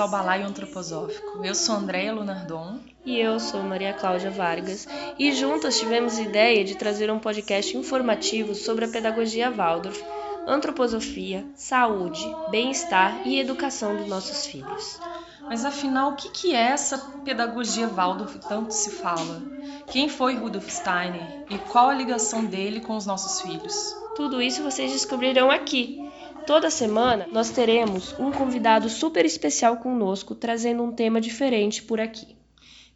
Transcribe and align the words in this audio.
ao 0.00 0.08
Balaio 0.08 0.46
Antroposófico. 0.46 1.44
Eu 1.44 1.54
sou 1.54 1.74
Andréia 1.74 2.12
Lunardon. 2.12 2.78
E 3.04 3.18
eu 3.18 3.38
sou 3.38 3.62
Maria 3.62 3.92
Cláudia 3.92 4.30
Vargas. 4.30 4.88
E 5.18 5.32
juntas 5.32 5.78
tivemos 5.78 6.18
a 6.18 6.22
ideia 6.22 6.64
de 6.64 6.74
trazer 6.74 7.10
um 7.10 7.18
podcast 7.18 7.76
informativo 7.76 8.54
sobre 8.54 8.86
a 8.86 8.88
pedagogia 8.88 9.50
Waldorf, 9.50 10.02
antroposofia, 10.46 11.44
saúde, 11.54 12.24
bem-estar 12.50 13.26
e 13.26 13.38
educação 13.38 13.94
dos 13.96 14.08
nossos 14.08 14.46
filhos. 14.46 14.98
Mas 15.42 15.64
afinal, 15.64 16.12
o 16.12 16.16
que 16.16 16.54
é 16.54 16.68
essa 16.68 16.96
pedagogia 17.24 17.86
Waldorf 17.88 18.38
tanto 18.48 18.72
se 18.72 18.90
fala? 18.90 19.42
Quem 19.88 20.08
foi 20.08 20.34
Rudolf 20.34 20.68
Steiner 20.70 21.44
e 21.50 21.58
qual 21.58 21.90
a 21.90 21.94
ligação 21.94 22.44
dele 22.44 22.80
com 22.80 22.96
os 22.96 23.04
nossos 23.04 23.42
filhos? 23.42 23.94
Tudo 24.16 24.40
isso 24.40 24.62
vocês 24.62 24.92
descobrirão 24.92 25.50
aqui. 25.50 26.10
Toda 26.46 26.70
semana 26.70 27.26
nós 27.30 27.50
teremos 27.50 28.18
um 28.18 28.32
convidado 28.32 28.88
super 28.88 29.24
especial 29.24 29.76
conosco, 29.76 30.34
trazendo 30.34 30.82
um 30.82 30.92
tema 30.92 31.20
diferente 31.20 31.82
por 31.82 32.00
aqui. 32.00 32.36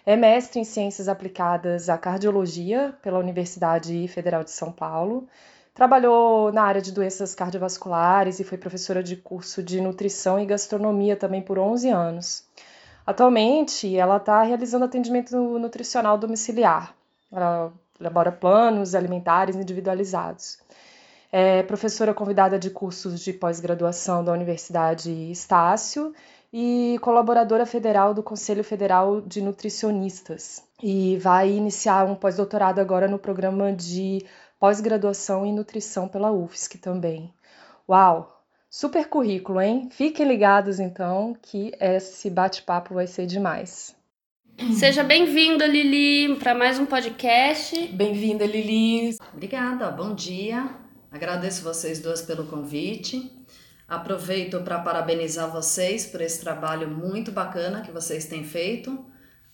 É 0.03 0.15
mestre 0.15 0.59
em 0.59 0.63
ciências 0.63 1.07
aplicadas 1.07 1.87
à 1.87 1.97
cardiologia 1.97 2.95
pela 3.01 3.19
Universidade 3.19 4.07
Federal 4.07 4.43
de 4.43 4.51
São 4.51 4.71
Paulo. 4.71 5.27
Trabalhou 5.73 6.51
na 6.51 6.63
área 6.63 6.81
de 6.81 6.91
doenças 6.91 7.35
cardiovasculares 7.35 8.39
e 8.39 8.43
foi 8.43 8.57
professora 8.57 9.03
de 9.03 9.15
curso 9.15 9.61
de 9.61 9.79
nutrição 9.79 10.39
e 10.39 10.45
gastronomia 10.45 11.15
também 11.15 11.41
por 11.41 11.59
11 11.59 11.89
anos. 11.89 12.43
Atualmente, 13.05 13.95
ela 13.95 14.17
está 14.17 14.41
realizando 14.41 14.85
atendimento 14.85 15.37
nutricional 15.59 16.17
domiciliar. 16.17 16.95
Ela 17.31 17.71
elabora 17.99 18.31
planos 18.31 18.95
alimentares 18.95 19.55
individualizados. 19.55 20.64
É 21.37 21.63
professora 21.63 22.13
convidada 22.13 22.57
de 22.57 22.69
cursos 22.69 23.19
de 23.19 23.33
pós-graduação 23.33 24.23
da 24.23 24.31
Universidade 24.31 25.11
Estácio 25.29 26.13
e 26.53 26.97
colaboradora 27.01 27.65
federal 27.65 28.13
do 28.13 28.23
Conselho 28.23 28.63
Federal 28.63 29.19
de 29.19 29.41
Nutricionistas. 29.41 30.63
E 30.81 31.17
vai 31.17 31.51
iniciar 31.51 32.05
um 32.05 32.15
pós-doutorado 32.15 32.79
agora 32.79 33.05
no 33.05 33.19
programa 33.19 33.73
de 33.73 34.25
pós-graduação 34.57 35.45
em 35.45 35.53
nutrição 35.53 36.07
pela 36.07 36.31
UFSC 36.31 36.77
também. 36.77 37.33
Uau! 37.89 38.41
Super 38.69 39.09
currículo, 39.09 39.59
hein? 39.59 39.89
Fiquem 39.91 40.25
ligados 40.25 40.79
então 40.79 41.35
que 41.41 41.73
esse 41.81 42.29
bate-papo 42.29 42.93
vai 42.93 43.07
ser 43.07 43.25
demais. 43.25 43.93
Seja 44.79 45.03
bem-vinda, 45.03 45.67
Lili, 45.67 46.37
para 46.37 46.55
mais 46.55 46.79
um 46.79 46.85
podcast. 46.85 47.87
Bem-vinda, 47.87 48.45
Lili. 48.45 49.17
Obrigada, 49.33 49.91
bom 49.91 50.15
dia. 50.15 50.84
Agradeço 51.15 51.63
vocês 51.63 52.01
duas 52.01 52.21
pelo 52.21 52.45
convite. 52.45 53.31
Aproveito 53.87 54.59
para 54.59 54.79
parabenizar 54.79 55.49
vocês 55.49 56.05
por 56.05 56.19
esse 56.19 56.41
trabalho 56.41 56.89
muito 56.89 57.31
bacana 57.31 57.79
que 57.79 57.89
vocês 57.89 58.25
têm 58.25 58.43
feito 58.43 59.05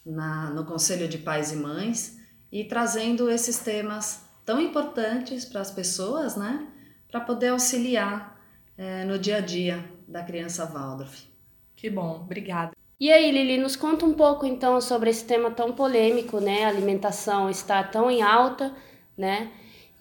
na, 0.03 0.49
no 0.49 0.65
Conselho 0.65 1.07
de 1.07 1.19
Pais 1.19 1.51
e 1.51 1.55
Mães 1.55 2.17
e 2.51 2.63
trazendo 2.63 3.29
esses 3.29 3.59
temas 3.59 4.25
tão 4.43 4.59
importantes 4.59 5.45
para 5.45 5.61
as 5.61 5.69
pessoas, 5.69 6.35
né? 6.35 6.67
Para 7.11 7.21
poder 7.21 7.49
auxiliar 7.49 8.41
é, 8.75 9.05
no 9.05 9.19
dia 9.19 9.37
a 9.37 9.41
dia 9.41 9.85
da 10.07 10.23
criança 10.23 10.65
Waldorf. 10.65 11.27
Que 11.75 11.91
bom, 11.91 12.21
obrigada. 12.23 12.71
E 12.99 13.11
aí, 13.11 13.31
Lili, 13.31 13.59
nos 13.59 13.75
conta 13.75 14.03
um 14.03 14.13
pouco 14.13 14.47
então 14.47 14.81
sobre 14.81 15.11
esse 15.11 15.25
tema 15.25 15.51
tão 15.51 15.73
polêmico, 15.73 16.39
né? 16.39 16.65
A 16.65 16.69
alimentação 16.69 17.51
está 17.51 17.83
tão 17.83 18.09
em 18.09 18.23
alta, 18.23 18.73
né? 19.15 19.51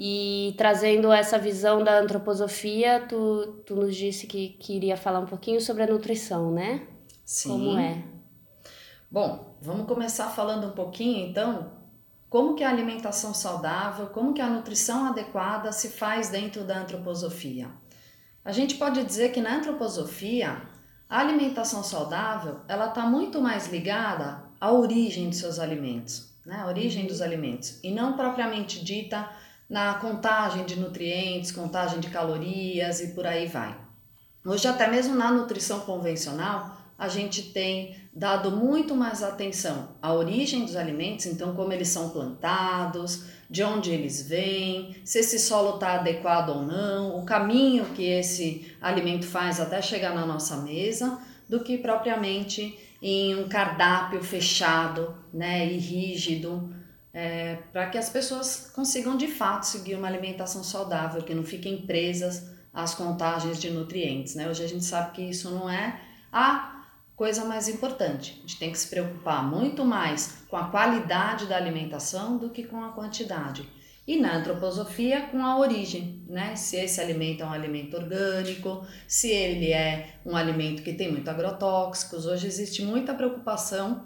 E 0.03 0.55
trazendo 0.57 1.13
essa 1.13 1.39
visão 1.39 1.85
da 1.85 1.99
antroposofia, 1.99 3.05
tu, 3.07 3.61
tu 3.67 3.77
nos 3.77 3.95
disse 3.95 4.27
que 4.27 4.49
queria 4.49 4.97
falar 4.97 5.21
um 5.21 5.27
pouquinho 5.27 5.61
sobre 5.61 5.83
a 5.83 5.87
nutrição, 5.87 6.51
né? 6.51 6.87
Sim. 7.23 7.51
Como 7.51 7.79
é? 7.79 8.03
Bom, 9.11 9.55
vamos 9.61 9.87
começar 9.87 10.31
falando 10.31 10.69
um 10.69 10.71
pouquinho 10.71 11.29
então 11.29 11.71
como 12.31 12.55
que 12.55 12.65
a 12.65 12.71
alimentação 12.71 13.35
saudável, 13.35 14.07
como 14.07 14.33
que 14.33 14.41
a 14.41 14.49
nutrição 14.49 15.05
adequada 15.05 15.71
se 15.71 15.91
faz 15.91 16.31
dentro 16.31 16.65
da 16.65 16.79
antroposofia. 16.79 17.69
A 18.43 18.53
gente 18.53 18.77
pode 18.77 19.05
dizer 19.05 19.33
que 19.33 19.43
na 19.43 19.57
antroposofia, 19.57 20.63
a 21.11 21.21
alimentação 21.21 21.85
saudável, 21.85 22.61
ela 22.67 22.87
está 22.87 23.05
muito 23.05 23.39
mais 23.39 23.69
ligada 23.69 24.45
à 24.59 24.73
origem 24.73 25.29
dos 25.29 25.41
seus 25.41 25.59
alimentos, 25.59 26.33
né? 26.47 26.57
A 26.57 26.69
origem 26.69 27.07
dos 27.07 27.21
alimentos, 27.21 27.79
e 27.85 27.91
não 27.91 28.15
propriamente 28.15 28.83
dita 28.83 29.29
na 29.71 29.95
contagem 29.95 30.65
de 30.67 30.79
nutrientes, 30.79 31.53
contagem 31.53 32.01
de 32.01 32.11
calorias 32.11 33.01
e 33.01 33.15
por 33.15 33.25
aí 33.25 33.47
vai. 33.47 33.79
Hoje, 34.45 34.67
até 34.67 34.91
mesmo 34.91 35.15
na 35.15 35.31
nutrição 35.31 35.81
convencional, 35.81 36.77
a 36.99 37.09
gente 37.09 37.53
tem 37.53 37.97
dado 38.13 38.51
muito 38.51 38.95
mais 38.97 39.23
atenção 39.23 39.91
à 40.03 40.13
origem 40.13 40.65
dos 40.65 40.75
alimentos, 40.75 41.27
então, 41.27 41.55
como 41.55 41.73
eles 41.73 41.89
são 41.89 42.11
plantados, 42.11 43.25
de 43.49 43.63
onde 43.63 43.91
eles 43.91 44.29
vêm, 44.29 44.97
se 45.05 45.21
esse 45.21 45.39
solo 45.39 45.75
está 45.75 45.95
adequado 45.95 46.51
ou 46.51 46.63
não, 46.63 47.19
o 47.19 47.25
caminho 47.25 47.85
que 47.95 48.05
esse 48.05 48.77
alimento 48.81 49.27
faz 49.27 49.61
até 49.61 49.81
chegar 49.81 50.15
na 50.15 50.27
nossa 50.27 50.57
mesa, 50.59 51.19
do 51.49 51.61
que 51.61 51.79
propriamente 51.79 52.79
em 53.03 53.35
um 53.37 53.49
cardápio 53.49 54.23
fechado 54.23 55.15
né, 55.33 55.67
e 55.67 55.79
rígido, 55.79 56.75
é, 57.13 57.57
para 57.73 57.89
que 57.91 57.99
as 57.99 58.09
pessoas 58.09 58.71
consigam 58.75 59.17
de 59.17 59.29
fato 59.29 59.65
seguir 59.65 59.97
uma 59.97 60.07
alimentação 60.07 60.63
saudável, 60.63 61.23
que 61.23 61.35
não 61.35 61.45
fiquem 61.45 61.83
presas 61.87 62.51
às 62.73 62.95
contagens 62.95 63.61
de 63.61 63.71
nutrientes. 63.71 64.35
Né? 64.35 64.49
Hoje 64.49 64.65
a 64.65 64.69
gente 64.69 64.85
sabe 64.85 65.13
que 65.13 65.23
isso 65.23 65.51
não 65.51 65.69
é 65.69 66.01
a 66.33 66.85
coisa 67.17 67.45
mais 67.45 67.69
importante. 67.69 68.37
A 68.39 68.41
gente 68.43 68.59
tem 68.59 68.73
que 68.73 68.79
se 68.79 68.89
preocupar 68.89 69.45
muito 69.45 69.85
mais 69.85 70.45
com 70.49 70.57
a 70.57 70.69
qualidade 70.69 71.47
da 71.47 71.57
alimentação 71.57 72.39
do 72.39 72.51
que 72.51 72.65
com 72.65 72.83
a 72.83 72.93
quantidade. 72.93 73.69
E 74.07 74.19
na 74.19 74.37
antroposofia, 74.37 75.27
com 75.27 75.45
a 75.45 75.59
origem, 75.59 76.25
né? 76.27 76.57
Se 76.57 76.77
esse 76.77 77.01
alimento 77.01 77.43
é 77.43 77.47
um 77.47 77.53
alimento 77.53 77.97
orgânico, 77.97 78.85
se 79.07 79.29
ele 79.29 79.71
é 79.71 80.15
um 80.25 80.35
alimento 80.35 80.83
que 80.83 80.95
tem 80.95 81.13
muito 81.13 81.29
agrotóxicos. 81.29 82.27
Hoje 82.27 82.47
existe 82.47 82.83
muita 82.83 83.15
preocupação 83.15 84.05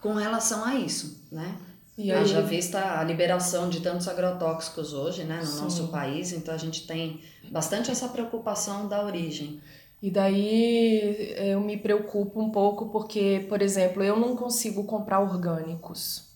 com 0.00 0.12
relação 0.14 0.64
a 0.64 0.74
isso, 0.74 1.26
né? 1.32 1.56
E 2.02 2.10
aí... 2.10 2.18
Haja 2.18 2.42
vista 2.42 2.98
a 2.98 3.04
liberação 3.04 3.70
de 3.70 3.80
tantos 3.80 4.08
agrotóxicos 4.08 4.92
hoje, 4.92 5.22
né, 5.22 5.38
no 5.38 5.46
Sim. 5.46 5.62
nosso 5.62 5.88
país, 5.88 6.32
então 6.32 6.52
a 6.52 6.58
gente 6.58 6.84
tem 6.86 7.20
bastante 7.50 7.92
essa 7.92 8.08
preocupação 8.08 8.88
da 8.88 9.04
origem. 9.04 9.60
E 10.02 10.10
daí 10.10 11.32
eu 11.36 11.60
me 11.60 11.76
preocupo 11.76 12.42
um 12.42 12.50
pouco 12.50 12.86
porque, 12.86 13.46
por 13.48 13.62
exemplo, 13.62 14.02
eu 14.02 14.18
não 14.18 14.34
consigo 14.34 14.82
comprar 14.82 15.20
orgânicos. 15.20 16.32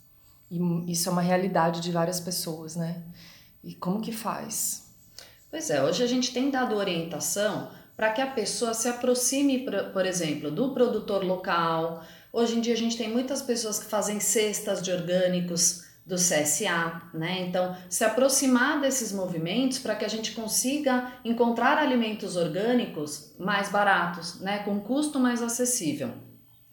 E 0.48 0.60
isso 0.92 1.08
é 1.08 1.12
uma 1.12 1.20
realidade 1.20 1.80
de 1.80 1.90
várias 1.90 2.20
pessoas, 2.20 2.76
né? 2.76 3.02
E 3.64 3.74
como 3.74 4.00
que 4.00 4.12
faz? 4.12 4.86
Pois 5.50 5.68
é, 5.68 5.82
hoje 5.82 6.04
a 6.04 6.06
gente 6.06 6.32
tem 6.32 6.48
dado 6.48 6.76
orientação 6.76 7.68
para 7.96 8.12
que 8.12 8.20
a 8.20 8.28
pessoa 8.28 8.72
se 8.72 8.86
aproxime, 8.86 9.66
por 9.92 10.06
exemplo, 10.06 10.48
do 10.48 10.72
produtor 10.72 11.24
local. 11.24 12.04
Hoje 12.36 12.58
em 12.58 12.60
dia 12.60 12.74
a 12.74 12.76
gente 12.76 12.98
tem 12.98 13.10
muitas 13.10 13.40
pessoas 13.40 13.78
que 13.78 13.86
fazem 13.86 14.20
cestas 14.20 14.82
de 14.82 14.92
orgânicos 14.92 15.86
do 16.04 16.16
CSA, 16.16 17.00
né? 17.14 17.46
Então, 17.48 17.74
se 17.88 18.04
aproximar 18.04 18.78
desses 18.78 19.10
movimentos 19.10 19.78
para 19.78 19.94
que 19.94 20.04
a 20.04 20.08
gente 20.08 20.32
consiga 20.32 21.14
encontrar 21.24 21.78
alimentos 21.78 22.36
orgânicos 22.36 23.34
mais 23.38 23.70
baratos, 23.70 24.38
né? 24.38 24.58
Com 24.58 24.78
custo 24.80 25.18
mais 25.18 25.42
acessível. 25.42 26.10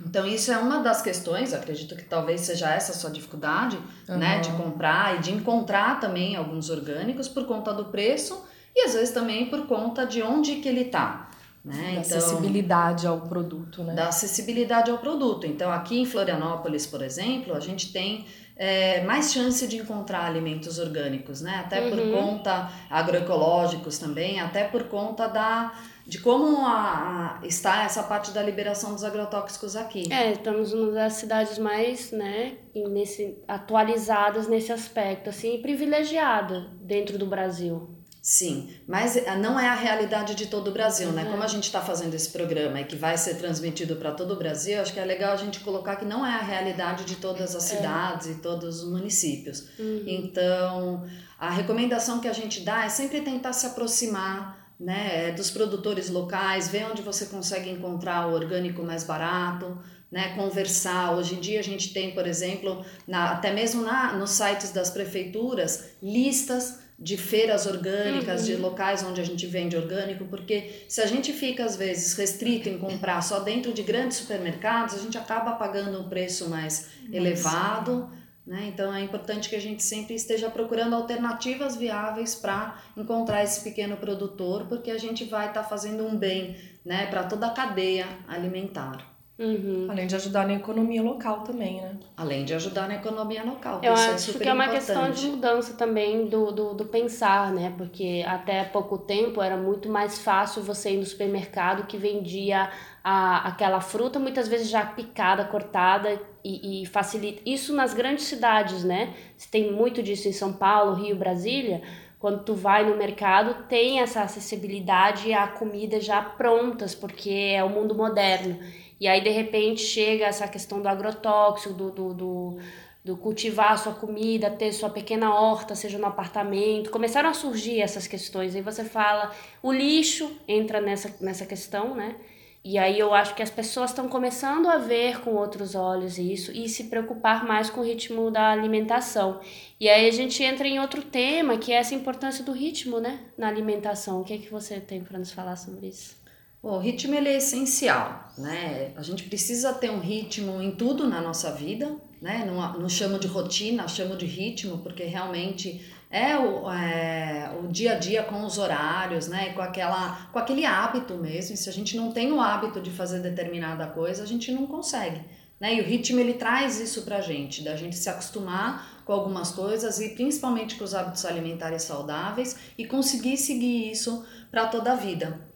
Então, 0.06 0.27
isso 0.27 0.51
é 0.51 0.57
uma 0.57 0.83
das 0.83 1.01
questões, 1.01 1.54
acredito 1.54 1.95
que 1.95 2.04
talvez 2.04 2.42
seja 2.42 2.69
essa 2.69 2.92
a 2.92 2.95
sua 2.95 3.10
dificuldade, 3.10 3.80
uhum. 4.10 4.18
né? 4.18 4.39
De 4.39 4.51
comprar 4.51 5.15
e 5.15 5.19
de 5.21 5.31
encontrar 5.31 5.98
também 6.01 6.36
alguns 6.36 6.69
orgânicos 6.69 7.30
por 7.30 7.45
conta 7.45 7.74
do 7.74 7.86
preço 7.86 8.45
e 8.75 8.81
às 8.81 8.95
vezes 8.95 9.12
também 9.12 9.50
por 9.50 9.65
conta 9.65 10.06
de 10.06 10.21
onde 10.21 10.57
que 10.57 10.68
ele 10.68 10.81
está. 10.81 11.30
Né? 11.63 11.75
Da 11.75 11.89
então, 11.92 12.18
acessibilidade 12.18 13.07
ao 13.07 13.21
produto, 13.21 13.83
né? 13.83 13.94
Da 13.94 14.10
acessibilidade 14.10 14.92
ao 14.92 14.98
produto. 14.98 15.48
Então, 15.48 15.71
aqui 15.71 16.00
em 16.00 16.06
Florianópolis, 16.06 16.86
por 16.86 17.01
exemplo, 17.01 17.56
a 17.56 17.60
gente 17.62 17.94
tem 17.94 18.25
é, 18.56 19.01
mais 19.04 19.31
chance 19.31 19.65
de 19.68 19.77
encontrar 19.77 20.25
alimentos 20.25 20.77
orgânicos, 20.77 21.42
né? 21.42 21.63
Até 21.65 21.81
uhum. 21.81 21.89
por 21.89 22.12
conta 22.12 22.69
agroecológicos 22.89 23.98
também, 23.98 24.39
até 24.39 24.65
por 24.65 24.83
conta 24.83 25.27
da 25.27 25.74
de 26.06 26.19
como 26.19 26.65
a, 26.65 27.39
a, 27.42 27.48
está 27.48 27.86
essa 27.86 28.04
parte 28.04 28.31
da 28.31 28.44
liberação 28.44 28.94
dos 28.94 29.06
agrotóxicos 29.06 29.75
aqui. 29.75 30.12
É, 30.12 30.33
estamos 30.33 30.74
numa 30.74 30.92
das 30.92 31.13
cidades 31.13 31.57
mais, 31.57 32.12
né, 32.12 32.57
nesse, 32.75 33.42
atualizadas 33.48 34.48
nesse 34.48 34.71
aspecto, 34.71 35.30
assim, 35.30 35.62
privilegiada 35.62 36.68
dentro 36.81 37.18
do 37.18 37.25
Brasil. 37.25 38.02
Sim, 38.24 38.74
mas 38.88 39.18
eh, 39.18 39.36
não 39.36 39.60
é 39.60 39.68
a 39.68 39.75
realidade 39.75 40.34
de 40.34 40.46
todo 40.46 40.70
o 40.70 40.72
Brasil, 40.72 41.12
né? 41.12 41.25
Como 41.25 41.44
a 41.44 41.48
gente 41.48 41.66
está 41.66 41.81
fazendo 41.81 42.14
esse 42.14 42.30
programa 42.30 42.80
e 42.80 42.86
que 42.86 42.96
vai 42.96 43.18
ser 43.18 43.36
transmitido 43.36 43.98
para 43.98 44.14
todo 44.14 44.34
o 44.34 44.38
Brasil, 44.38 44.80
acho 44.80 44.94
que 44.94 45.00
é 45.02 45.04
legal 45.04 45.34
a 45.34 45.36
gente 45.36 45.60
colocar 45.60 45.98
que 45.98 46.06
não 46.06 46.25
é 46.25 46.34
a 46.34 46.42
realidade 46.42 47.04
de 47.04 47.18
todas 47.18 47.54
as 47.54 47.70
é. 47.70 47.75
cidades 47.75 48.28
é. 48.28 48.31
e 48.31 48.36
todos 48.36 48.81
os 48.81 48.90
municípios. 48.90 49.68
Uhum. 49.78 50.06
Então, 50.08 51.06
a 51.38 51.50
recomendação 51.50 52.22
que 52.22 52.30
a 52.30 52.31
gente 52.31 52.62
dá 52.62 52.86
é 52.86 52.90
sempre 52.90 53.20
tentar 53.20 53.52
se 53.52 53.66
aproximar 53.66 54.74
né, 54.80 55.34
dos 55.34 55.52
produtores 55.52 56.10
locais, 56.10 56.70
ver 56.70 56.86
onde 56.90 57.02
você 57.02 57.25
consegue 57.25 57.70
encontrar 57.70 58.30
o 58.30 58.34
orgânico 58.34 58.84
mais 58.84 59.04
barato, 59.04 59.78
né, 60.10 60.34
conversar. 60.34 61.14
Hoje 61.14 61.36
em 61.36 61.42
dia 61.42 61.60
a 61.60 61.64
gente 61.64 61.92
tem, 61.92 62.14
por 62.14 62.25
exemplo, 62.25 62.86
na, 63.06 63.31
até 63.31 63.52
mesmo 63.52 63.81
na, 63.81 64.14
nos 64.14 64.30
sites 64.30 64.72
das 64.72 64.90
prefeituras, 64.90 65.90
listas 66.02 66.81
de 67.03 67.17
feiras 67.17 67.65
orgânicas, 67.65 68.41
uhum. 68.41 68.47
de 68.47 68.55
locais 68.55 69.03
onde 69.03 69.19
a 69.19 69.25
gente 69.25 69.45
vende 69.45 69.75
orgânico, 69.75 70.23
porque 70.25 70.85
se 70.88 71.01
a 71.01 71.05
gente 71.05 71.33
fica 71.33 71.65
às 71.65 71.75
vezes 71.75 72.13
restrito 72.13 72.69
em 72.69 72.77
comprar 72.77 73.21
só 73.21 73.41
dentro 73.41 73.73
de 73.73 73.83
grandes 73.83 74.17
supermercados, 74.17 74.95
a 74.95 75.00
gente 75.00 75.17
acaba 75.17 75.51
pagando 75.51 76.00
um 76.00 76.07
preço 76.07 76.50
mais 76.50 76.91
elevado. 77.11 78.09
Né? 78.47 78.71
Então 78.73 78.94
é 78.94 79.01
importante 79.01 79.50
que 79.50 79.55
a 79.55 79.61
gente 79.61 79.83
sempre 79.83 80.15
esteja 80.15 80.50
procurando 80.50 80.95
alternativas 80.95 81.75
viáveis 81.75 82.35
para 82.35 82.77
encontrar 82.95 83.44
esse 83.44 83.61
pequeno 83.61 83.97
produtor, 83.97 84.65
porque 84.67 84.89
a 84.89 84.97
gente 84.97 85.25
vai 85.25 85.50
estar 85.50 85.63
tá 85.63 85.69
fazendo 85.69 86.05
um 86.05 86.15
bem 86.15 86.55
né, 86.85 87.07
para 87.07 87.23
toda 87.23 87.47
a 87.47 87.51
cadeia 87.51 88.07
alimentar. 88.27 89.12
Uhum. 89.38 89.88
Além 89.89 90.06
de 90.06 90.15
ajudar 90.15 90.45
na 90.45 90.53
economia 90.53 91.01
local 91.01 91.41
também, 91.41 91.81
né? 91.81 91.97
Além 92.15 92.45
de 92.45 92.53
ajudar 92.53 92.88
na 92.88 92.95
economia 92.95 93.44
local. 93.44 93.81
Eu 93.81 93.94
isso 93.95 94.03
é 94.03 94.13
acho 94.13 94.38
é 94.38 94.39
que 94.39 94.47
é 94.47 94.53
uma 94.53 94.68
questão 94.68 95.09
de 95.09 95.27
mudança 95.27 95.74
também 95.74 96.27
do, 96.27 96.51
do, 96.51 96.74
do, 96.75 96.85
pensar, 96.85 97.51
né? 97.51 97.74
Porque 97.75 98.24
até 98.27 98.63
pouco 98.63 98.95
tempo 98.95 99.41
era 99.41 99.57
muito 99.57 99.89
mais 99.89 100.19
fácil 100.19 100.62
você 100.62 100.91
ir 100.91 100.97
no 100.97 101.06
supermercado 101.06 101.88
que 101.88 101.97
vendia 101.97 102.69
a, 103.03 103.47
aquela 103.47 103.81
fruta, 103.81 104.19
muitas 104.19 104.47
vezes 104.47 104.69
já 104.69 104.85
picada, 104.85 105.44
cortada 105.45 106.21
e, 106.44 106.83
e 106.83 106.86
facilita. 106.86 107.41
Isso 107.44 107.74
nas 107.74 107.91
grandes 107.95 108.25
cidades, 108.25 108.83
né? 108.83 109.15
Você 109.36 109.50
tem 109.50 109.71
muito 109.71 110.03
disso 110.03 110.27
em 110.27 110.33
São 110.33 110.53
Paulo, 110.53 110.94
Rio, 110.94 111.15
Brasília 111.15 111.81
quando 112.24 112.45
tu 112.45 112.56
vai 112.56 112.89
no 112.89 112.95
mercado, 112.95 113.68
tem 113.68 114.00
essa 114.00 114.21
acessibilidade 114.21 115.33
a 115.33 115.45
comidas 115.45 116.06
já 116.06 116.21
prontas, 116.21 116.95
porque 116.95 117.29
é 117.29 117.62
o 117.62 117.69
mundo 117.69 117.94
moderno. 117.94 118.57
E 119.03 119.07
aí, 119.09 119.19
de 119.19 119.29
repente, 119.29 119.81
chega 119.81 120.27
essa 120.27 120.47
questão 120.47 120.81
do 120.81 120.88
agrotóxico, 120.88 121.73
do, 121.73 121.91
do, 121.91 122.13
do, 122.13 122.57
do 123.03 123.17
cultivar 123.17 123.73
a 123.73 123.77
sua 123.77 123.91
comida, 123.91 124.50
ter 124.50 124.71
sua 124.71 124.89
pequena 124.89 125.35
horta, 125.35 125.75
seja 125.75 125.97
no 125.97 126.05
apartamento. 126.05 126.89
Começaram 126.89 127.29
a 127.29 127.33
surgir 127.33 127.81
essas 127.81 128.07
questões. 128.07 128.55
Aí 128.55 128.61
você 128.61 128.85
fala, 128.85 129.29
o 129.61 129.73
lixo 129.73 130.31
entra 130.47 130.79
nessa, 130.79 131.13
nessa 131.19 131.45
questão, 131.45 131.94
né? 131.94 132.15
E 132.63 132.77
aí 132.77 132.97
eu 132.97 133.13
acho 133.13 133.35
que 133.35 133.44
as 133.44 133.50
pessoas 133.50 133.89
estão 133.89 134.07
começando 134.07 134.69
a 134.69 134.77
ver 134.77 135.19
com 135.19 135.31
outros 135.31 135.75
olhos 135.75 136.17
isso 136.17 136.53
e 136.53 136.69
se 136.69 136.85
preocupar 136.85 137.45
mais 137.45 137.69
com 137.69 137.81
o 137.81 137.83
ritmo 137.83 138.31
da 138.31 138.51
alimentação. 138.51 139.41
E 139.81 139.89
aí 139.89 140.07
a 140.07 140.11
gente 140.13 140.41
entra 140.41 140.65
em 140.65 140.79
outro 140.79 141.01
tema, 141.01 141.57
que 141.57 141.73
é 141.73 141.75
essa 141.75 141.94
importância 141.94 142.41
do 142.41 142.53
ritmo, 142.53 143.01
né, 143.01 143.19
na 143.38 143.50
alimentação. 143.50 144.21
O 144.21 144.23
que 144.23 144.33
é 144.33 144.38
que 144.38 144.50
você 144.50 144.79
tem 144.79 145.03
para 145.03 145.19
nos 145.19 145.33
falar 145.33 145.57
sobre 145.57 145.88
isso? 145.88 146.23
Bom, 146.63 146.77
o 146.77 146.80
ritmo 146.80 147.13
ele 147.13 147.27
é 147.27 147.36
essencial, 147.36 148.31
né? 148.38 148.94
A 148.95 149.01
gente 149.01 149.25
precisa 149.25 149.74
ter 149.74 149.92
um 149.92 150.00
ritmo 150.00 150.62
em 150.62 150.71
tudo 150.71 151.06
na 151.06 151.19
nossa 151.19 151.51
vida, 151.51 151.94
né? 152.21 152.45
Não, 152.48 152.80
não 152.80 152.88
chamo 152.88 153.19
de 153.19 153.27
rotina, 153.27 153.86
chamo 153.86 154.15
de 154.15 154.25
ritmo, 154.25 154.77
porque 154.77 155.04
realmente 155.04 155.86
é 156.10 156.38
o, 156.38 156.71
é 156.71 157.54
o 157.62 157.68
dia 157.68 157.92
a 157.92 158.00
dia 158.00 158.24
com 158.24 158.45
os 158.45 158.57
horários, 158.57 159.27
né? 159.27 159.51
Com, 159.51 159.62
aquela, 159.62 160.30
com 160.31 160.39
aquele 160.39 160.65
hábito 160.65 161.15
mesmo. 161.15 161.54
E 161.54 161.57
se 161.57 161.68
a 161.68 161.74
gente 161.74 161.98
não 161.98 162.13
tem 162.13 162.31
o 162.31 162.39
hábito 162.39 162.80
de 162.80 162.92
fazer 162.92 163.19
determinada 163.19 163.86
coisa, 163.88 164.24
a 164.24 164.25
gente 164.25 164.50
não 164.50 164.65
consegue. 164.65 165.21
Né? 165.60 165.75
E 165.75 165.81
o 165.81 165.83
ritmo 165.83 166.18
ele 166.21 166.36
traz 166.36 166.80
isso 166.80 167.01
pra 167.01 167.19
gente, 167.19 167.62
da 167.62 167.75
gente 167.75 167.98
se 167.98 168.07
acostumar 168.07 169.04
com 169.04 169.12
algumas 169.12 169.51
coisas 169.51 170.00
e 170.00 170.15
principalmente 170.15 170.75
com 170.75 170.86
os 170.86 170.95
hábitos 170.95 171.25
alimentares 171.25 171.83
saudáveis 171.83 172.57
e 172.77 172.86
conseguir 172.86 173.36
seguir 173.36 173.92
isso 173.92 174.25
para 174.50 174.68
toda 174.68 174.94
a 174.94 174.95
vida. 174.95 175.51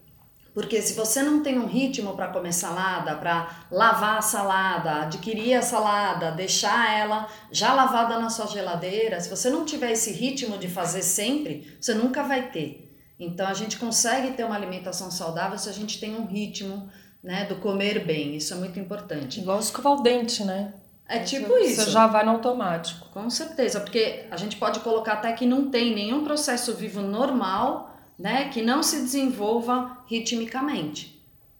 Porque 0.57 0.81
se 0.81 0.95
você 0.95 1.21
não 1.21 1.43
tem 1.43 1.59
um 1.59 1.67
ritmo 1.67 2.15
para 2.15 2.29
comer 2.29 2.51
salada, 2.51 3.13
para 3.13 3.67
lavar 3.71 4.17
a 4.17 4.21
salada, 4.23 5.03
adquirir 5.03 5.53
a 5.53 5.61
salada, 5.61 6.31
deixar 6.31 6.97
ela 6.97 7.29
já 7.51 7.75
lavada 7.75 8.17
na 8.17 8.31
sua 8.31 8.47
geladeira, 8.47 9.19
se 9.19 9.29
você 9.29 9.51
não 9.51 9.65
tiver 9.65 9.91
esse 9.91 10.11
ritmo 10.11 10.57
de 10.57 10.67
fazer 10.67 11.03
sempre, 11.03 11.77
você 11.79 11.93
nunca 11.93 12.23
vai 12.23 12.49
ter. 12.49 12.91
Então 13.19 13.45
a 13.45 13.53
gente 13.53 13.77
consegue 13.77 14.31
ter 14.31 14.45
uma 14.45 14.55
alimentação 14.55 15.11
saudável 15.11 15.59
se 15.59 15.69
a 15.69 15.73
gente 15.73 15.99
tem 15.99 16.15
um 16.15 16.25
ritmo, 16.25 16.89
né, 17.23 17.45
do 17.45 17.57
comer 17.57 18.03
bem. 18.03 18.35
Isso 18.35 18.51
é 18.51 18.57
muito 18.57 18.79
importante. 18.79 19.39
Igual 19.39 19.59
escovar 19.59 19.93
o 19.93 20.01
dente, 20.01 20.43
né? 20.43 20.73
É 21.07 21.19
tipo 21.19 21.55
isso. 21.59 21.83
Você 21.83 21.91
já 21.91 22.07
vai 22.07 22.25
no 22.25 22.31
automático. 22.31 23.09
Com 23.09 23.29
certeza, 23.29 23.79
porque 23.79 24.25
a 24.31 24.37
gente 24.37 24.57
pode 24.57 24.79
colocar 24.79 25.13
até 25.13 25.31
que 25.33 25.45
não 25.45 25.69
tem 25.69 25.93
nenhum 25.93 26.23
processo 26.23 26.73
vivo 26.73 27.03
normal 27.03 27.95
né, 28.17 28.49
que 28.49 28.61
não 28.61 28.81
se 28.81 28.97
desenvolva 28.97 30.03
ritmicamente. 30.07 31.17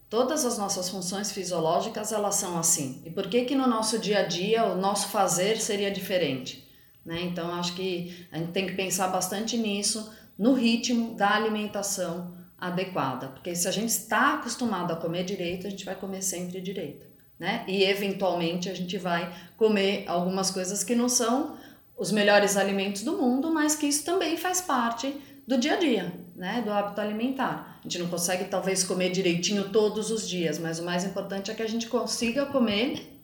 Todas 0.09 0.45
as 0.45 0.57
nossas 0.57 0.89
funções 0.89 1.31
fisiológicas 1.31 2.11
elas 2.11 2.35
são 2.35 2.57
assim. 2.57 3.01
E 3.05 3.09
por 3.09 3.27
que 3.27 3.43
que 3.43 3.55
no 3.55 3.67
nosso 3.67 3.99
dia 3.99 4.19
a 4.19 4.23
dia 4.23 4.65
o 4.65 4.75
nosso 4.75 5.09
fazer 5.09 5.59
seria 5.59 5.91
diferente? 5.91 6.65
Né? 7.05 7.21
Então 7.23 7.53
acho 7.53 7.73
que 7.73 8.27
a 8.31 8.37
gente 8.37 8.51
tem 8.51 8.65
que 8.65 8.73
pensar 8.73 9.09
bastante 9.09 9.57
nisso, 9.57 10.11
no 10.37 10.53
ritmo 10.53 11.13
da 11.15 11.35
alimentação 11.35 12.35
adequada, 12.57 13.27
porque 13.27 13.55
se 13.55 13.67
a 13.67 13.71
gente 13.71 13.89
está 13.89 14.35
acostumado 14.35 14.91
a 14.91 14.95
comer 14.95 15.23
direito, 15.23 15.67
a 15.67 15.69
gente 15.69 15.85
vai 15.85 15.95
comer 15.95 16.23
sempre 16.23 16.59
direito, 16.59 17.05
né? 17.39 17.63
E 17.67 17.83
eventualmente 17.83 18.67
a 18.67 18.73
gente 18.73 18.97
vai 18.97 19.31
comer 19.55 20.05
algumas 20.07 20.49
coisas 20.49 20.83
que 20.83 20.95
não 20.95 21.07
são 21.07 21.55
os 21.95 22.11
melhores 22.11 22.57
alimentos 22.57 23.03
do 23.03 23.13
mundo, 23.13 23.51
mas 23.51 23.75
que 23.75 23.85
isso 23.85 24.03
também 24.03 24.37
faz 24.37 24.61
parte 24.61 25.15
do 25.47 25.57
dia 25.57 25.75
a 25.75 25.77
dia, 25.77 26.13
né, 26.35 26.61
do 26.61 26.71
hábito 26.71 26.99
alimentar. 26.99 27.79
A 27.79 27.83
gente 27.83 27.99
não 27.99 28.09
consegue 28.09 28.45
talvez 28.45 28.83
comer 28.83 29.11
direitinho 29.11 29.69
todos 29.69 30.11
os 30.11 30.27
dias, 30.27 30.59
mas 30.59 30.77
o 30.77 30.83
mais 30.83 31.05
importante 31.05 31.49
é 31.49 31.53
que 31.53 31.63
a 31.63 31.67
gente 31.67 31.87
consiga 31.87 32.45
comer 32.47 33.17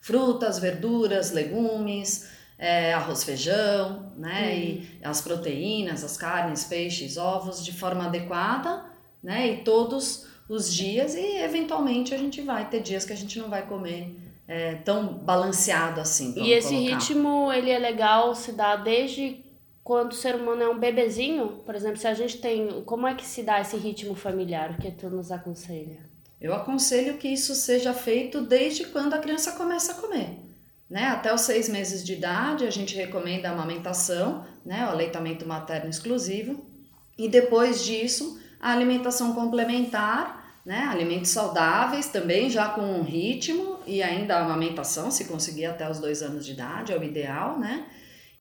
frutas, 0.00 0.58
verduras, 0.58 1.30
legumes, 1.30 2.28
é, 2.58 2.92
arroz, 2.92 3.22
feijão, 3.22 4.12
né, 4.16 4.48
hum. 4.48 4.58
e 4.58 4.98
as 5.02 5.20
proteínas, 5.20 6.02
as 6.02 6.16
carnes, 6.16 6.64
peixes, 6.64 7.16
ovos 7.16 7.64
de 7.64 7.72
forma 7.72 8.06
adequada, 8.06 8.84
né, 9.22 9.48
e 9.48 9.56
todos 9.58 10.26
os 10.48 10.72
dias 10.74 11.14
e 11.14 11.38
eventualmente 11.38 12.12
a 12.12 12.18
gente 12.18 12.42
vai 12.42 12.68
ter 12.68 12.80
dias 12.80 13.04
que 13.04 13.12
a 13.12 13.16
gente 13.16 13.38
não 13.38 13.48
vai 13.48 13.66
comer 13.66 14.14
é, 14.46 14.74
tão 14.74 15.06
balanceado 15.06 16.00
assim. 16.00 16.34
E 16.36 16.52
esse 16.52 16.68
colocar. 16.68 16.98
ritmo 16.98 17.52
ele 17.52 17.70
é 17.70 17.78
legal 17.78 18.34
se 18.34 18.52
dá 18.52 18.76
desde 18.76 19.43
quando 19.84 20.12
o 20.12 20.14
ser 20.14 20.34
humano 20.34 20.62
é 20.62 20.68
um 20.68 20.78
bebezinho, 20.78 21.60
por 21.66 21.74
exemplo, 21.74 21.98
se 21.98 22.06
a 22.06 22.14
gente 22.14 22.38
tem. 22.38 22.82
Como 22.86 23.06
é 23.06 23.14
que 23.14 23.24
se 23.24 23.42
dá 23.42 23.60
esse 23.60 23.76
ritmo 23.76 24.14
familiar? 24.14 24.70
O 24.70 24.78
que 24.78 24.90
tu 24.90 25.10
nos 25.10 25.30
aconselha? 25.30 25.98
Eu 26.40 26.54
aconselho 26.54 27.18
que 27.18 27.28
isso 27.28 27.54
seja 27.54 27.92
feito 27.92 28.40
desde 28.40 28.86
quando 28.86 29.12
a 29.12 29.18
criança 29.18 29.52
começa 29.52 29.92
a 29.92 29.94
comer. 29.96 30.40
Né? 30.88 31.04
Até 31.04 31.32
os 31.34 31.42
seis 31.42 31.68
meses 31.68 32.02
de 32.02 32.14
idade, 32.14 32.66
a 32.66 32.70
gente 32.70 32.96
recomenda 32.96 33.48
a 33.48 33.52
amamentação, 33.52 34.46
né? 34.64 34.86
o 34.86 34.90
aleitamento 34.90 35.46
materno 35.46 35.90
exclusivo. 35.90 36.64
E 37.16 37.28
depois 37.28 37.84
disso, 37.84 38.40
a 38.60 38.72
alimentação 38.72 39.34
complementar, 39.34 40.60
né? 40.64 40.78
alimentos 40.90 41.30
saudáveis 41.30 42.08
também, 42.08 42.48
já 42.48 42.70
com 42.70 42.82
um 42.82 43.02
ritmo, 43.02 43.80
e 43.86 44.02
ainda 44.02 44.36
a 44.36 44.44
amamentação, 44.44 45.10
se 45.10 45.26
conseguir 45.26 45.66
até 45.66 45.90
os 45.90 45.98
dois 45.98 46.22
anos 46.22 46.44
de 46.44 46.52
idade, 46.52 46.92
é 46.92 46.98
o 46.98 47.04
ideal, 47.04 47.58
né? 47.58 47.86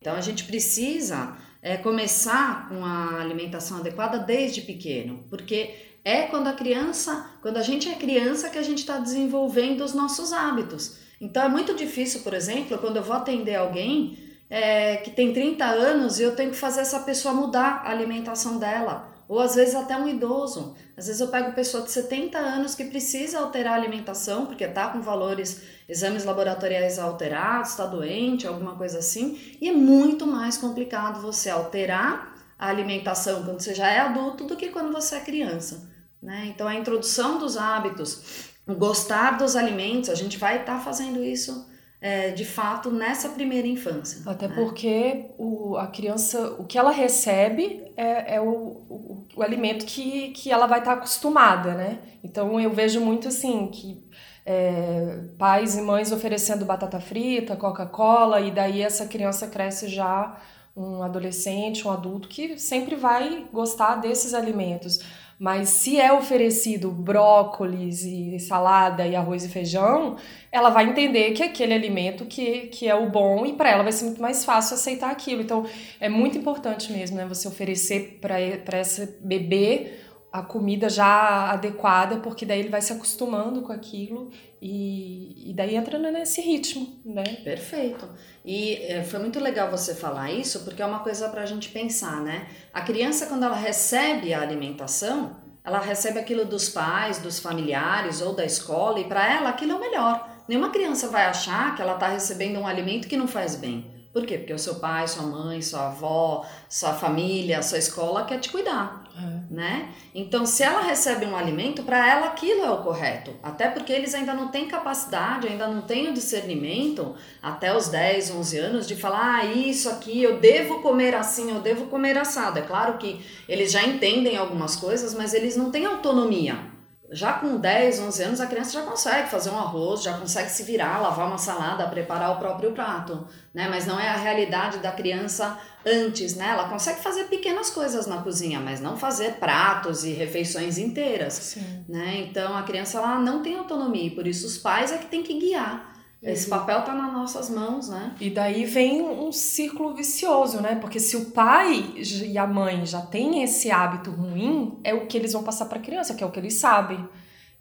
Então 0.04 0.18
a 0.18 0.22
gente 0.22 0.44
precisa 0.44 1.38
é, 1.62 1.78
começar 1.78 2.68
com 2.68 2.84
a 2.84 3.22
alimentação 3.22 3.78
adequada 3.78 4.20
desde 4.20 4.60
pequeno, 4.60 5.24
porque 5.30 5.74
é 6.04 6.24
quando 6.24 6.48
a 6.48 6.52
criança, 6.52 7.26
quando 7.42 7.56
a 7.56 7.62
gente 7.62 7.88
é 7.88 7.96
criança 7.96 8.50
que 8.50 8.58
a 8.58 8.62
gente 8.62 8.80
está 8.80 8.98
desenvolvendo 8.98 9.80
os 9.80 9.94
nossos 9.94 10.34
hábitos. 10.34 10.98
Então 11.22 11.42
é 11.42 11.48
muito 11.48 11.74
difícil, 11.74 12.20
por 12.20 12.34
exemplo, 12.34 12.78
quando 12.80 12.98
eu 12.98 13.02
vou 13.02 13.16
atender 13.16 13.56
alguém 13.56 14.18
é, 14.50 14.98
que 14.98 15.10
tem 15.10 15.32
30 15.32 15.64
anos 15.64 16.20
e 16.20 16.24
eu 16.24 16.36
tenho 16.36 16.52
que 16.52 16.58
fazer 16.58 16.82
essa 16.82 17.00
pessoa 17.00 17.34
mudar 17.34 17.84
a 17.86 17.90
alimentação 17.90 18.60
dela 18.60 19.13
ou 19.28 19.40
às 19.40 19.56
vezes 19.56 19.76
até 19.76 19.96
um 19.98 20.08
idoso. 20.08 20.76
Às 20.98 21.08
vezes 21.08 21.22
eu 21.22 21.28
pego 21.28 21.54
pessoa 21.54 21.84
de 21.84 21.92
70 21.92 22.38
anos 22.38 22.76
que 22.76 22.86
precisa 22.86 23.40
alterar 23.40 23.74
a 23.74 23.76
alimentação 23.76 24.46
porque 24.46 24.64
está 24.64 24.90
com 24.90 25.02
valores, 25.02 25.62
exames 25.88 26.26
laboratoriais 26.26 27.00
alterados, 27.00 27.72
está 27.72 27.86
doente, 27.86 28.48
alguma 28.48 28.76
coisa 28.76 29.00
assim, 29.00 29.40
e 29.60 29.70
é 29.70 29.74
muito 29.74 30.28
mais 30.28 30.58
complicado 30.58 31.22
você 31.22 31.50
alterar 31.50 32.34
a 32.58 32.70
alimentação 32.70 33.44
quando 33.44 33.62
você 33.62 33.74
já 33.74 33.90
é 33.90 34.00
adulto 34.00 34.46
do 34.46 34.56
que 34.56 34.70
quando 34.70 34.92
você 34.92 35.16
é 35.16 35.20
criança. 35.20 35.90
Né? 36.22 36.46
Então, 36.54 36.68
a 36.68 36.76
introdução 36.76 37.38
dos 37.38 37.58
hábitos, 37.58 38.54
gostar 38.66 39.38
dos 39.38 39.56
alimentos, 39.56 40.10
a 40.10 40.16
gente 40.16 40.38
vai 40.38 40.62
estar 40.62 40.78
tá 40.78 40.80
fazendo 40.80 41.22
isso 41.22 41.73
é, 42.04 42.32
de 42.32 42.44
fato 42.44 42.92
nessa 42.92 43.30
primeira 43.30 43.66
infância. 43.66 44.30
Até 44.30 44.50
né? 44.50 44.56
porque 44.56 45.28
o, 45.38 45.78
a 45.78 45.88
criança, 45.88 46.54
o 46.60 46.66
que 46.66 46.78
ela 46.78 46.92
recebe 46.92 47.82
é, 47.96 48.36
é 48.36 48.42
o, 48.42 48.50
o, 48.50 49.28
o, 49.38 49.42
alimento 49.42 49.86
que, 49.86 50.32
que 50.32 50.52
ela 50.52 50.68
vai 50.68 50.80
estar 50.80 50.94
acostumada, 50.94 51.74
né? 51.74 52.00
Então 52.22 52.60
eu 52.60 52.72
vejo 52.72 53.00
muito 53.00 53.30
assim 53.30 53.68
que 53.68 54.04
é, 54.46 55.22
pais 55.38 55.78
e 55.78 55.82
mães 55.82 56.12
oferecendo 56.12 56.66
batata 56.66 57.00
frita, 57.00 57.56
Coca-Cola, 57.56 58.42
e 58.42 58.52
daí 58.52 58.82
essa 58.82 59.08
criança 59.08 59.48
cresce 59.48 59.88
já 59.88 60.38
um 60.76 61.04
adolescente, 61.04 61.88
um 61.88 61.92
adulto 61.92 62.28
que 62.28 62.58
sempre 62.60 62.98
vai 62.98 63.48
gostar 63.54 63.96
desses 63.96 64.34
alimentos. 64.34 65.00
Mas 65.44 65.72
se 65.72 66.00
é 66.00 66.10
oferecido 66.14 66.90
brócolis 66.90 68.06
e 68.06 68.40
salada 68.40 69.06
e 69.06 69.14
arroz 69.14 69.44
e 69.44 69.50
feijão, 69.50 70.16
ela 70.50 70.70
vai 70.70 70.88
entender 70.88 71.32
que 71.32 71.44
é 71.44 71.48
aquele 71.48 71.74
alimento 71.74 72.24
que, 72.24 72.68
que 72.68 72.88
é 72.88 72.96
o 72.96 73.10
bom 73.10 73.46
e 73.46 73.52
para 73.52 73.70
ela 73.70 73.84
vai 73.84 73.92
ser 73.92 74.06
muito 74.06 74.22
mais 74.22 74.46
fácil 74.46 74.76
aceitar 74.76 75.12
aquilo. 75.12 75.42
Então 75.42 75.66
é 76.00 76.08
muito 76.08 76.38
importante 76.38 76.94
mesmo, 76.94 77.18
né, 77.18 77.26
você 77.26 77.46
oferecer 77.46 78.20
para 78.22 78.40
essa 78.78 79.18
bebê 79.20 79.92
a 80.34 80.42
comida 80.42 80.90
já 80.90 81.52
adequada, 81.52 82.18
porque 82.18 82.44
daí 82.44 82.60
ele 82.60 82.70
vai 82.70 82.82
se 82.82 82.92
acostumando 82.92 83.62
com 83.62 83.72
aquilo 83.72 84.32
e, 84.60 85.52
e 85.52 85.54
daí 85.54 85.76
entra 85.76 86.00
nesse 86.00 86.42
ritmo, 86.42 87.00
né? 87.06 87.24
Perfeito. 87.44 88.10
E 88.44 88.78
é, 88.78 89.04
foi 89.04 89.20
muito 89.20 89.40
legal 89.40 89.70
você 89.70 89.94
falar 89.94 90.32
isso, 90.32 90.62
porque 90.64 90.82
é 90.82 90.86
uma 90.88 91.02
coisa 91.02 91.30
para 91.30 91.44
a 91.44 91.46
gente 91.46 91.70
pensar, 91.70 92.20
né? 92.22 92.48
A 92.74 92.82
criança, 92.82 93.28
quando 93.28 93.44
ela 93.44 93.56
recebe 93.56 94.34
a 94.34 94.42
alimentação, 94.42 95.36
ela 95.64 95.80
recebe 95.80 96.18
aquilo 96.18 96.46
dos 96.46 96.68
pais, 96.68 97.20
dos 97.20 97.38
familiares 97.38 98.20
ou 98.20 98.34
da 98.34 98.44
escola, 98.44 99.00
e 99.00 99.04
para 99.04 99.32
ela 99.32 99.50
aquilo 99.50 99.74
é 99.74 99.76
o 99.76 99.80
melhor. 99.80 100.30
Nenhuma 100.48 100.72
criança 100.72 101.10
vai 101.10 101.26
achar 101.26 101.76
que 101.76 101.82
ela 101.84 101.94
está 101.94 102.08
recebendo 102.08 102.58
um 102.58 102.66
alimento 102.66 103.08
que 103.08 103.16
não 103.16 103.28
faz 103.28 103.56
bem. 103.56 103.93
Por 104.14 104.28
quê? 104.28 104.38
Porque 104.38 104.54
o 104.54 104.60
seu 104.60 104.76
pai, 104.76 105.08
sua 105.08 105.24
mãe, 105.24 105.60
sua 105.60 105.88
avó, 105.88 106.46
sua 106.70 106.94
família, 106.94 107.64
sua 107.64 107.80
escola 107.80 108.26
quer 108.26 108.40
te 108.40 108.52
cuidar, 108.52 109.10
é. 109.18 109.54
né? 109.54 109.90
Então, 110.14 110.46
se 110.46 110.62
ela 110.62 110.82
recebe 110.82 111.26
um 111.26 111.36
alimento, 111.36 111.82
para 111.82 112.08
ela 112.08 112.28
aquilo 112.28 112.64
é 112.64 112.70
o 112.70 112.84
correto. 112.84 113.34
Até 113.42 113.70
porque 113.70 113.92
eles 113.92 114.14
ainda 114.14 114.36
não 114.36 114.50
têm 114.50 114.68
capacidade, 114.68 115.48
ainda 115.48 115.68
não 115.68 115.82
têm 115.82 116.10
o 116.10 116.14
discernimento, 116.14 117.16
até 117.42 117.76
os 117.76 117.88
10, 117.88 118.30
11 118.30 118.58
anos, 118.60 118.88
de 118.88 118.96
falar, 118.96 119.40
ah, 119.40 119.46
isso 119.46 119.90
aqui 119.90 120.22
eu 120.22 120.40
devo 120.40 120.80
comer 120.84 121.16
assim, 121.16 121.50
eu 121.50 121.60
devo 121.60 121.88
comer 121.88 122.16
assado. 122.16 122.60
É 122.60 122.62
claro 122.62 123.00
que 123.00 123.20
eles 123.50 123.72
já 123.72 123.84
entendem 123.84 124.38
algumas 124.38 124.76
coisas, 124.76 125.16
mas 125.16 125.34
eles 125.34 125.58
não 125.58 125.72
têm 125.72 125.88
autonomia 125.88 126.72
já 127.14 127.34
com 127.34 127.58
10, 127.58 128.00
11 128.00 128.24
anos, 128.24 128.42
a 128.42 128.48
criança 128.48 128.72
já 128.72 128.82
consegue 128.82 129.30
fazer 129.30 129.52
um 129.52 129.58
arroz, 129.58 130.02
já 130.02 130.18
consegue 130.18 130.50
se 130.50 130.64
virar, 130.64 131.00
lavar 131.00 131.28
uma 131.28 131.38
salada, 131.38 131.88
preparar 131.88 132.32
o 132.32 132.40
próprio 132.40 132.72
prato, 132.72 133.28
né? 133.54 133.68
Mas 133.70 133.86
não 133.86 134.00
é 134.00 134.10
a 134.10 134.18
realidade 134.18 134.80
da 134.80 134.92
criança 134.92 135.58
antes, 135.86 136.36
né? 136.36 136.50
Ela 136.50 136.68
consegue 136.68 137.02
fazer 137.02 137.26
pequenas 137.26 137.70
coisas 137.70 138.08
na 138.08 138.18
cozinha, 138.18 138.60
mas 138.60 138.82
não 138.82 138.98
fazer 138.98 139.34
pratos 139.34 140.04
e 140.04 140.12
refeições 140.12 140.78
inteiras, 140.78 141.34
Sim. 141.34 141.86
né? 141.88 142.26
Então 142.28 142.58
a 142.58 142.64
criança 142.64 142.98
ela 142.98 143.20
não 143.20 143.44
tem 143.44 143.56
autonomia, 143.58 144.08
e 144.08 144.12
por 144.12 144.26
isso 144.26 144.48
os 144.48 144.58
pais 144.58 144.92
é 144.92 144.98
que 144.98 145.06
tem 145.06 145.22
que 145.22 145.40
guiar 145.40 145.93
esse 146.24 146.50
uhum. 146.50 146.58
papel 146.58 146.80
está 146.80 146.94
nas 146.94 147.12
nossas 147.12 147.50
mãos, 147.50 147.90
né? 147.90 148.16
E 148.20 148.30
daí 148.30 148.64
vem 148.64 149.02
um 149.02 149.32
círculo 149.32 149.94
vicioso, 149.94 150.62
né? 150.62 150.76
Porque 150.76 150.98
se 150.98 151.18
o 151.18 151.32
pai 151.32 151.94
e 151.98 152.38
a 152.38 152.48
mãe 152.48 152.86
já 152.86 153.02
têm 153.02 153.44
esse 153.44 153.70
hábito 153.70 154.10
ruim, 154.10 154.80
é 154.86 154.94
o 154.94 155.06
que 155.06 155.18
eles 155.18 155.34
vão 155.34 155.44
passar 155.44 155.66
para 155.66 155.80
a 155.80 155.82
criança, 155.82 156.14
que 156.14 156.24
é 156.24 156.28
o 156.28 156.32
que 156.32 156.40
eles 156.40 156.54
sabem. 156.54 157.06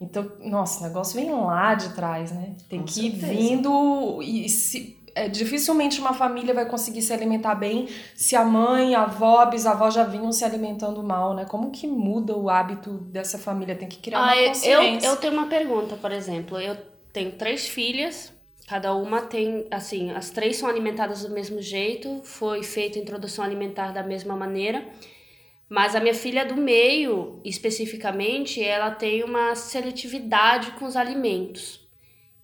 Então, 0.00 0.30
nossa, 0.40 0.80
o 0.80 0.82
negócio 0.84 1.20
vem 1.20 1.32
lá 1.32 1.74
de 1.74 1.88
trás, 1.90 2.30
né? 2.30 2.54
Tem 2.68 2.80
Com 2.80 2.86
que 2.86 3.06
ir 3.06 3.10
vindo 3.10 4.22
e 4.22 4.48
se 4.48 4.96
é, 5.14 5.28
dificilmente 5.28 6.00
uma 6.00 6.14
família 6.14 6.54
vai 6.54 6.66
conseguir 6.66 7.02
se 7.02 7.12
alimentar 7.12 7.54
bem 7.56 7.88
se 8.14 8.34
a 8.36 8.44
mãe, 8.44 8.94
a 8.94 9.02
avó, 9.02 9.40
a 9.40 9.46
bisavó 9.46 9.90
já 9.90 10.04
vinham 10.04 10.32
se 10.32 10.44
alimentando 10.44 11.02
mal, 11.02 11.34
né? 11.34 11.44
Como 11.44 11.70
que 11.70 11.86
muda 11.86 12.36
o 12.36 12.48
hábito 12.48 12.90
dessa 12.90 13.38
família? 13.38 13.74
Tem 13.74 13.88
que 13.88 13.98
criar 13.98 14.20
ah, 14.20 14.34
uma 14.34 14.48
consciência. 14.48 15.06
Eu, 15.06 15.12
eu 15.12 15.16
tenho 15.18 15.32
uma 15.32 15.46
pergunta, 15.46 15.96
por 15.96 16.12
exemplo. 16.12 16.58
Eu 16.58 16.76
tenho 17.12 17.32
três 17.32 17.66
filhas, 17.66 18.31
Cada 18.72 18.94
uma 18.94 19.20
tem, 19.20 19.66
assim, 19.70 20.12
as 20.12 20.30
três 20.30 20.56
são 20.56 20.66
alimentadas 20.66 21.22
do 21.22 21.28
mesmo 21.28 21.60
jeito, 21.60 22.22
foi 22.24 22.62
feita 22.62 22.98
a 22.98 23.02
introdução 23.02 23.44
alimentar 23.44 23.92
da 23.92 24.02
mesma 24.02 24.34
maneira, 24.34 24.88
mas 25.68 25.94
a 25.94 26.00
minha 26.00 26.14
filha 26.14 26.42
do 26.42 26.56
meio, 26.56 27.38
especificamente, 27.44 28.64
ela 28.64 28.90
tem 28.90 29.24
uma 29.24 29.54
seletividade 29.54 30.70
com 30.70 30.86
os 30.86 30.96
alimentos. 30.96 31.86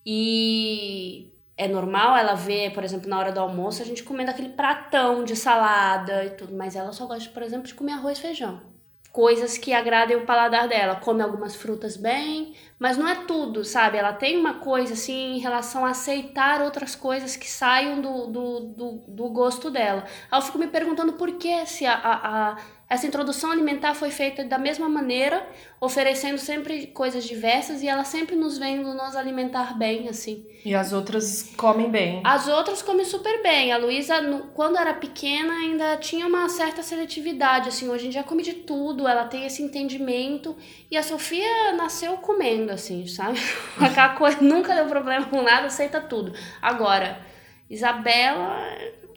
E 0.05 1.33
é 1.57 1.67
normal 1.67 2.15
ela 2.15 2.35
ver, 2.35 2.75
por 2.75 2.85
exemplo, 2.85 3.09
na 3.09 3.19
hora 3.19 3.33
do 3.33 3.41
almoço, 3.41 3.81
a 3.81 3.87
gente 3.87 4.03
comendo 4.03 4.31
aquele 4.31 4.51
pratão 4.51 5.25
de 5.25 5.35
salada 5.35 6.27
e 6.27 6.31
tudo, 6.33 6.55
mas 6.55 6.77
ela 6.77 6.93
só 6.93 7.07
gosta, 7.07 7.31
por 7.31 7.43
exemplo, 7.43 7.67
de 7.67 7.73
comer 7.73 7.93
arroz 7.93 8.19
e 8.19 8.21
feijão 8.21 8.78
coisas 9.13 9.59
que 9.59 9.73
agradem 9.73 10.17
o 10.17 10.27
paladar 10.27 10.69
dela. 10.69 10.97
Come 10.97 11.23
algumas 11.23 11.55
frutas 11.55 11.97
bem, 11.97 12.55
mas 12.79 12.97
não 12.97 13.09
é 13.09 13.15
tudo, 13.15 13.65
sabe? 13.65 13.99
Ela 13.99 14.13
tem 14.13 14.39
uma 14.39 14.55
coisa 14.55 14.95
assim 14.95 15.37
em 15.37 15.39
relação 15.39 15.85
a 15.85 15.91
aceitar 15.91 16.63
outras 16.63 16.95
coisas 16.95 17.37
que 17.37 17.51
saiam 17.51 18.01
do, 18.01 18.27
do, 18.27 18.61
do, 18.61 18.93
do 19.09 19.29
gosto 19.31 19.71
dela. 19.71 20.05
Aí 20.31 20.39
eu 20.39 20.43
fico 20.43 20.59
me 20.59 20.69
perguntando 20.69 21.15
por 21.15 21.33
que 21.33 21.67
se 21.67 21.87
a, 21.87 21.95
a, 21.95 22.51
a 22.51 22.57
essa 22.91 23.07
introdução 23.07 23.51
alimentar 23.51 23.93
foi 23.93 24.11
feita 24.11 24.43
da 24.45 24.57
mesma 24.57 24.89
maneira, 24.89 25.47
oferecendo 25.79 26.39
sempre 26.39 26.87
coisas 26.87 27.25
diversas 27.25 27.83
e 27.83 27.89
ela 27.89 28.03
sempre 28.03 28.35
nos 28.35 28.57
vendo 28.57 28.95
nos 28.95 29.15
alimentar 29.15 29.77
bem, 29.77 30.09
assim. 30.09 30.47
E 30.65 30.75
as 30.75 30.91
outras 30.91 31.53
comem 31.55 31.91
bem. 31.91 32.23
As 32.25 32.49
outras 32.49 32.81
comem 32.81 33.05
super 33.05 33.43
bem. 33.43 33.73
A 33.73 33.77
Luísa, 33.77 34.15
quando 34.55 34.79
era 34.79 34.95
pequena, 34.95 35.53
ainda 35.53 35.99
tinha 35.99 36.27
uma 36.27 36.49
certa 36.49 36.83
seletividade, 36.83 37.69
assim. 37.69 37.91
Hoje 37.91 38.07
em 38.07 38.11
dia 38.11 38.23
come 38.23 38.43
de 38.43 38.55
tudo, 38.55 39.07
ela 39.07 39.27
tem 39.27 39.45
esse 39.45 39.63
entendimento. 39.63 40.57
E 40.91 40.97
a 40.97 41.03
Sofia 41.03 41.75
nasceu 41.77 42.17
comendo, 42.17 42.73
assim, 42.73 43.07
sabe? 43.07 43.39
Aquela 43.79 44.15
coisa 44.15 44.39
nunca 44.41 44.75
deu 44.75 44.87
problema 44.87 45.27
com 45.27 45.43
nada, 45.43 45.67
aceita 45.67 46.01
tudo. 46.01 46.33
Agora, 46.63 47.21
Isabela 47.69 48.67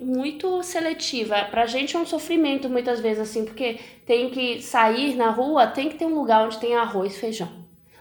muito 0.02 0.62
seletiva. 0.64 1.46
Pra 1.46 1.66
gente 1.66 1.96
é 1.96 2.00
um 2.00 2.06
sofrimento 2.06 2.70
muitas 2.70 3.00
vezes, 3.00 3.20
assim, 3.20 3.46
porque 3.46 3.80
tem 4.06 4.30
que 4.30 4.62
sair 4.62 5.16
na 5.16 5.30
rua, 5.30 5.68
tem 5.68 5.90
que 5.90 5.96
ter 5.96 6.06
um 6.06 6.16
lugar 6.16 6.46
onde 6.46 6.60
tem 6.60 6.76
arroz, 6.76 7.18
feijão. 7.18 7.50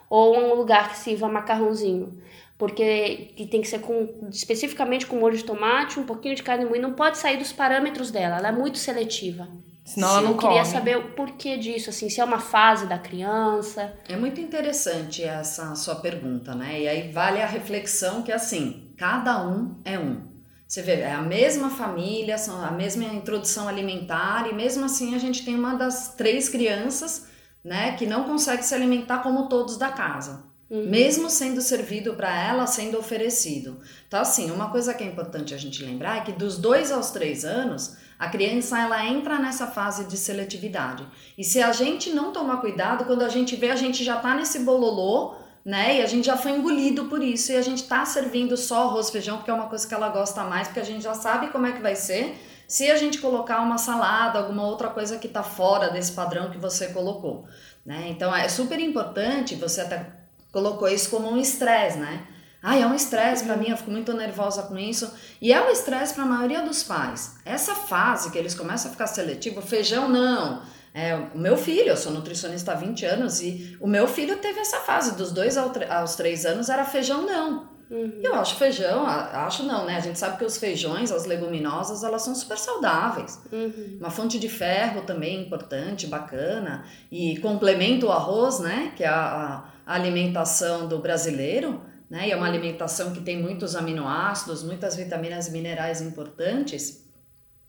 Ou 0.09 0.37
um 0.37 0.55
lugar 0.55 0.91
que 0.91 0.99
sirva 0.99 1.29
macarrãozinho. 1.29 2.21
Porque 2.59 3.33
que 3.37 3.47
tem 3.47 3.63
que 3.63 3.69
ser 3.69 3.81
com, 3.81 4.29
especificamente 4.31 5.07
com 5.07 5.17
molho 5.17 5.37
de 5.37 5.45
tomate, 5.45 5.99
um 5.99 6.05
pouquinho 6.05 6.35
de 6.35 6.43
carne 6.43 6.65
moída. 6.65 6.87
Não 6.87 6.95
pode 6.95 7.17
sair 7.17 7.39
dos 7.39 7.53
parâmetros 7.53 8.11
dela, 8.11 8.37
ela 8.37 8.49
é 8.49 8.53
muito 8.53 8.77
seletiva. 8.77 9.49
Senão 9.85 10.09
ela 10.11 10.21
não 10.21 10.31
Eu 10.33 10.37
queria 10.37 10.65
saber 10.65 10.97
o 10.99 11.13
porquê 11.13 11.57
disso, 11.57 11.91
assim, 11.91 12.09
se 12.09 12.21
é 12.21 12.25
uma 12.25 12.39
fase 12.39 12.87
da 12.87 12.99
criança. 12.99 13.93
É 14.09 14.17
muito 14.17 14.41
interessante 14.41 15.25
essa 15.25 15.75
sua 15.75 15.97
pergunta, 15.97 16.55
né? 16.55 16.81
E 16.81 16.87
aí 16.87 17.11
vale 17.11 17.43
a 17.43 17.47
reflexão 17.47 18.23
que, 18.23 18.31
assim, 18.31 18.93
cada 18.97 19.45
um 19.45 19.81
é 19.85 19.99
um. 19.99 20.30
Você 20.71 20.83
vê, 20.83 21.01
é 21.01 21.13
a 21.13 21.21
mesma 21.21 21.69
família, 21.69 22.39
são 22.39 22.65
a 22.65 22.71
mesma 22.71 23.03
introdução 23.03 23.67
alimentar 23.67 24.49
e 24.49 24.55
mesmo 24.55 24.85
assim 24.85 25.17
a 25.17 25.19
gente 25.19 25.45
tem 25.45 25.57
uma 25.57 25.75
das 25.75 26.15
três 26.15 26.49
crianças, 26.49 27.27
né, 27.65 27.97
que 27.97 28.07
não 28.07 28.23
consegue 28.23 28.63
se 28.63 28.73
alimentar 28.73 29.19
como 29.19 29.49
todos 29.49 29.77
da 29.77 29.89
casa. 29.89 30.45
Uhum. 30.71 30.89
Mesmo 30.89 31.29
sendo 31.29 31.61
servido 31.61 32.15
para 32.15 32.33
ela, 32.33 32.69
sendo 32.69 32.97
oferecido. 32.97 33.81
Então, 34.07 34.21
assim, 34.21 34.53
uma 34.53 34.71
coisa 34.71 34.95
que 34.95 35.03
é 35.03 35.09
importante 35.09 35.53
a 35.53 35.59
gente 35.59 35.85
lembrar 35.85 36.19
é 36.19 36.21
que 36.21 36.31
dos 36.31 36.57
dois 36.57 36.93
aos 36.93 37.11
três 37.11 37.45
anos, 37.45 37.97
a 38.17 38.29
criança 38.29 38.79
ela 38.79 39.05
entra 39.05 39.41
nessa 39.41 39.67
fase 39.67 40.05
de 40.05 40.17
seletividade. 40.17 41.05
E 41.37 41.43
se 41.43 41.61
a 41.61 41.73
gente 41.73 42.11
não 42.11 42.31
tomar 42.31 42.59
cuidado, 42.59 43.07
quando 43.07 43.23
a 43.23 43.29
gente 43.29 43.57
vê, 43.57 43.71
a 43.71 43.77
gente 43.77 44.05
já 44.05 44.19
tá 44.19 44.37
nesse 44.37 44.61
bololô 44.61 45.35
né? 45.65 45.99
E 45.99 46.03
a 46.03 46.07
gente 46.07 46.27
já 46.27 46.37
foi 46.37 46.53
engolido 46.53 47.05
por 47.07 47.23
isso 47.23 47.53
e 47.53 47.57
a 47.57 47.63
gente 47.63 47.85
tá 47.85 48.05
servindo 48.05 48.57
só 48.57 48.85
arroz 48.85 49.11
feijão 49.11 49.37
porque 49.37 49.51
é 49.51 49.55
uma 49.55 49.69
coisa 49.69 49.87
que 49.87 49.95
ela 49.95 50.09
gosta 50.09 50.45
mais, 50.45 50.69
porque 50.69 50.81
a 50.81 50.85
gente 50.85 51.03
já 51.03 51.15
sabe 51.15 51.49
como 51.49 51.67
é 51.67 51.73
que 51.73 51.83
vai 51.83 51.95
ser. 51.95 52.39
Se 52.67 52.91
a 52.91 52.97
gente 52.97 53.19
colocar 53.19 53.61
uma 53.61 53.79
salada, 53.79 54.39
alguma 54.39 54.67
outra 54.67 54.89
coisa 54.89 55.19
que 55.19 55.29
tá 55.29 55.43
fora 55.43 55.91
desse 55.91 56.13
padrão 56.13 56.51
que 56.51 56.59
você 56.59 56.89
colocou, 56.89 57.47
né? 57.85 58.07
Então 58.09 58.35
é 58.35 58.49
super 58.49 58.79
importante, 58.79 59.57
você 59.57 59.81
até 59.81 60.07
colocou 60.53 60.89
isso 60.89 61.11
como 61.11 61.31
um 61.31 61.37
estresse, 61.37 61.99
né? 61.99 62.27
Ah, 62.63 62.77
é 62.77 62.87
um 62.87 62.95
estresse 62.95 63.45
para 63.45 63.57
mim, 63.57 63.71
eu 63.71 63.77
fico 63.77 63.91
muito 63.91 64.13
nervosa 64.13 64.63
com 64.65 64.79
isso. 64.79 65.11
E 65.41 65.53
é 65.53 65.61
um 65.63 65.71
estresse 65.71 66.13
para 66.13 66.25
a 66.25 66.27
maioria 66.27 66.61
dos 66.61 66.83
pais. 66.83 67.37
Essa 67.45 67.75
fase 67.75 68.31
que 68.31 68.37
eles 68.37 68.55
começam 68.55 68.91
a 68.91 68.93
ficar 68.93 69.07
seletivo, 69.07 69.63
feijão 69.63 70.09
não, 70.09 70.63
é, 70.93 71.15
o 71.15 71.39
meu 71.39 71.57
filho, 71.57 71.89
eu 71.89 71.97
sou 71.97 72.13
nutricionista 72.13 72.73
há 72.73 72.75
20 72.75 73.07
anos 73.07 73.41
e 73.41 73.77
o 73.81 73.87
meu 73.87 74.09
filho 74.09 74.37
teve 74.39 74.59
essa 74.61 74.79
fase, 74.79 75.17
dos 75.17 75.33
dois 75.33 75.57
aos 75.57 76.17
três 76.17 76.45
anos 76.45 76.69
era 76.69 76.85
feijão 76.85 77.25
não. 77.25 77.71
Uhum. 77.91 78.21
Eu 78.23 78.37
acho 78.37 78.55
feijão, 78.55 79.05
acho 79.05 79.65
não, 79.65 79.85
né? 79.85 79.97
A 79.97 80.01
gente 80.01 80.17
sabe 80.17 80.39
que 80.39 80.45
os 80.45 80.57
feijões, 80.57 81.11
as 81.11 81.27
leguminosas, 81.27 82.05
elas 82.05 82.23
são 82.23 82.35
super 82.37 82.57
saudáveis. 82.57 83.41
Uhum. 83.51 83.99
Uma 83.99 84.11
fonte 84.11 84.39
de 84.39 84.49
ferro 84.49 85.03
também 85.03 85.43
importante, 85.43 86.07
bacana. 86.07 86.85
E 87.11 87.37
complementa 87.39 88.07
o 88.07 88.13
arroz, 88.13 88.61
né? 88.61 88.93
Que 88.97 89.03
é 89.03 89.09
a, 89.09 89.65
a 89.85 89.95
alimentação 89.95 90.87
do 90.87 91.01
brasileiro, 91.01 91.83
né? 92.09 92.29
E 92.29 92.31
é 92.31 92.37
uma 92.37 92.47
alimentação 92.47 93.13
que 93.13 93.23
tem 93.23 93.43
muitos 93.43 93.75
aminoácidos, 93.75 94.63
muitas 94.63 94.95
vitaminas 94.95 95.49
e 95.49 95.51
minerais 95.51 96.01
importantes. 96.01 97.11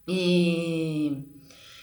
E 0.08 1.31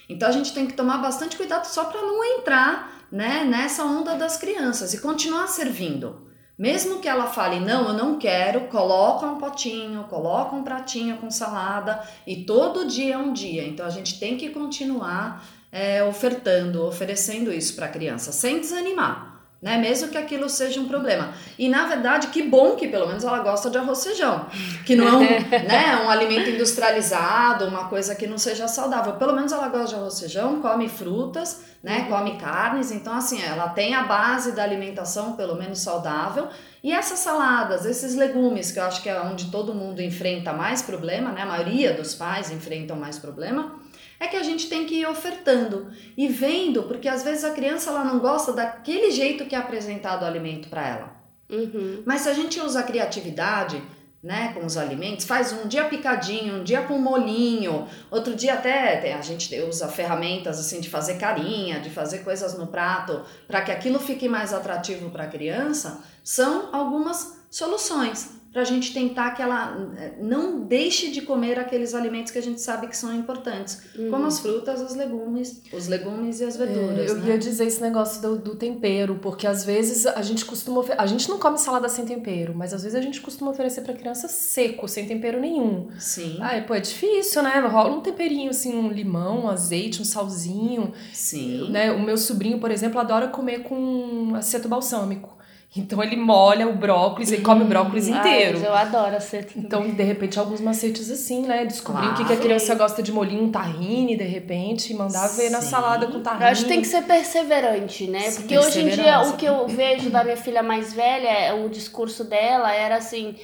então 0.08 0.28
a 0.28 0.32
gente 0.32 0.52
tem 0.52 0.66
que 0.66 0.72
tomar 0.72 0.98
bastante 0.98 1.36
cuidado 1.36 1.64
só 1.66 1.84
para 1.84 2.00
não 2.00 2.24
entrar, 2.24 3.06
né, 3.10 3.44
nessa 3.44 3.84
onda 3.84 4.14
das 4.14 4.36
crianças 4.36 4.94
e 4.94 5.00
continuar 5.00 5.46
servindo. 5.46 6.26
Mesmo 6.58 6.98
que 6.98 7.08
ela 7.08 7.26
fale, 7.26 7.60
não, 7.60 7.88
eu 7.88 7.94
não 7.94 8.18
quero, 8.18 8.62
coloca 8.62 9.26
um 9.26 9.38
potinho, 9.38 10.04
coloca 10.04 10.56
um 10.56 10.64
pratinho 10.64 11.16
com 11.18 11.30
salada 11.30 12.02
e 12.26 12.44
todo 12.44 12.86
dia 12.86 13.14
é 13.14 13.18
um 13.18 13.32
dia. 13.32 13.64
Então 13.66 13.86
a 13.86 13.90
gente 13.90 14.18
tem 14.18 14.36
que 14.36 14.50
continuar 14.50 15.44
é, 15.70 16.02
ofertando, 16.02 16.84
oferecendo 16.84 17.52
isso 17.52 17.76
para 17.76 17.86
a 17.86 17.90
criança, 17.90 18.32
sem 18.32 18.58
desanimar 18.60 19.37
né? 19.60 19.76
Mesmo 19.76 20.08
que 20.08 20.16
aquilo 20.16 20.48
seja 20.48 20.80
um 20.80 20.86
problema. 20.86 21.32
E 21.58 21.68
na 21.68 21.86
verdade, 21.86 22.28
que 22.28 22.42
bom 22.42 22.76
que 22.76 22.86
pelo 22.86 23.08
menos 23.08 23.24
ela 23.24 23.40
gosta 23.40 23.68
de 23.68 23.76
arroz 23.76 24.04
feijão, 24.04 24.46
que 24.86 24.94
não 24.94 25.08
é 25.08 25.12
um, 25.12 25.20
né, 25.66 26.02
um 26.04 26.08
alimento 26.08 26.48
industrializado, 26.48 27.66
uma 27.66 27.88
coisa 27.88 28.14
que 28.14 28.26
não 28.26 28.38
seja 28.38 28.68
saudável. 28.68 29.14
Pelo 29.14 29.34
menos 29.34 29.50
ela 29.50 29.68
gosta 29.68 29.88
de 29.88 29.94
arroz 29.96 30.20
feijão, 30.20 30.60
come 30.60 30.88
frutas, 30.88 31.62
né, 31.82 32.00
uhum. 32.00 32.16
come 32.16 32.38
carnes, 32.38 32.92
então 32.92 33.12
assim, 33.12 33.42
ela 33.42 33.68
tem 33.70 33.94
a 33.94 34.04
base 34.04 34.52
da 34.52 34.62
alimentação 34.62 35.32
pelo 35.32 35.56
menos 35.56 35.80
saudável. 35.80 36.48
E 36.82 36.92
essas 36.92 37.18
saladas, 37.18 37.84
esses 37.84 38.14
legumes, 38.14 38.70
que 38.70 38.78
eu 38.78 38.84
acho 38.84 39.02
que 39.02 39.08
é 39.08 39.20
onde 39.20 39.50
todo 39.50 39.74
mundo 39.74 40.00
enfrenta 40.00 40.52
mais 40.52 40.80
problema, 40.82 41.32
né? 41.32 41.42
A 41.42 41.46
maioria 41.46 41.92
dos 41.92 42.14
pais 42.14 42.52
enfrentam 42.52 42.96
mais 42.96 43.18
problema 43.18 43.87
é 44.20 44.26
que 44.26 44.36
a 44.36 44.42
gente 44.42 44.68
tem 44.68 44.84
que 44.84 44.96
ir 44.96 45.06
ofertando 45.06 45.90
e 46.16 46.28
vendo, 46.28 46.84
porque 46.84 47.08
às 47.08 47.22
vezes 47.22 47.44
a 47.44 47.52
criança 47.52 47.90
ela 47.90 48.04
não 48.04 48.18
gosta 48.18 48.52
daquele 48.52 49.10
jeito 49.10 49.46
que 49.46 49.54
é 49.54 49.58
apresentado 49.58 50.22
o 50.22 50.26
alimento 50.26 50.68
para 50.68 50.88
ela. 50.88 51.16
Uhum. 51.48 52.02
Mas 52.04 52.22
se 52.22 52.28
a 52.28 52.34
gente 52.34 52.60
usa 52.60 52.80
a 52.80 52.82
criatividade, 52.82 53.82
né, 54.22 54.52
com 54.52 54.66
os 54.66 54.76
alimentos, 54.76 55.24
faz 55.24 55.52
um 55.52 55.68
dia 55.68 55.84
picadinho, 55.84 56.56
um 56.60 56.64
dia 56.64 56.82
com 56.82 56.98
molinho, 56.98 57.86
outro 58.10 58.34
dia 58.34 58.54
até 58.54 59.14
a 59.14 59.22
gente 59.22 59.58
usa 59.60 59.86
ferramentas 59.88 60.58
assim 60.58 60.80
de 60.80 60.90
fazer 60.90 61.18
carinha, 61.18 61.78
de 61.78 61.88
fazer 61.88 62.18
coisas 62.18 62.58
no 62.58 62.66
prato, 62.66 63.22
para 63.46 63.62
que 63.62 63.70
aquilo 63.70 64.00
fique 64.00 64.28
mais 64.28 64.52
atrativo 64.52 65.10
para 65.10 65.24
a 65.24 65.28
criança, 65.28 66.02
são 66.24 66.74
algumas 66.74 67.38
soluções 67.48 68.37
para 68.52 68.62
a 68.62 68.64
gente 68.64 68.94
tentar 68.94 69.32
que 69.32 69.42
ela 69.42 69.76
eh, 69.98 70.14
não 70.20 70.60
deixe 70.60 71.10
de 71.10 71.20
comer 71.20 71.58
aqueles 71.58 71.94
alimentos 71.94 72.32
que 72.32 72.38
a 72.38 72.42
gente 72.42 72.60
sabe 72.60 72.86
que 72.86 72.96
são 72.96 73.14
importantes, 73.14 73.82
uhum. 73.96 74.10
como 74.10 74.26
as 74.26 74.40
frutas, 74.40 74.80
os 74.80 74.96
legumes, 74.96 75.62
os 75.72 75.86
legumes 75.86 76.40
e 76.40 76.44
as 76.44 76.56
verduras. 76.56 77.10
É, 77.10 77.10
eu 77.10 77.16
né? 77.16 77.28
ia 77.30 77.38
dizer 77.38 77.66
esse 77.66 77.80
negócio 77.82 78.22
do, 78.22 78.38
do, 78.38 78.56
tempero, 78.56 79.18
porque 79.20 79.46
às 79.46 79.64
vezes 79.64 80.06
a 80.06 80.22
gente 80.22 80.44
costuma 80.44 80.82
a 80.96 81.06
gente 81.06 81.28
não 81.28 81.38
come 81.38 81.58
salada 81.58 81.88
sem 81.88 82.06
tempero, 82.06 82.54
mas 82.54 82.72
às 82.72 82.82
vezes 82.82 82.98
a 82.98 83.02
gente 83.02 83.20
costuma 83.20 83.50
oferecer 83.50 83.82
para 83.82 83.92
criança 83.92 84.28
seco, 84.28 84.88
sem 84.88 85.06
tempero 85.06 85.38
nenhum. 85.38 85.88
Sim. 85.98 86.38
Ah, 86.40 86.60
pô, 86.66 86.74
é 86.74 86.80
difícil, 86.80 87.42
né? 87.42 87.58
Rola 87.60 87.94
um 87.94 88.00
temperinho 88.00 88.50
assim, 88.50 88.74
um 88.74 88.90
limão, 88.90 89.44
um 89.44 89.48
azeite, 89.48 90.00
um 90.00 90.04
salzinho. 90.04 90.92
Sim. 91.12 91.70
Né? 91.70 91.92
O 91.92 92.00
meu 92.00 92.16
sobrinho, 92.16 92.58
por 92.58 92.70
exemplo, 92.70 92.98
adora 92.98 93.28
comer 93.28 93.62
com 93.62 94.34
aceto 94.34 94.68
balsâmico. 94.68 95.37
Então 95.76 96.02
ele 96.02 96.16
molha 96.16 96.66
o 96.66 96.72
brócolis 96.74 97.30
e 97.30 97.38
come 97.38 97.62
o 97.62 97.66
brócolis 97.66 98.08
inteiro. 98.08 98.58
Ai, 98.58 98.66
eu 98.66 98.74
adoro 98.74 99.14
aceto. 99.14 99.52
Então, 99.56 99.88
de 99.88 100.02
repente, 100.02 100.38
alguns 100.38 100.60
macetes 100.62 101.10
assim, 101.10 101.42
né? 101.42 101.66
Descobrir 101.66 102.06
claro. 102.06 102.14
o 102.14 102.16
que, 102.16 102.24
que 102.24 102.32
a 102.32 102.36
criança 102.36 102.74
gosta 102.74 103.02
de 103.02 103.12
molhinho, 103.12 103.44
um 103.44 103.50
tahine, 103.50 104.16
de 104.16 104.24
repente, 104.24 104.92
e 104.92 104.96
mandar 104.96 105.28
Sim. 105.28 105.42
ver 105.42 105.50
na 105.50 105.60
salada 105.60 106.06
com 106.06 106.20
tahine. 106.20 106.42
Eu 106.42 106.48
acho 106.48 106.62
que 106.62 106.68
tem 106.68 106.80
que 106.80 106.86
ser 106.86 107.02
perseverante, 107.02 108.06
né? 108.06 108.30
Porque 108.32 108.58
hoje 108.58 108.80
em 108.80 108.88
dia 108.88 109.20
o 109.20 109.36
que 109.36 109.44
eu 109.44 109.68
vejo 109.68 110.08
da 110.08 110.24
minha 110.24 110.36
filha 110.38 110.62
mais 110.62 110.94
velha, 110.94 111.28
é 111.28 111.52
o 111.52 111.68
discurso 111.68 112.24
dela 112.24 112.72
era 112.72 112.96
assim. 112.96 113.36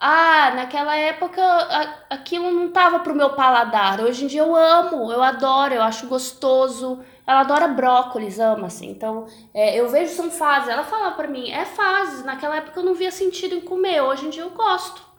Ah, 0.00 0.52
naquela 0.54 0.96
época 0.96 1.42
aquilo 2.08 2.50
não 2.50 2.70
tava 2.70 3.00
pro 3.00 3.14
meu 3.16 3.30
paladar. 3.30 4.00
Hoje 4.00 4.24
em 4.24 4.26
dia 4.28 4.42
eu 4.42 4.54
amo, 4.54 5.10
eu 5.10 5.22
adoro, 5.22 5.74
eu 5.74 5.82
acho 5.82 6.06
gostoso. 6.06 7.00
Ela 7.26 7.40
adora 7.40 7.68
brócolis, 7.68 8.38
ama, 8.38 8.66
assim. 8.66 8.90
Então, 8.90 9.26
é, 9.52 9.78
eu 9.78 9.88
vejo 9.88 10.14
são 10.14 10.30
fases. 10.30 10.68
Ela 10.68 10.84
fala 10.84 11.12
para 11.12 11.28
mim, 11.28 11.50
é 11.50 11.64
fases. 11.64 12.24
Naquela 12.24 12.56
época 12.56 12.80
eu 12.80 12.84
não 12.84 12.94
via 12.94 13.10
sentido 13.10 13.54
em 13.54 13.60
comer. 13.60 14.02
Hoje 14.02 14.26
em 14.26 14.30
dia 14.30 14.42
eu 14.42 14.50
gosto. 14.50 15.13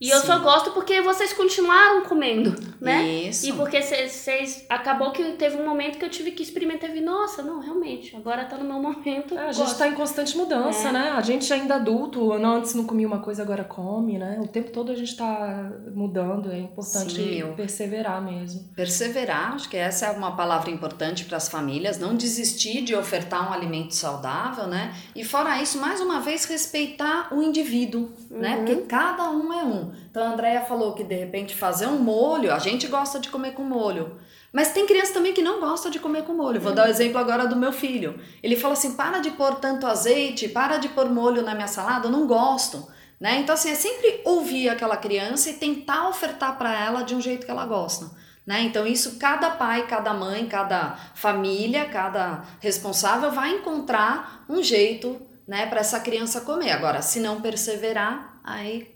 E 0.00 0.06
Sim. 0.06 0.12
eu 0.12 0.20
só 0.20 0.38
gosto 0.38 0.70
porque 0.70 1.00
vocês 1.02 1.32
continuaram 1.32 2.04
comendo, 2.04 2.54
né? 2.80 3.04
Isso. 3.04 3.48
E 3.48 3.52
porque 3.52 3.82
vocês. 3.82 4.64
Acabou 4.68 5.10
que 5.10 5.32
teve 5.32 5.56
um 5.56 5.66
momento 5.66 5.98
que 5.98 6.04
eu 6.04 6.10
tive 6.10 6.30
que 6.30 6.42
experimentar 6.42 6.88
e 6.90 6.92
vi, 6.92 7.00
nossa, 7.00 7.42
não, 7.42 7.58
realmente, 7.58 8.14
agora 8.14 8.44
tá 8.44 8.56
no 8.56 8.64
meu 8.64 8.80
momento. 8.80 9.36
É, 9.36 9.48
a 9.48 9.52
gente 9.52 9.76
tá 9.76 9.88
em 9.88 9.94
constante 9.94 10.36
mudança, 10.36 10.90
é. 10.90 10.92
né? 10.92 11.10
A 11.10 11.20
gente 11.20 11.52
ainda 11.52 11.74
adulto, 11.74 12.32
antes 12.32 12.74
não 12.74 12.84
comia 12.84 13.08
uma 13.08 13.18
coisa, 13.18 13.42
agora 13.42 13.64
come, 13.64 14.18
né? 14.18 14.38
O 14.40 14.46
tempo 14.46 14.70
todo 14.70 14.92
a 14.92 14.94
gente 14.94 15.16
tá 15.16 15.72
mudando, 15.92 16.52
é 16.52 16.58
importante 16.60 17.16
Sim, 17.16 17.34
eu... 17.34 17.54
perseverar 17.54 18.22
mesmo. 18.22 18.68
Perseverar, 18.76 19.54
acho 19.54 19.68
que 19.68 19.76
essa 19.76 20.06
é 20.06 20.10
uma 20.12 20.36
palavra 20.36 20.70
importante 20.70 21.24
para 21.24 21.38
as 21.38 21.48
famílias, 21.48 21.98
não 21.98 22.14
desistir 22.14 22.82
de 22.82 22.94
ofertar 22.94 23.50
um 23.50 23.52
alimento 23.52 23.96
saudável, 23.96 24.68
né? 24.68 24.94
E 25.16 25.24
fora 25.24 25.60
isso, 25.60 25.80
mais 25.80 26.00
uma 26.00 26.20
vez, 26.20 26.44
respeitar 26.44 27.34
o 27.34 27.42
indivíduo, 27.42 28.10
né? 28.30 28.36
uhum. 28.36 28.40
né? 28.40 28.56
Porque 28.58 28.76
cada 28.82 29.28
um 29.30 29.52
é 29.52 29.64
um. 29.64 29.87
Então 30.10 30.22
a 30.22 30.32
Andrea 30.32 30.62
falou 30.62 30.92
que 30.94 31.04
de 31.04 31.14
repente 31.14 31.54
fazer 31.54 31.86
um 31.86 31.98
molho, 31.98 32.52
a 32.52 32.58
gente 32.58 32.86
gosta 32.86 33.18
de 33.18 33.28
comer 33.28 33.52
com 33.52 33.62
molho. 33.62 34.18
Mas 34.52 34.72
tem 34.72 34.86
criança 34.86 35.12
também 35.12 35.34
que 35.34 35.42
não 35.42 35.60
gosta 35.60 35.90
de 35.90 35.98
comer 35.98 36.24
com 36.24 36.32
molho. 36.32 36.60
Vou 36.60 36.72
dar 36.72 36.86
o 36.86 36.90
exemplo 36.90 37.18
agora 37.18 37.46
do 37.46 37.56
meu 37.56 37.72
filho. 37.72 38.18
Ele 38.42 38.56
fala 38.56 38.72
assim: 38.72 38.94
para 38.94 39.18
de 39.18 39.30
pôr 39.32 39.56
tanto 39.56 39.86
azeite, 39.86 40.48
para 40.48 40.78
de 40.78 40.88
pôr 40.88 41.10
molho 41.10 41.42
na 41.42 41.54
minha 41.54 41.68
salada, 41.68 42.06
eu 42.06 42.10
não 42.10 42.26
gosto. 42.26 42.88
Né? 43.20 43.40
Então, 43.40 43.54
assim, 43.54 43.70
é 43.70 43.74
sempre 43.74 44.20
ouvir 44.24 44.68
aquela 44.68 44.96
criança 44.96 45.50
e 45.50 45.54
tentar 45.54 46.08
ofertar 46.08 46.56
para 46.56 46.72
ela 46.72 47.02
de 47.02 47.14
um 47.14 47.20
jeito 47.20 47.44
que 47.44 47.50
ela 47.50 47.66
gosta. 47.66 48.10
Né? 48.46 48.62
Então, 48.62 48.86
isso 48.86 49.18
cada 49.18 49.50
pai, 49.50 49.86
cada 49.86 50.14
mãe, 50.14 50.46
cada 50.46 50.96
família, 51.14 51.84
cada 51.86 52.44
responsável 52.60 53.30
vai 53.30 53.56
encontrar 53.56 54.44
um 54.48 54.62
jeito 54.62 55.20
né, 55.46 55.66
para 55.66 55.80
essa 55.80 56.00
criança 56.00 56.42
comer. 56.42 56.70
Agora, 56.70 57.02
se 57.02 57.20
não 57.20 57.40
perseverar, 57.40 58.40
aí 58.44 58.94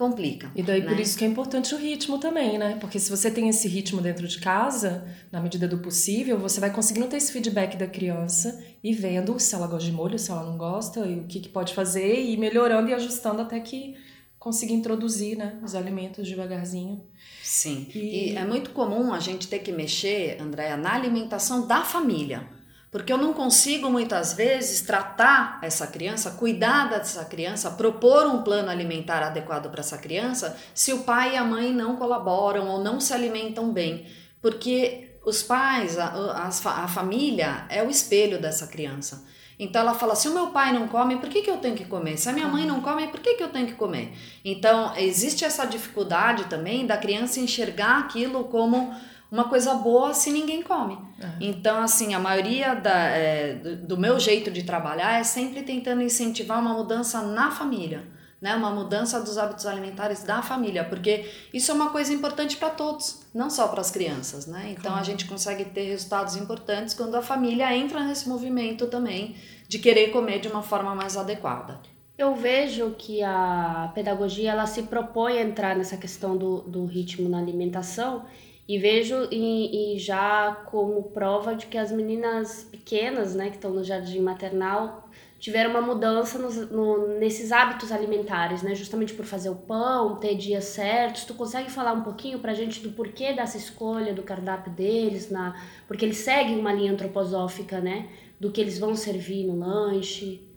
complica. 0.00 0.50
E 0.56 0.62
daí 0.62 0.80
né? 0.80 0.88
por 0.88 0.98
isso 0.98 1.18
que 1.18 1.24
é 1.24 1.28
importante 1.28 1.74
o 1.74 1.78
ritmo 1.78 2.18
também, 2.18 2.56
né? 2.56 2.78
Porque 2.80 2.98
se 2.98 3.10
você 3.10 3.30
tem 3.30 3.50
esse 3.50 3.68
ritmo 3.68 4.00
dentro 4.00 4.26
de 4.26 4.38
casa, 4.40 5.06
na 5.30 5.42
medida 5.42 5.68
do 5.68 5.76
possível, 5.76 6.38
você 6.38 6.58
vai 6.58 6.72
conseguindo 6.72 7.06
ter 7.06 7.18
esse 7.18 7.30
feedback 7.30 7.76
da 7.76 7.86
criança 7.86 8.64
e 8.82 8.94
vendo 8.94 9.38
se 9.38 9.54
ela 9.54 9.66
gosta 9.66 9.84
de 9.84 9.92
molho, 9.92 10.18
se 10.18 10.30
ela 10.30 10.42
não 10.42 10.56
gosta, 10.56 11.06
e 11.06 11.20
o 11.20 11.24
que, 11.24 11.38
que 11.38 11.50
pode 11.50 11.74
fazer, 11.74 12.18
e 12.18 12.34
melhorando 12.38 12.88
e 12.88 12.94
ajustando 12.94 13.42
até 13.42 13.60
que 13.60 13.94
consiga 14.38 14.72
introduzir 14.72 15.36
né, 15.36 15.58
os 15.62 15.74
alimentos 15.74 16.26
devagarzinho. 16.26 17.04
Sim. 17.42 17.86
E... 17.94 18.30
e 18.32 18.36
é 18.36 18.44
muito 18.46 18.70
comum 18.70 19.12
a 19.12 19.20
gente 19.20 19.48
ter 19.48 19.58
que 19.58 19.70
mexer, 19.70 20.40
Andréa, 20.40 20.78
na 20.78 20.94
alimentação 20.94 21.66
da 21.66 21.84
família. 21.84 22.48
Porque 22.90 23.12
eu 23.12 23.18
não 23.18 23.32
consigo 23.32 23.88
muitas 23.88 24.32
vezes 24.32 24.80
tratar 24.80 25.60
essa 25.62 25.86
criança, 25.86 26.32
cuidar 26.32 26.90
dessa 26.90 27.24
criança, 27.24 27.70
propor 27.70 28.26
um 28.26 28.42
plano 28.42 28.68
alimentar 28.68 29.22
adequado 29.22 29.70
para 29.70 29.80
essa 29.80 29.96
criança, 29.96 30.56
se 30.74 30.92
o 30.92 31.04
pai 31.04 31.34
e 31.34 31.36
a 31.36 31.44
mãe 31.44 31.72
não 31.72 31.94
colaboram 31.94 32.68
ou 32.68 32.82
não 32.82 32.98
se 32.98 33.12
alimentam 33.12 33.72
bem. 33.72 34.06
Porque 34.42 35.18
os 35.24 35.42
pais, 35.42 35.98
a, 35.98 36.06
a, 36.06 36.48
a 36.48 36.88
família 36.88 37.64
é 37.68 37.82
o 37.82 37.90
espelho 37.90 38.40
dessa 38.40 38.66
criança. 38.66 39.24
Então 39.56 39.82
ela 39.82 39.94
fala: 39.94 40.16
se 40.16 40.26
o 40.26 40.34
meu 40.34 40.48
pai 40.48 40.72
não 40.72 40.88
come, 40.88 41.18
por 41.18 41.28
que, 41.28 41.42
que 41.42 41.50
eu 41.50 41.58
tenho 41.58 41.76
que 41.76 41.84
comer? 41.84 42.16
Se 42.16 42.28
a 42.28 42.32
minha 42.32 42.48
mãe 42.48 42.66
não 42.66 42.80
come, 42.80 43.06
por 43.08 43.20
que, 43.20 43.34
que 43.34 43.42
eu 43.42 43.50
tenho 43.50 43.66
que 43.66 43.74
comer? 43.74 44.12
Então 44.44 44.96
existe 44.96 45.44
essa 45.44 45.66
dificuldade 45.66 46.46
também 46.46 46.86
da 46.86 46.96
criança 46.96 47.38
enxergar 47.38 47.98
aquilo 47.98 48.44
como 48.44 48.92
uma 49.30 49.44
coisa 49.44 49.74
boa 49.74 50.12
se 50.12 50.32
ninguém 50.32 50.62
come. 50.62 50.98
É. 51.20 51.28
Então, 51.40 51.82
assim, 51.82 52.14
a 52.14 52.18
maioria 52.18 52.74
da, 52.74 53.08
é, 53.08 53.54
do, 53.54 53.76
do, 53.76 53.96
meu 53.96 54.18
jeito 54.18 54.50
de 54.50 54.64
trabalhar 54.64 55.20
é 55.20 55.24
sempre 55.24 55.62
tentando 55.62 56.02
incentivar 56.02 56.58
uma 56.58 56.74
mudança 56.74 57.22
na 57.22 57.50
família, 57.50 58.02
né? 58.40 58.56
Uma 58.56 58.70
mudança 58.70 59.20
dos 59.20 59.38
hábitos 59.38 59.66
alimentares 59.66 60.24
da 60.24 60.42
família, 60.42 60.84
porque 60.84 61.30
isso 61.54 61.70
é 61.70 61.74
uma 61.74 61.90
coisa 61.90 62.12
importante 62.12 62.56
para 62.56 62.70
todos, 62.70 63.22
não 63.32 63.48
só 63.48 63.68
para 63.68 63.80
as 63.80 63.90
crianças, 63.90 64.46
né? 64.46 64.74
Então, 64.76 64.94
a 64.96 65.02
gente 65.02 65.26
consegue 65.26 65.64
ter 65.66 65.84
resultados 65.84 66.34
importantes 66.34 66.94
quando 66.94 67.14
a 67.14 67.22
família 67.22 67.74
entra 67.76 68.02
nesse 68.02 68.28
movimento 68.28 68.86
também 68.88 69.36
de 69.68 69.78
querer 69.78 70.10
comer 70.10 70.40
de 70.40 70.48
uma 70.48 70.62
forma 70.62 70.94
mais 70.94 71.16
adequada. 71.16 71.78
Eu 72.18 72.34
vejo 72.34 72.90
que 72.98 73.22
a 73.22 73.90
pedagogia 73.94 74.50
ela 74.50 74.66
se 74.66 74.82
propõe 74.82 75.38
a 75.38 75.42
entrar 75.42 75.74
nessa 75.74 75.96
questão 75.96 76.36
do, 76.36 76.60
do 76.62 76.84
ritmo 76.84 77.28
na 77.30 77.38
alimentação 77.38 78.26
e 78.70 78.78
vejo 78.78 79.26
e, 79.32 79.96
e, 79.96 79.98
já 79.98 80.54
como 80.66 81.02
prova 81.02 81.56
de 81.56 81.66
que 81.66 81.76
as 81.76 81.90
meninas 81.90 82.68
pequenas, 82.70 83.34
né, 83.34 83.50
que 83.50 83.56
estão 83.56 83.72
no 83.72 83.82
jardim 83.82 84.20
maternal, 84.20 85.10
tiveram 85.40 85.70
uma 85.70 85.80
mudança 85.80 86.38
nos, 86.38 86.70
no, 86.70 87.18
nesses 87.18 87.50
hábitos 87.50 87.90
alimentares, 87.90 88.62
né? 88.62 88.76
Justamente 88.76 89.12
por 89.12 89.24
fazer 89.24 89.50
o 89.50 89.56
pão, 89.56 90.20
ter 90.20 90.36
dias 90.36 90.66
certos. 90.66 91.24
Tu 91.24 91.34
consegue 91.34 91.68
falar 91.68 91.94
um 91.94 92.04
pouquinho 92.04 92.38
pra 92.38 92.54
gente 92.54 92.78
do 92.78 92.92
porquê 92.92 93.32
dessa 93.32 93.56
escolha 93.56 94.14
do 94.14 94.22
cardápio 94.22 94.72
deles, 94.72 95.32
na, 95.32 95.60
porque 95.88 96.04
eles 96.04 96.18
seguem 96.18 96.56
uma 96.56 96.72
linha 96.72 96.92
antroposófica, 96.92 97.80
né? 97.80 98.08
Do 98.38 98.52
que 98.52 98.60
eles 98.60 98.78
vão 98.78 98.94
servir 98.94 99.48
no 99.48 99.58
lanche. 99.58 100.48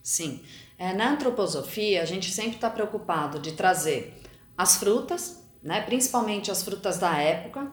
Sim. 0.00 0.42
É, 0.78 0.92
na 0.92 1.10
antroposofia, 1.10 2.02
a 2.02 2.04
gente 2.04 2.30
sempre 2.30 2.54
está 2.54 2.70
preocupado 2.70 3.40
de 3.40 3.54
trazer 3.54 4.14
as 4.56 4.76
frutas, 4.76 5.44
né? 5.62 5.80
Principalmente 5.82 6.50
as 6.50 6.62
frutas 6.62 6.98
da 6.98 7.16
época. 7.16 7.70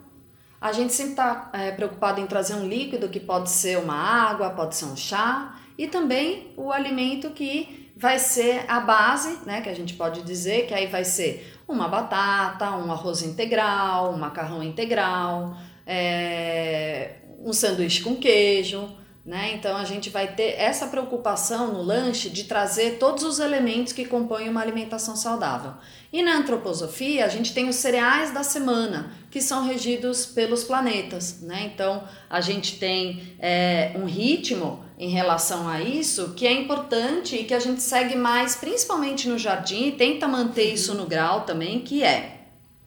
A 0.59 0.71
gente 0.71 0.93
sempre 0.93 1.11
está 1.11 1.49
é, 1.53 1.71
preocupado 1.71 2.19
em 2.19 2.25
trazer 2.25 2.55
um 2.55 2.67
líquido 2.67 3.09
que 3.09 3.19
pode 3.19 3.49
ser 3.49 3.77
uma 3.77 3.95
água, 3.95 4.49
pode 4.49 4.75
ser 4.75 4.85
um 4.85 4.95
chá 4.95 5.59
e 5.77 5.87
também 5.87 6.53
o 6.57 6.71
alimento 6.71 7.29
que 7.31 7.91
vai 7.95 8.19
ser 8.19 8.65
a 8.67 8.79
base, 8.79 9.39
né, 9.45 9.61
que 9.61 9.69
a 9.69 9.73
gente 9.73 9.93
pode 9.93 10.21
dizer 10.23 10.67
que 10.67 10.73
aí 10.73 10.87
vai 10.87 11.05
ser 11.05 11.55
uma 11.67 11.87
batata, 11.87 12.71
um 12.71 12.91
arroz 12.91 13.21
integral, 13.21 14.13
um 14.13 14.17
macarrão 14.17 14.61
integral, 14.61 15.55
é, 15.85 17.15
um 17.39 17.53
sanduíche 17.53 18.01
com 18.01 18.15
queijo, 18.15 18.89
né? 19.25 19.53
Então 19.55 19.75
a 19.75 19.83
gente 19.83 20.11
vai 20.11 20.35
ter 20.35 20.53
essa 20.59 20.85
preocupação 20.85 21.73
no 21.73 21.81
lanche 21.81 22.29
de 22.29 22.43
trazer 22.43 22.99
todos 22.99 23.23
os 23.23 23.39
elementos 23.39 23.91
que 23.91 24.05
compõem 24.05 24.47
uma 24.47 24.61
alimentação 24.61 25.15
saudável. 25.15 25.73
E 26.13 26.21
na 26.21 26.37
antroposofia 26.37 27.25
a 27.25 27.27
gente 27.27 27.51
tem 27.51 27.67
os 27.67 27.75
cereais 27.75 28.31
da 28.31 28.43
semana, 28.43 29.11
que 29.31 29.41
são 29.41 29.65
regidos 29.65 30.27
pelos 30.27 30.63
planetas. 30.63 31.41
Né? 31.41 31.71
Então 31.73 32.03
a 32.29 32.39
gente 32.39 32.77
tem 32.77 33.35
é, 33.39 33.93
um 33.95 34.05
ritmo 34.05 34.85
em 34.97 35.09
relação 35.09 35.67
a 35.67 35.81
isso 35.81 36.33
que 36.35 36.45
é 36.45 36.53
importante 36.53 37.35
e 37.35 37.45
que 37.45 37.53
a 37.55 37.59
gente 37.59 37.81
segue 37.81 38.15
mais, 38.15 38.55
principalmente 38.55 39.27
no 39.27 39.39
jardim, 39.39 39.87
e 39.87 39.91
tenta 39.91 40.27
manter 40.27 40.71
isso 40.71 40.93
no 40.93 41.07
grau 41.07 41.41
também, 41.41 41.79
que 41.79 42.03
é 42.03 42.41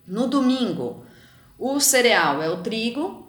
no 0.06 0.28
domingo 0.28 1.04
o 1.58 1.80
cereal 1.80 2.40
é 2.40 2.48
o 2.48 2.58
trigo, 2.58 3.27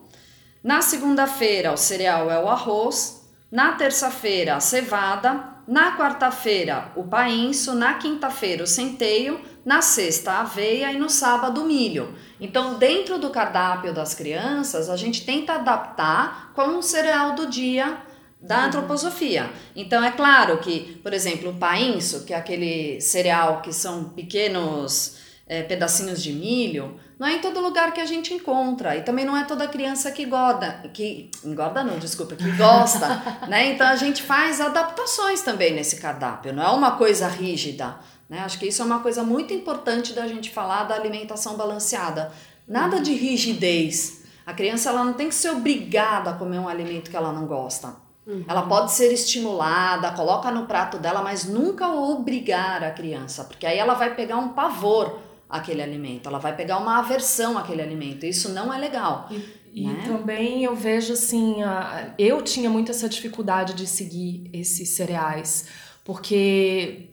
na 0.64 0.82
segunda-feira, 0.82 1.72
o 1.72 1.78
cereal 1.78 2.30
é 2.30 2.40
o 2.40 2.50
arroz. 2.50 3.28
Na 3.52 3.72
terça-feira, 3.74 4.56
a 4.56 4.60
cevada. 4.60 5.58
Na 5.68 5.96
quarta-feira, 5.98 6.92
o 6.96 7.04
painço. 7.04 7.74
Na 7.74 7.94
quinta-feira, 7.94 8.64
o 8.64 8.68
centeio. 8.68 9.40
Na 9.64 9.82
sexta, 9.82 10.32
a 10.34 10.42
aveia. 10.42 10.92
E 10.92 11.00
no 11.00 11.10
sábado, 11.10 11.62
o 11.62 11.66
milho. 11.66 12.14
Então, 12.42 12.78
dentro 12.78 13.18
do 13.18 13.30
cardápio 13.30 13.94
das 13.94 14.14
crianças, 14.14 14.90
a 14.90 14.98
gente 14.98 15.26
tenta 15.26 15.54
adaptar 15.54 16.52
com 16.54 16.78
o 16.78 16.84
cereal 16.84 17.36
do 17.36 17.48
dia 17.48 17.98
da 18.42 18.60
uhum. 18.60 18.66
antroposofia. 18.66 19.50
Então, 19.76 20.04
é 20.04 20.12
claro 20.12 20.58
que, 20.58 21.00
por 21.02 21.14
exemplo, 21.14 21.52
o 21.52 21.56
painço, 21.56 22.26
que 22.26 22.34
é 22.34 22.38
aquele 22.38 23.00
cereal 23.00 23.62
que 23.62 23.72
são 23.72 24.06
pequenos 24.10 25.29
é, 25.50 25.64
pedacinhos 25.64 26.22
de 26.22 26.32
milho, 26.32 27.00
não 27.18 27.28
é 27.28 27.34
em 27.34 27.42
todo 27.42 27.60
lugar 27.60 27.92
que 27.92 28.00
a 28.00 28.06
gente 28.06 28.32
encontra. 28.32 28.96
E 28.96 29.02
também 29.02 29.26
não 29.26 29.36
é 29.36 29.44
toda 29.44 29.68
criança 29.68 30.12
que 30.12 30.24
engorda, 30.24 30.84
que 30.94 31.32
engorda 31.44 31.84
não, 31.84 31.98
desculpa, 31.98 32.36
que 32.36 32.50
gosta, 32.52 33.08
né? 33.50 33.74
Então 33.74 33.88
a 33.88 33.96
gente 33.96 34.22
faz 34.22 34.62
adaptações 34.62 35.42
também 35.42 35.74
nesse 35.74 35.96
cardápio, 35.96 36.54
não 36.54 36.64
é 36.64 36.70
uma 36.70 36.92
coisa 36.92 37.28
rígida, 37.28 37.98
né? 38.30 38.40
Acho 38.42 38.60
que 38.60 38.68
isso 38.68 38.84
é 38.84 38.86
uma 38.86 39.00
coisa 39.00 39.24
muito 39.24 39.52
importante 39.52 40.14
da 40.14 40.28
gente 40.28 40.52
falar 40.52 40.84
da 40.84 40.94
alimentação 40.94 41.58
balanceada. 41.58 42.32
Nada 42.68 43.02
de 43.02 43.12
rigidez. 43.14 44.24
A 44.46 44.54
criança 44.54 44.90
ela 44.90 45.04
não 45.04 45.14
tem 45.14 45.30
que 45.30 45.36
ser 45.36 45.50
obrigada 45.50 46.30
a 46.30 46.34
comer 46.34 46.60
um 46.60 46.68
alimento 46.68 47.10
que 47.10 47.18
ela 47.18 47.34
não 47.34 47.48
gosta. 47.48 47.96
Uhum. 48.28 48.46
Ela 48.48 48.62
pode 48.62 48.92
ser 48.92 49.12
estimulada, 49.12 50.12
coloca 50.12 50.52
no 50.52 50.68
prato 50.68 51.00
dela, 51.00 51.24
mas 51.24 51.46
nunca 51.46 51.88
obrigar 51.88 52.84
a 52.84 52.92
criança, 52.92 53.44
porque 53.44 53.66
aí 53.66 53.80
ela 53.80 53.96
vai 53.96 54.14
pegar 54.14 54.38
um 54.38 54.50
pavor 54.50 55.29
aquele 55.50 55.82
alimento, 55.82 56.30
ela 56.30 56.38
vai 56.38 56.56
pegar 56.56 56.78
uma 56.78 57.00
aversão 57.00 57.58
àquele 57.58 57.82
alimento. 57.82 58.26
Isso 58.26 58.50
não 58.50 58.72
é 58.72 58.78
legal. 58.78 59.28
E, 59.74 59.88
né? 59.88 60.04
e 60.04 60.08
também 60.08 60.64
eu 60.64 60.76
vejo 60.76 61.14
assim, 61.14 61.64
a, 61.64 62.14
eu 62.20 62.42
tinha 62.42 62.70
muito 62.70 62.92
essa 62.92 63.10
dificuldade 63.10 63.74
de 63.74 63.88
seguir 63.88 64.50
esses 64.54 64.90
cereais, 64.90 65.68
porque 66.04 67.09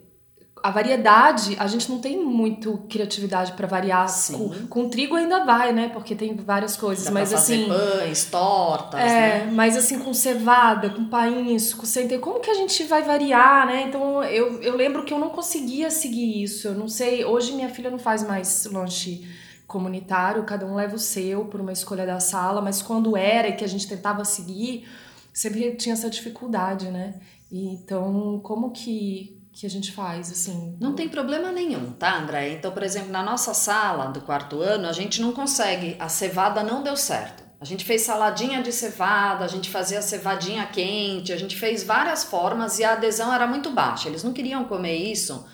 a 0.67 0.71
variedade, 0.71 1.55
a 1.61 1.69
gente 1.69 1.89
não 1.89 2.01
tem 2.01 2.19
muito 2.19 2.79
criatividade 2.89 3.53
para 3.53 3.69
variar. 3.69 4.09
Com, 4.33 4.67
com, 4.67 4.89
trigo 4.89 5.15
ainda 5.15 5.45
vai, 5.45 5.73
né? 5.73 5.89
Porque 5.91 6.13
tem 6.13 6.35
várias 6.35 6.77
coisas, 6.77 7.05
Dá 7.05 7.13
mas 7.13 7.29
pra 7.29 7.39
fazer 7.39 7.55
assim, 7.55 7.69
pães, 7.69 8.25
tortas, 8.25 9.01
é, 9.01 9.45
né? 9.45 9.51
mas 9.53 9.77
assim 9.77 10.01
com 10.01 10.13
cevada, 10.13 10.91
com 10.91 11.05
pains, 11.05 11.73
com 11.73 11.87
centeio, 11.87 12.21
como 12.21 12.41
que 12.41 12.51
a 12.51 12.55
gente 12.55 12.83
vai 12.83 13.03
variar, 13.03 13.65
né? 13.65 13.85
Então 13.87 14.25
eu, 14.25 14.61
eu 14.61 14.75
lembro 14.75 15.05
que 15.05 15.15
eu 15.15 15.21
não 15.21 15.29
conseguia 15.31 15.89
seguir 15.89 16.43
isso. 16.43 16.67
Eu 16.67 16.75
não 16.75 16.89
sei, 16.89 17.25
hoje 17.25 17.53
minha 17.53 17.69
filha 17.69 17.89
não 17.89 17.99
faz 18.01 18.27
mais 18.27 18.65
lanche 18.67 19.25
comunitário, 19.69 20.43
cada 20.43 20.67
um 20.67 20.75
leva 20.75 20.97
o 20.97 20.99
seu 20.99 21.45
por 21.45 21.61
uma 21.61 21.73
escolha 21.73 22.05
da 22.05 22.19
sala, 22.19 22.61
mas 22.61 22.83
quando 22.83 23.17
era 23.17 23.47
e 23.47 23.53
que 23.53 23.63
a 23.63 23.69
gente 23.69 23.87
tentava 23.87 24.25
seguir, 24.25 24.85
sempre 25.33 25.77
tinha 25.77 25.93
essa 25.93 26.11
dificuldade, 26.11 26.89
né? 26.89 27.15
E, 27.53 27.69
então, 27.69 28.41
como 28.43 28.73
que 28.73 29.36
que 29.57 29.65
a 29.65 29.71
gente 29.71 29.91
faz, 29.91 30.31
assim. 30.31 30.77
Não 30.79 30.95
tem 30.95 31.09
problema 31.09 31.51
nenhum, 31.51 31.91
tá, 31.93 32.19
André? 32.19 32.53
Então, 32.53 32.71
por 32.71 32.83
exemplo, 32.83 33.11
na 33.11 33.23
nossa 33.23 33.55
sala 33.55 34.07
do 34.09 34.21
quarto 34.21 34.61
ano, 34.61 34.87
a 34.87 34.93
gente 34.93 35.19
não 35.19 35.33
consegue, 35.33 35.97
a 35.99 36.11
cevada 36.11 36.63
não 36.63 36.83
deu 36.83 36.95
certo. 36.95 37.43
A 37.59 37.65
gente 37.65 37.83
fez 37.83 38.03
saladinha 38.03 38.63
de 38.63 38.71
cevada, 38.71 39.47
a 39.47 39.49
gente 39.49 39.71
fazia 39.71 40.03
cevadinha 40.03 40.67
quente, 40.67 41.33
a 41.33 41.39
gente 41.39 41.57
fez 41.57 41.83
várias 41.83 42.23
formas 42.23 42.79
e 42.79 42.85
a 42.85 42.93
adesão 42.93 43.33
era 43.33 43.47
muito 43.47 43.71
baixa. 43.71 44.11
Eles 44.11 44.23
não 44.23 44.35
queriam 44.35 44.65
comer 44.65 44.95
isso 44.95 45.47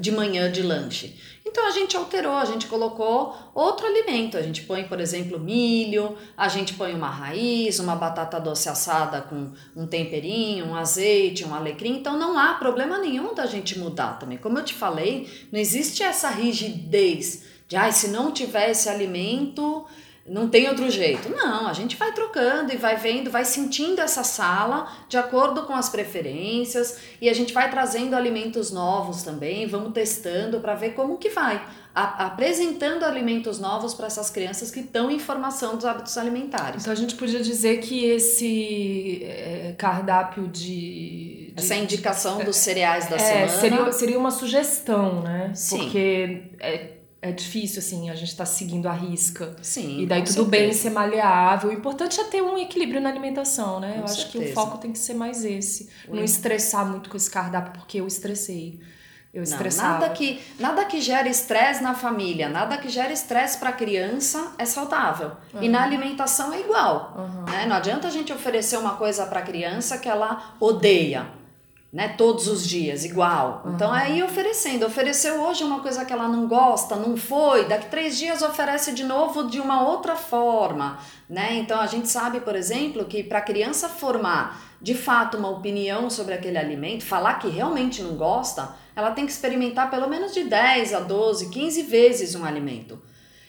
de 0.00 0.10
manhã 0.10 0.50
de 0.50 0.62
lanche. 0.62 1.14
Então 1.54 1.68
a 1.68 1.70
gente 1.70 1.96
alterou, 1.96 2.32
a 2.32 2.44
gente 2.44 2.66
colocou 2.66 3.32
outro 3.54 3.86
alimento. 3.86 4.36
A 4.36 4.42
gente 4.42 4.62
põe, 4.62 4.88
por 4.88 4.98
exemplo, 4.98 5.38
milho, 5.38 6.16
a 6.36 6.48
gente 6.48 6.74
põe 6.74 6.92
uma 6.92 7.08
raiz, 7.08 7.78
uma 7.78 7.94
batata 7.94 8.40
doce 8.40 8.68
assada 8.68 9.22
com 9.22 9.52
um 9.76 9.86
temperinho, 9.86 10.66
um 10.66 10.74
azeite, 10.74 11.44
um 11.44 11.54
alecrim. 11.54 11.92
Então 11.92 12.18
não 12.18 12.36
há 12.36 12.54
problema 12.54 12.98
nenhum 12.98 13.36
da 13.36 13.46
gente 13.46 13.78
mudar 13.78 14.18
também. 14.18 14.36
Como 14.36 14.58
eu 14.58 14.64
te 14.64 14.74
falei, 14.74 15.30
não 15.52 15.60
existe 15.60 16.02
essa 16.02 16.28
rigidez 16.28 17.44
de, 17.68 17.76
ah, 17.76 17.92
se 17.92 18.08
não 18.08 18.32
tiver 18.32 18.70
esse 18.70 18.88
alimento, 18.88 19.86
não 20.26 20.48
tem 20.48 20.68
outro 20.68 20.90
jeito. 20.90 21.28
Não, 21.28 21.68
a 21.68 21.72
gente 21.74 21.96
vai 21.96 22.10
trocando 22.12 22.72
e 22.72 22.76
vai 22.76 22.96
vendo, 22.96 23.30
vai 23.30 23.44
sentindo 23.44 24.00
essa 24.00 24.24
sala 24.24 24.90
de 25.06 25.18
acordo 25.18 25.64
com 25.64 25.74
as 25.74 25.90
preferências 25.90 26.98
e 27.20 27.28
a 27.28 27.34
gente 27.34 27.52
vai 27.52 27.70
trazendo 27.70 28.16
alimentos 28.16 28.70
novos 28.70 29.22
também, 29.22 29.66
vamos 29.66 29.92
testando 29.92 30.60
para 30.60 30.74
ver 30.74 30.94
como 30.94 31.18
que 31.18 31.28
vai. 31.28 31.62
A, 31.94 32.26
apresentando 32.26 33.04
alimentos 33.04 33.60
novos 33.60 33.92
para 33.92 34.06
essas 34.06 34.30
crianças 34.30 34.70
que 34.70 34.80
estão 34.80 35.10
em 35.10 35.18
formação 35.18 35.76
dos 35.76 35.84
hábitos 35.84 36.16
alimentares. 36.16 36.82
Então 36.82 36.92
a 36.92 36.96
gente 36.96 37.14
podia 37.16 37.40
dizer 37.40 37.80
que 37.80 38.06
esse 38.06 39.22
é, 39.24 39.74
cardápio 39.76 40.48
de, 40.48 41.52
de, 41.54 41.54
Essa 41.54 41.76
indicação 41.76 42.42
dos 42.42 42.56
cereais 42.56 43.08
da 43.08 43.16
é, 43.16 43.18
semana. 43.18 43.60
Seria, 43.60 43.92
seria 43.92 44.18
uma 44.18 44.30
sugestão, 44.30 45.20
né? 45.20 45.52
Sim. 45.54 45.78
Porque. 45.78 46.42
É, 46.58 46.93
é 47.24 47.32
difícil, 47.32 47.78
assim, 47.78 48.10
a 48.10 48.14
gente 48.14 48.36
tá 48.36 48.44
seguindo 48.44 48.86
a 48.86 48.92
risca. 48.92 49.56
Sim. 49.62 50.02
E 50.02 50.06
daí 50.06 50.20
tudo 50.20 50.34
certeza. 50.34 50.50
bem 50.50 50.72
ser 50.74 50.90
maleável. 50.90 51.70
O 51.70 51.72
importante 51.72 52.20
é 52.20 52.24
ter 52.24 52.42
um 52.42 52.58
equilíbrio 52.58 53.00
na 53.00 53.08
alimentação, 53.08 53.80
né? 53.80 53.94
Com 53.94 53.98
eu 54.00 54.04
acho 54.04 54.26
que 54.26 54.32
certeza. 54.32 54.52
o 54.52 54.54
foco 54.54 54.76
tem 54.76 54.92
que 54.92 54.98
ser 54.98 55.14
mais 55.14 55.42
esse. 55.42 55.88
Não 56.06 56.22
estressar 56.22 56.84
muito 56.86 57.08
com 57.08 57.16
esse 57.16 57.30
cardápio, 57.30 57.72
porque 57.72 57.98
eu 57.98 58.06
estressei. 58.06 58.78
Eu 59.32 59.38
Não, 59.38 59.42
estressava. 59.42 60.00
nada 60.00 60.10
que 60.10 60.38
nada 60.60 60.84
que 60.84 61.00
gere 61.00 61.30
estresse 61.30 61.82
na 61.82 61.94
família, 61.94 62.48
nada 62.48 62.76
que 62.76 62.90
gere 62.90 63.14
estresse 63.14 63.58
para 63.58 63.70
a 63.70 63.72
criança 63.72 64.52
é 64.58 64.66
saudável. 64.66 65.32
E 65.60 65.68
na 65.68 65.82
alimentação 65.82 66.52
é 66.52 66.60
igual. 66.60 67.14
Uhum. 67.16 67.44
Né? 67.50 67.64
Não 67.66 67.76
adianta 67.76 68.06
a 68.06 68.10
gente 68.10 68.32
oferecer 68.34 68.76
uma 68.76 68.96
coisa 68.96 69.24
para 69.24 69.40
a 69.40 69.42
criança 69.42 69.96
que 69.96 70.08
ela 70.10 70.54
odeia. 70.60 71.26
Né, 71.94 72.08
todos 72.08 72.48
os 72.48 72.66
dias, 72.66 73.04
igual. 73.04 73.62
Então 73.72 73.94
é 73.94 74.10
ir 74.10 74.24
oferecendo. 74.24 74.84
Ofereceu 74.84 75.40
hoje 75.40 75.62
uma 75.62 75.78
coisa 75.78 76.04
que 76.04 76.12
ela 76.12 76.26
não 76.26 76.48
gosta, 76.48 76.96
não 76.96 77.16
foi, 77.16 77.68
daqui 77.68 77.86
três 77.86 78.18
dias 78.18 78.42
oferece 78.42 78.90
de 78.90 79.04
novo 79.04 79.44
de 79.44 79.60
uma 79.60 79.88
outra 79.88 80.16
forma. 80.16 80.98
Né? 81.30 81.54
Então 81.54 81.80
a 81.80 81.86
gente 81.86 82.08
sabe, 82.08 82.40
por 82.40 82.56
exemplo, 82.56 83.04
que 83.04 83.22
para 83.22 83.38
a 83.38 83.42
criança 83.42 83.88
formar 83.88 84.60
de 84.82 84.92
fato 84.92 85.36
uma 85.36 85.48
opinião 85.48 86.10
sobre 86.10 86.34
aquele 86.34 86.58
alimento, 86.58 87.04
falar 87.04 87.34
que 87.34 87.48
realmente 87.48 88.02
não 88.02 88.16
gosta, 88.16 88.74
ela 88.96 89.12
tem 89.12 89.24
que 89.24 89.30
experimentar 89.30 89.88
pelo 89.88 90.08
menos 90.08 90.34
de 90.34 90.42
10 90.42 90.94
a 90.94 90.98
12, 90.98 91.48
15 91.48 91.82
vezes 91.82 92.34
um 92.34 92.44
alimento. 92.44 93.00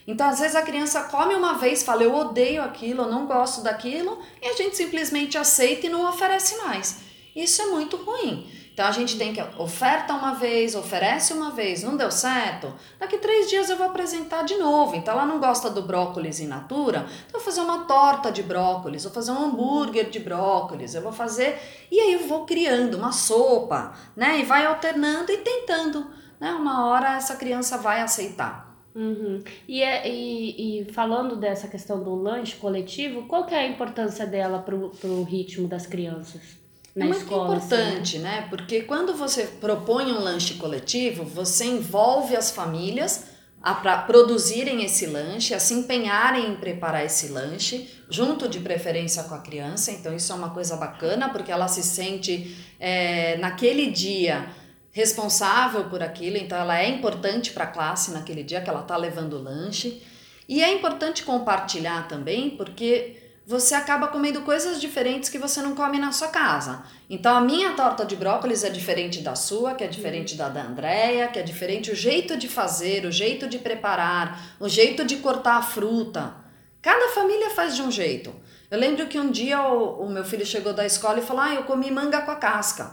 Então, 0.06 0.28
às 0.28 0.38
vezes 0.38 0.54
a 0.54 0.62
criança 0.62 1.02
come 1.02 1.34
uma 1.34 1.54
vez, 1.54 1.82
fala 1.82 2.04
eu 2.04 2.14
odeio 2.14 2.62
aquilo, 2.62 3.02
eu 3.02 3.10
não 3.10 3.26
gosto 3.26 3.60
daquilo, 3.64 4.20
e 4.40 4.46
a 4.46 4.52
gente 4.52 4.76
simplesmente 4.76 5.36
aceita 5.36 5.86
e 5.86 5.90
não 5.90 6.08
oferece 6.08 6.56
mais. 6.58 7.05
Isso 7.36 7.60
é 7.60 7.66
muito 7.66 7.98
ruim. 7.98 8.50
Então 8.72 8.86
a 8.86 8.92
gente 8.92 9.16
tem 9.16 9.32
que 9.32 9.42
oferta 9.58 10.12
uma 10.12 10.34
vez, 10.34 10.74
oferece 10.74 11.32
uma 11.32 11.50
vez, 11.50 11.82
não 11.82 11.96
deu 11.96 12.10
certo, 12.10 12.74
daqui 12.98 13.16
três 13.16 13.48
dias 13.48 13.70
eu 13.70 13.76
vou 13.78 13.86
apresentar 13.86 14.42
de 14.42 14.54
novo. 14.56 14.96
Então 14.96 15.14
ela 15.14 15.24
não 15.24 15.38
gosta 15.38 15.70
do 15.70 15.80
brócolis 15.80 16.40
in 16.40 16.46
natura, 16.46 17.06
então 17.26 17.38
eu 17.38 17.40
vou 17.40 17.40
fazer 17.40 17.60
uma 17.62 17.84
torta 17.86 18.30
de 18.30 18.42
brócolis, 18.42 19.04
vou 19.04 19.12
fazer 19.12 19.32
um 19.32 19.44
hambúrguer 19.44 20.10
de 20.10 20.18
brócolis, 20.18 20.94
eu 20.94 21.00
vou 21.00 21.12
fazer 21.12 21.58
e 21.90 21.98
aí 21.98 22.12
eu 22.12 22.28
vou 22.28 22.44
criando 22.44 22.98
uma 22.98 23.12
sopa, 23.12 23.94
né? 24.14 24.40
E 24.40 24.42
vai 24.42 24.66
alternando 24.66 25.32
e 25.32 25.38
tentando, 25.38 26.06
né? 26.38 26.52
Uma 26.52 26.86
hora 26.86 27.16
essa 27.16 27.36
criança 27.36 27.78
vai 27.78 28.02
aceitar. 28.02 28.76
Uhum. 28.94 29.42
E, 29.66 29.82
é, 29.82 30.06
e, 30.06 30.80
e, 30.80 30.92
falando 30.92 31.36
dessa 31.36 31.66
questão 31.68 32.02
do 32.02 32.14
lanche 32.14 32.56
coletivo, 32.56 33.26
qual 33.26 33.44
que 33.46 33.54
é 33.54 33.58
a 33.58 33.66
importância 33.66 34.26
dela 34.26 34.58
para 34.58 34.74
o 34.74 35.22
ritmo 35.22 35.66
das 35.66 35.86
crianças? 35.86 36.65
Na 36.96 37.04
é 37.04 37.08
muito 37.08 37.20
escola, 37.20 37.56
importante, 37.56 38.16
assim? 38.16 38.24
né? 38.24 38.46
Porque 38.48 38.80
quando 38.80 39.14
você 39.14 39.44
propõe 39.44 40.06
um 40.06 40.18
lanche 40.18 40.54
coletivo, 40.54 41.24
você 41.24 41.66
envolve 41.66 42.34
as 42.34 42.50
famílias 42.50 43.26
a 43.62 43.74
produzirem 43.74 44.84
esse 44.84 45.06
lanche, 45.06 45.52
a 45.52 45.58
se 45.58 45.74
empenharem 45.74 46.52
em 46.52 46.56
preparar 46.56 47.04
esse 47.04 47.28
lanche, 47.28 47.90
junto 48.08 48.48
de 48.48 48.60
preferência 48.60 49.24
com 49.24 49.34
a 49.34 49.40
criança. 49.40 49.90
Então, 49.90 50.14
isso 50.14 50.32
é 50.32 50.34
uma 50.34 50.50
coisa 50.50 50.76
bacana, 50.76 51.28
porque 51.28 51.50
ela 51.50 51.68
se 51.68 51.82
sente 51.82 52.56
é, 52.78 53.36
naquele 53.38 53.90
dia 53.90 54.48
responsável 54.92 55.84
por 55.90 56.02
aquilo, 56.02 56.38
então 56.38 56.56
ela 56.56 56.80
é 56.80 56.88
importante 56.88 57.50
para 57.50 57.64
a 57.64 57.66
classe 57.66 58.12
naquele 58.12 58.42
dia 58.42 58.62
que 58.62 58.70
ela 58.70 58.80
está 58.80 58.96
levando 58.96 59.34
o 59.34 59.42
lanche. 59.42 60.02
E 60.48 60.62
é 60.62 60.72
importante 60.72 61.24
compartilhar 61.24 62.08
também, 62.08 62.50
porque 62.50 63.25
você 63.46 63.76
acaba 63.76 64.08
comendo 64.08 64.42
coisas 64.42 64.80
diferentes 64.80 65.30
que 65.30 65.38
você 65.38 65.62
não 65.62 65.76
come 65.76 66.00
na 66.00 66.10
sua 66.10 66.26
casa. 66.28 66.82
Então 67.08 67.36
a 67.36 67.40
minha 67.40 67.74
torta 67.74 68.04
de 68.04 68.16
brócolis 68.16 68.64
é 68.64 68.70
diferente 68.70 69.20
da 69.20 69.36
sua, 69.36 69.74
que 69.74 69.84
é 69.84 69.86
diferente 69.86 70.34
da 70.34 70.48
da 70.48 70.62
Andrea, 70.62 71.28
que 71.28 71.38
é 71.38 71.42
diferente 71.42 71.92
o 71.92 71.94
jeito 71.94 72.36
de 72.36 72.48
fazer, 72.48 73.04
o 73.04 73.12
jeito 73.12 73.46
de 73.46 73.58
preparar, 73.58 74.56
o 74.58 74.68
jeito 74.68 75.04
de 75.04 75.18
cortar 75.18 75.58
a 75.58 75.62
fruta. 75.62 76.34
Cada 76.82 77.08
família 77.14 77.50
faz 77.50 77.76
de 77.76 77.82
um 77.82 77.90
jeito. 77.90 78.34
Eu 78.68 78.80
lembro 78.80 79.06
que 79.06 79.18
um 79.18 79.30
dia 79.30 79.62
o, 79.62 80.02
o 80.02 80.10
meu 80.10 80.24
filho 80.24 80.44
chegou 80.44 80.72
da 80.72 80.84
escola 80.84 81.20
e 81.20 81.22
falou: 81.22 81.42
Ah, 81.42 81.54
eu 81.54 81.62
comi 81.62 81.88
manga 81.88 82.22
com 82.22 82.32
a 82.32 82.36
casca. 82.36 82.90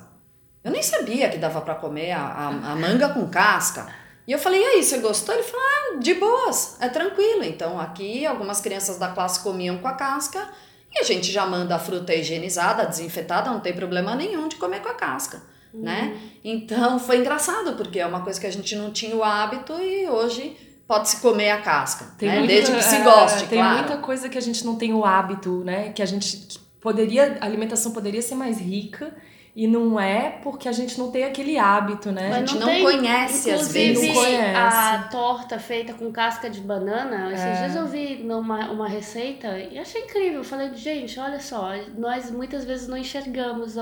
Eu 0.64 0.72
nem 0.72 0.84
sabia 0.84 1.30
que 1.30 1.38
dava 1.38 1.62
para 1.62 1.76
comer 1.76 2.12
a, 2.12 2.22
a, 2.22 2.48
a, 2.48 2.76
manga 2.76 3.10
com 3.10 3.28
casca. 3.28 3.88
E 4.28 4.32
eu 4.32 4.40
falei, 4.40 4.62
e 4.62 4.66
aí, 4.66 4.84
você 4.84 5.00
gostou? 5.00 5.36
Ele 5.36 5.44
falou, 5.44 5.66
ah, 5.66 5.98
de 6.00 6.14
boas, 6.14 6.78
é 6.80 6.88
tranquilo. 6.88 7.44
Então 7.44 7.80
aqui 7.80 8.26
algumas 8.26 8.62
crianças 8.62 8.98
da 8.98 9.10
classe 9.10 9.42
comiam 9.42 9.78
com 9.78 9.88
a 9.88 9.94
casca 9.94 10.48
e 10.92 11.00
a 11.00 11.04
gente 11.04 11.32
já 11.32 11.46
manda 11.46 11.76
a 11.76 11.80
fruta 11.80 12.14
higienizada, 12.14 12.86
desinfetada, 12.86 13.50
não 13.50 13.60
tem 13.60 13.74
problema 13.74 14.16
nenhum 14.16 14.48
de 14.48 14.56
comer 14.56 14.82
com 14.82 14.90
a 14.90 14.94
casca. 14.94 15.42
Uhum. 15.74 15.82
Né? 15.82 16.18
Então 16.44 17.00
foi 17.00 17.18
engraçado, 17.18 17.76
porque 17.76 18.00
é 18.00 18.06
uma 18.06 18.22
coisa 18.22 18.40
que 18.40 18.48
a 18.48 18.52
gente 18.52 18.76
não 18.76 18.92
tinha 18.92 19.16
o 19.16 19.24
hábito 19.24 19.74
e 19.74 20.08
hoje 20.08 20.56
pode-se 20.88 21.20
comer 21.20 21.50
a 21.50 21.62
casca, 21.62 22.14
tem 22.18 22.30
né? 22.30 22.40
Muita, 22.40 22.54
Desde 22.54 22.76
que 22.76 22.84
se 22.84 22.98
goste, 23.00 23.44
é, 23.46 23.48
Tem 23.48 23.58
claro. 23.58 23.78
muita 23.78 23.98
coisa 23.98 24.30
que 24.30 24.38
a 24.38 24.42
gente 24.42 24.66
não 24.66 24.76
tem 24.76 24.94
o 24.94 25.04
hábito, 25.04 25.64
né? 25.64 25.92
Que 25.92 26.02
a 26.02 26.06
gente 26.06 26.60
poderia, 26.80 27.38
a 27.42 27.46
alimentação 27.46 27.92
poderia 27.92 28.22
ser 28.22 28.36
mais 28.36 28.60
rica 28.60 29.16
e 29.56 29.68
não 29.68 30.00
é 30.00 30.32
porque 30.42 30.68
a 30.68 30.72
gente 30.72 30.98
não 30.98 31.12
tem 31.12 31.26
aquele 31.26 31.60
hábito, 31.60 32.12
né? 32.12 32.34
a 32.34 32.40
gente 32.40 32.58
não, 32.58 32.66
tem, 32.66 32.84
conhece 32.84 33.52
às 33.52 33.72
vezes. 33.72 34.08
Não 34.08 34.16
conhece. 34.16 34.58
a 34.58 35.08
torta 35.12 35.60
feita 35.60 35.94
com 35.94 36.12
casca 36.12 36.50
de 36.50 36.60
banana, 36.60 37.32
esses 37.32 37.46
é. 37.46 37.60
dias 37.60 37.76
eu 37.76 37.86
vi 37.86 38.24
numa 38.24 38.72
uma 38.72 38.88
receita 38.88 39.60
e 39.60 39.78
achei 39.78 40.02
incrível. 40.02 40.40
Eu 40.40 40.44
falei, 40.44 40.74
gente, 40.74 41.20
olha 41.20 41.40
só, 41.40 41.70
nós 41.96 42.32
muitas 42.32 42.66
vezes 42.66 42.88
não 42.88 42.98
enxergamos, 42.98 43.76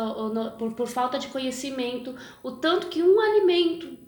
por, 0.57 0.73
por 0.73 0.87
falta 0.87 1.17
de 1.17 1.27
conhecimento, 1.27 2.15
o 2.43 2.51
tanto 2.51 2.87
que 2.87 3.01
um 3.01 3.19
alimento 3.19 4.00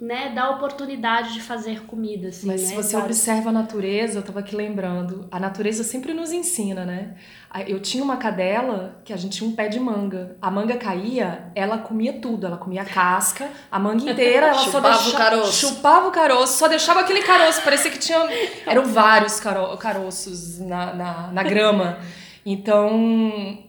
né, 0.00 0.30
dá 0.32 0.50
oportunidade 0.50 1.34
de 1.34 1.40
fazer 1.40 1.84
comida. 1.84 2.28
Assim, 2.28 2.46
Mas 2.46 2.62
né? 2.62 2.68
se 2.68 2.74
você 2.74 2.96
observa 2.96 3.50
a 3.50 3.52
natureza, 3.52 4.18
eu 4.18 4.20
estava 4.20 4.38
aqui 4.40 4.54
lembrando, 4.54 5.26
a 5.30 5.40
natureza 5.40 5.82
sempre 5.82 6.14
nos 6.14 6.30
ensina, 6.30 6.84
né? 6.84 7.16
Eu 7.66 7.80
tinha 7.80 8.04
uma 8.04 8.16
cadela 8.16 9.00
que 9.04 9.12
a 9.12 9.16
gente 9.16 9.38
tinha 9.38 9.48
um 9.48 9.54
pé 9.54 9.68
de 9.68 9.80
manga. 9.80 10.36
A 10.40 10.50
manga 10.50 10.76
caía, 10.76 11.50
ela 11.54 11.78
comia 11.78 12.12
tudo. 12.12 12.46
Ela 12.46 12.58
comia 12.58 12.82
a 12.82 12.84
casca, 12.84 13.50
a 13.70 13.78
manga 13.78 14.10
inteira, 14.10 14.48
ela 14.48 14.58
chupava 14.58 14.92
só 14.92 15.02
deixava, 15.02 15.08
o 15.08 15.18
caroço. 15.18 15.52
Chupava 15.52 16.08
o 16.08 16.12
caroço, 16.12 16.58
só 16.58 16.68
deixava 16.68 17.00
aquele 17.00 17.22
caroço. 17.22 17.62
Parecia 17.62 17.90
que 17.90 17.98
tinha. 17.98 18.18
Eram 18.66 18.84
vários 18.84 19.40
caro, 19.40 19.76
caroços 19.78 20.60
na, 20.60 20.94
na, 20.94 21.32
na 21.32 21.42
grama. 21.42 21.98
Então, 22.44 22.92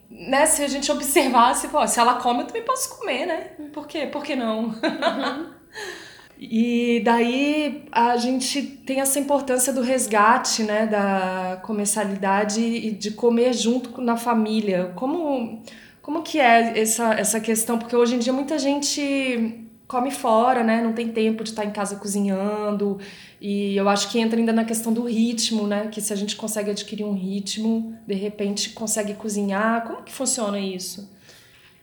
né, 0.09 0.45
se 0.45 0.61
a 0.61 0.67
gente 0.67 0.91
observasse, 0.91 1.69
pô, 1.69 1.85
se 1.87 1.99
ela 1.99 2.15
come, 2.15 2.41
eu 2.41 2.47
também 2.47 2.63
posso 2.63 2.97
comer, 2.97 3.25
né? 3.25 3.37
Por 3.73 3.87
quê? 3.87 4.07
Por 4.07 4.23
que 4.23 4.35
não? 4.35 4.65
Uhum. 4.65 5.53
E 6.39 7.01
daí 7.03 7.83
a 7.91 8.15
gente 8.15 8.61
tem 8.61 9.01
essa 9.01 9.19
importância 9.19 9.73
do 9.73 9.81
resgate, 9.81 10.63
né, 10.63 10.87
da 10.87 11.59
comensalidade 11.63 12.61
e 12.61 12.91
de 12.91 13.11
comer 13.11 13.53
junto 13.53 14.01
na 14.01 14.15
família. 14.15 14.93
Como, 14.95 15.61
como 16.01 16.23
que 16.23 16.39
é 16.39 16.79
essa, 16.79 17.13
essa 17.13 17.41
questão? 17.41 17.77
Porque 17.77 17.93
hoje 17.93 18.15
em 18.15 18.19
dia 18.19 18.31
muita 18.31 18.57
gente 18.57 19.67
come 19.85 20.11
fora, 20.11 20.63
né, 20.63 20.81
não 20.81 20.93
tem 20.93 21.09
tempo 21.09 21.43
de 21.43 21.49
estar 21.49 21.65
em 21.65 21.71
casa 21.71 21.97
cozinhando. 21.97 22.99
E 23.41 23.75
eu 23.75 23.89
acho 23.89 24.09
que 24.09 24.17
entra 24.17 24.39
ainda 24.39 24.53
na 24.53 24.63
questão 24.63 24.93
do 24.93 25.03
ritmo, 25.03 25.67
né, 25.67 25.87
que 25.87 25.99
se 25.99 26.13
a 26.13 26.15
gente 26.15 26.37
consegue 26.37 26.71
adquirir 26.71 27.03
um 27.03 27.13
ritmo, 27.13 27.97
de 28.07 28.13
repente 28.13 28.69
consegue 28.69 29.13
cozinhar. 29.13 29.85
Como 29.85 30.03
que 30.03 30.13
funciona 30.13 30.57
isso? 30.57 31.18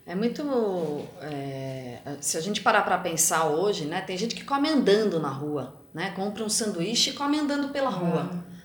É 0.06 0.14
muito. 0.14 0.42
É, 1.20 1.98
se 2.20 2.38
a 2.38 2.40
gente 2.40 2.60
parar 2.60 2.82
para 2.82 2.96
pensar 2.98 3.46
hoje, 3.46 3.86
né? 3.86 4.00
Tem 4.00 4.16
gente 4.16 4.36
que 4.36 4.44
come 4.44 4.68
andando 4.68 5.18
na 5.18 5.28
rua, 5.28 5.82
né? 5.92 6.12
Compra 6.14 6.44
um 6.44 6.48
sanduíche 6.48 7.10
e 7.10 7.12
come 7.14 7.38
andando 7.38 7.68
pela 7.70 7.90
rua. 7.90 8.30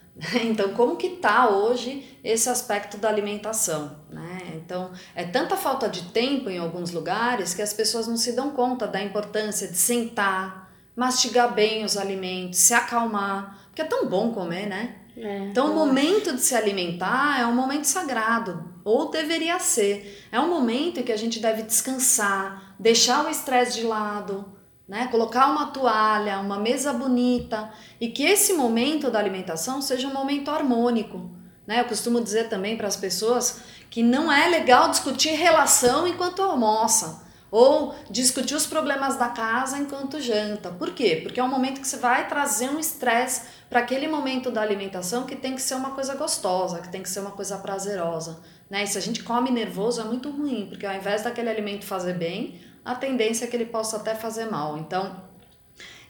Então, 0.44 0.74
como 0.74 0.98
que 0.98 1.10
tá 1.10 1.50
hoje 1.50 2.20
esse 2.24 2.48
aspecto 2.48 2.98
da 2.98 3.08
alimentação, 3.08 3.96
né? 4.10 4.40
Então, 4.56 4.92
é 5.16 5.24
tanta 5.24 5.56
falta 5.56 5.90
de 5.90 6.04
tempo 6.10 6.50
em 6.50 6.60
alguns 6.60 6.92
lugares 6.92 7.54
que 7.56 7.62
as 7.62 7.74
pessoas 7.74 8.08
não 8.08 8.18
se 8.18 8.34
dão 8.34 8.52
conta 8.52 8.86
da 8.86 9.02
importância 9.02 9.68
de 9.68 9.78
sentar, 9.78 10.72
mastigar 10.96 11.54
bem 11.54 11.84
os 11.86 11.98
alimentos, 11.98 12.60
se 12.60 12.74
acalmar, 12.74 13.66
porque 13.68 13.82
é 13.82 13.86
tão 13.86 14.08
bom 14.08 14.32
comer, 14.32 14.68
né? 14.68 14.98
É, 15.18 15.40
então, 15.50 15.72
o 15.72 15.76
momento 15.76 16.36
de 16.36 16.42
se 16.42 16.54
alimentar 16.56 17.40
é 17.40 17.46
um 17.46 17.56
momento 17.56 17.86
sagrado, 17.86 18.71
ou 18.84 19.10
deveria 19.10 19.60
ser. 19.60 20.28
É 20.32 20.40
um 20.40 20.50
momento 20.50 21.00
em 21.00 21.04
que 21.04 21.12
a 21.12 21.18
gente 21.18 21.40
deve 21.40 21.64
descansar, 21.64 22.76
deixar 22.80 23.26
o 23.26 23.30
estresse 23.30 23.80
de 23.80 23.84
lado, 23.84 24.46
né? 24.88 25.08
colocar 25.10 25.48
uma 25.48 25.68
toalha, 25.68 26.40
uma 26.40 26.60
mesa 26.60 26.92
bonita, 26.92 27.72
e 28.00 28.10
que 28.10 28.24
esse 28.24 28.54
momento 28.54 29.10
da 29.10 29.20
alimentação 29.20 29.82
seja 29.82 30.08
um 30.08 30.14
momento 30.14 30.52
harmônico. 30.52 31.32
Né? 31.66 31.80
Eu 31.80 31.86
costumo 31.86 32.20
dizer 32.20 32.50
também 32.50 32.76
para 32.76 32.88
as 32.88 32.98
pessoas 32.98 33.62
que 33.90 34.04
não 34.04 34.32
é 34.32 34.50
legal 34.50 34.90
discutir 34.90 35.30
relação 35.30 36.06
enquanto 36.08 36.42
almoça. 36.42 37.30
Ou 37.50 37.94
discutir 38.10 38.56
os 38.56 38.66
problemas 38.66 39.18
da 39.18 39.28
casa 39.28 39.78
enquanto 39.78 40.22
janta. 40.22 40.70
Por 40.72 40.92
quê? 40.94 41.20
Porque 41.22 41.38
é 41.38 41.44
um 41.44 41.50
momento 41.50 41.82
que 41.82 41.88
você 41.88 41.98
vai 41.98 42.28
trazer 42.30 42.70
um 42.70 42.80
estresse 42.80 43.42
para 43.70 43.82
aquele 43.82 44.08
momento 44.08 44.50
da 44.50 44.62
alimentação 44.62 45.26
que 45.26 45.36
tem 45.36 45.56
que 45.56 45.62
ser 45.62 45.76
uma 45.76 45.92
coisa 45.92 46.16
gostosa, 46.16 46.80
que 46.80 46.90
tem 46.90 47.04
que 47.04 47.10
ser 47.10 47.20
uma 47.20 47.32
coisa 47.32 47.58
prazerosa. 47.58 48.40
Né? 48.72 48.86
E 48.86 48.88
se 48.88 48.98
a 48.98 49.02
gente 49.02 49.22
come 49.22 49.52
nervoso 49.52 50.00
é 50.00 50.06
muito 50.06 50.32
ruim, 50.32 50.68
porque 50.70 50.86
ao 50.86 50.96
invés 50.96 51.24
daquele 51.24 51.50
alimento 51.50 51.84
fazer 51.84 52.14
bem, 52.14 52.62
a 52.86 52.96
tendência 52.96 53.44
é 53.44 53.48
que 53.50 53.56
ele 53.56 53.66
possa 53.66 53.98
até 53.98 54.16
fazer 54.16 54.46
mal. 54.46 54.78
Então, 54.78 55.22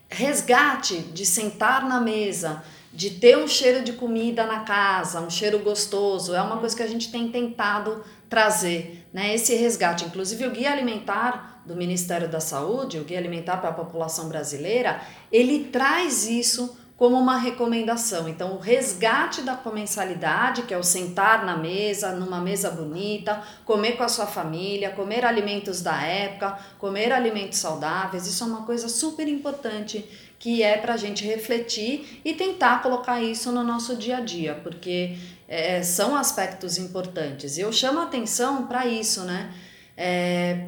resgate 0.08 1.00
de 1.00 1.26
sentar 1.26 1.90
na 1.90 2.00
mesa, 2.00 2.64
de 2.94 3.10
ter 3.10 3.36
um 3.36 3.48
cheiro 3.48 3.84
de 3.84 3.94
comida 3.94 4.46
na 4.46 4.60
casa, 4.60 5.22
um 5.22 5.30
cheiro 5.30 5.58
gostoso, 5.58 6.36
é 6.36 6.42
uma 6.42 6.58
coisa 6.58 6.76
que 6.76 6.84
a 6.84 6.88
gente 6.88 7.12
tem 7.12 7.30
tentado 7.30 8.04
trazer, 8.30 9.08
né? 9.12 9.34
Esse 9.34 9.56
resgate, 9.56 10.06
inclusive 10.06 10.46
o 10.46 10.52
guia 10.52 10.72
alimentar 10.72 11.64
do 11.66 11.76
Ministério 11.76 12.30
da 12.30 12.40
Saúde, 12.40 13.00
o 13.00 13.04
guia 13.04 13.18
alimentar 13.18 13.58
para 13.58 13.72
a 13.72 13.74
população 13.74 14.30
brasileira, 14.30 15.02
ele 15.32 15.66
traz 15.66 16.28
isso 16.28 16.78
como 17.02 17.18
uma 17.18 17.36
recomendação. 17.36 18.30
Então, 18.30 18.54
o 18.54 18.60
resgate 18.60 19.42
da 19.42 19.56
comensalidade, 19.56 20.62
que 20.62 20.72
é 20.72 20.78
o 20.78 20.84
sentar 20.84 21.44
na 21.44 21.58
mesa, 21.58 22.12
numa 22.12 22.40
mesa 22.40 22.70
bonita, 22.70 23.42
comer 23.66 23.94
com 23.94 24.04
a 24.04 24.08
sua 24.08 24.28
família, 24.28 24.92
comer 24.92 25.26
alimentos 25.26 25.82
da 25.82 26.00
época, 26.00 26.60
comer 26.78 27.12
alimentos 27.12 27.58
saudáveis, 27.58 28.28
isso 28.28 28.44
é 28.44 28.46
uma 28.46 28.68
coisa 28.68 28.88
super 28.88 29.28
importante 29.28 30.08
que 30.38 30.62
é 30.62 30.78
para 30.78 30.94
a 30.94 30.98
gente 30.98 31.26
refletir 31.26 32.22
e 32.24 32.36
tentar 32.36 32.84
colocar 32.84 33.20
isso 33.20 33.52
no 33.52 33.64
nosso 33.64 33.96
dia 33.96 34.18
a 34.18 34.22
dia, 34.22 34.54
porque 34.62 35.18
é, 35.48 35.82
são 35.82 36.16
aspectos 36.16 36.78
importantes. 36.78 37.58
Eu 37.58 37.74
chamo 37.74 38.00
a 38.00 38.04
atenção 38.04 38.68
para 38.68 38.86
isso, 38.86 39.22
né? 39.24 39.52
É, 39.98 40.68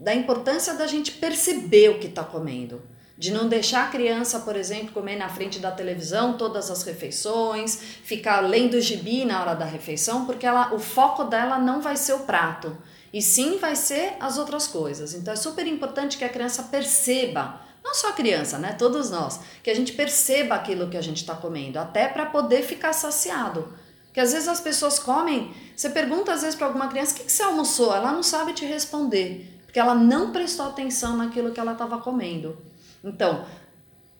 da 0.00 0.14
importância 0.14 0.72
da 0.72 0.86
gente 0.86 1.12
perceber 1.12 1.90
o 1.90 1.98
que 1.98 2.06
está 2.06 2.24
comendo 2.24 2.93
de 3.16 3.32
não 3.32 3.48
deixar 3.48 3.84
a 3.84 3.90
criança, 3.90 4.40
por 4.40 4.56
exemplo, 4.56 4.92
comer 4.92 5.16
na 5.16 5.28
frente 5.28 5.60
da 5.60 5.70
televisão 5.70 6.36
todas 6.36 6.70
as 6.70 6.82
refeições, 6.82 7.76
ficar 8.02 8.40
lendo 8.40 8.80
gibi 8.80 9.24
na 9.24 9.40
hora 9.40 9.54
da 9.54 9.64
refeição, 9.64 10.26
porque 10.26 10.44
ela, 10.44 10.74
o 10.74 10.78
foco 10.80 11.24
dela 11.24 11.58
não 11.58 11.80
vai 11.80 11.96
ser 11.96 12.14
o 12.14 12.20
prato. 12.20 12.76
e 13.12 13.22
sim 13.22 13.58
vai 13.58 13.76
ser 13.76 14.16
as 14.18 14.38
outras 14.38 14.66
coisas. 14.66 15.14
Então 15.14 15.32
é 15.32 15.36
super 15.36 15.64
importante 15.68 16.18
que 16.18 16.24
a 16.24 16.28
criança 16.28 16.64
perceba, 16.64 17.60
não 17.84 17.94
só 17.94 18.08
a 18.08 18.12
criança, 18.12 18.58
né? 18.58 18.72
Todos 18.72 19.08
nós, 19.08 19.38
que 19.62 19.70
a 19.70 19.74
gente 19.74 19.92
perceba 19.92 20.56
aquilo 20.56 20.90
que 20.90 20.96
a 20.96 21.00
gente 21.00 21.18
está 21.18 21.36
comendo, 21.36 21.78
até 21.78 22.08
para 22.08 22.26
poder 22.26 22.62
ficar 22.62 22.92
saciado. 22.92 23.72
Que 24.12 24.18
às 24.18 24.32
vezes 24.32 24.48
as 24.48 24.60
pessoas 24.60 24.98
comem, 24.98 25.54
você 25.76 25.90
pergunta 25.90 26.32
às 26.32 26.42
vezes 26.42 26.56
para 26.56 26.66
alguma 26.66 26.88
criança 26.88 27.12
o 27.12 27.16
que, 27.18 27.24
que 27.24 27.30
você 27.30 27.44
almoçou, 27.44 27.94
ela 27.94 28.10
não 28.10 28.22
sabe 28.22 28.52
te 28.52 28.64
responder, 28.64 29.60
porque 29.64 29.78
ela 29.78 29.94
não 29.94 30.32
prestou 30.32 30.66
atenção 30.66 31.16
naquilo 31.16 31.52
que 31.52 31.60
ela 31.60 31.72
estava 31.72 31.98
comendo. 31.98 32.58
Então, 33.04 33.44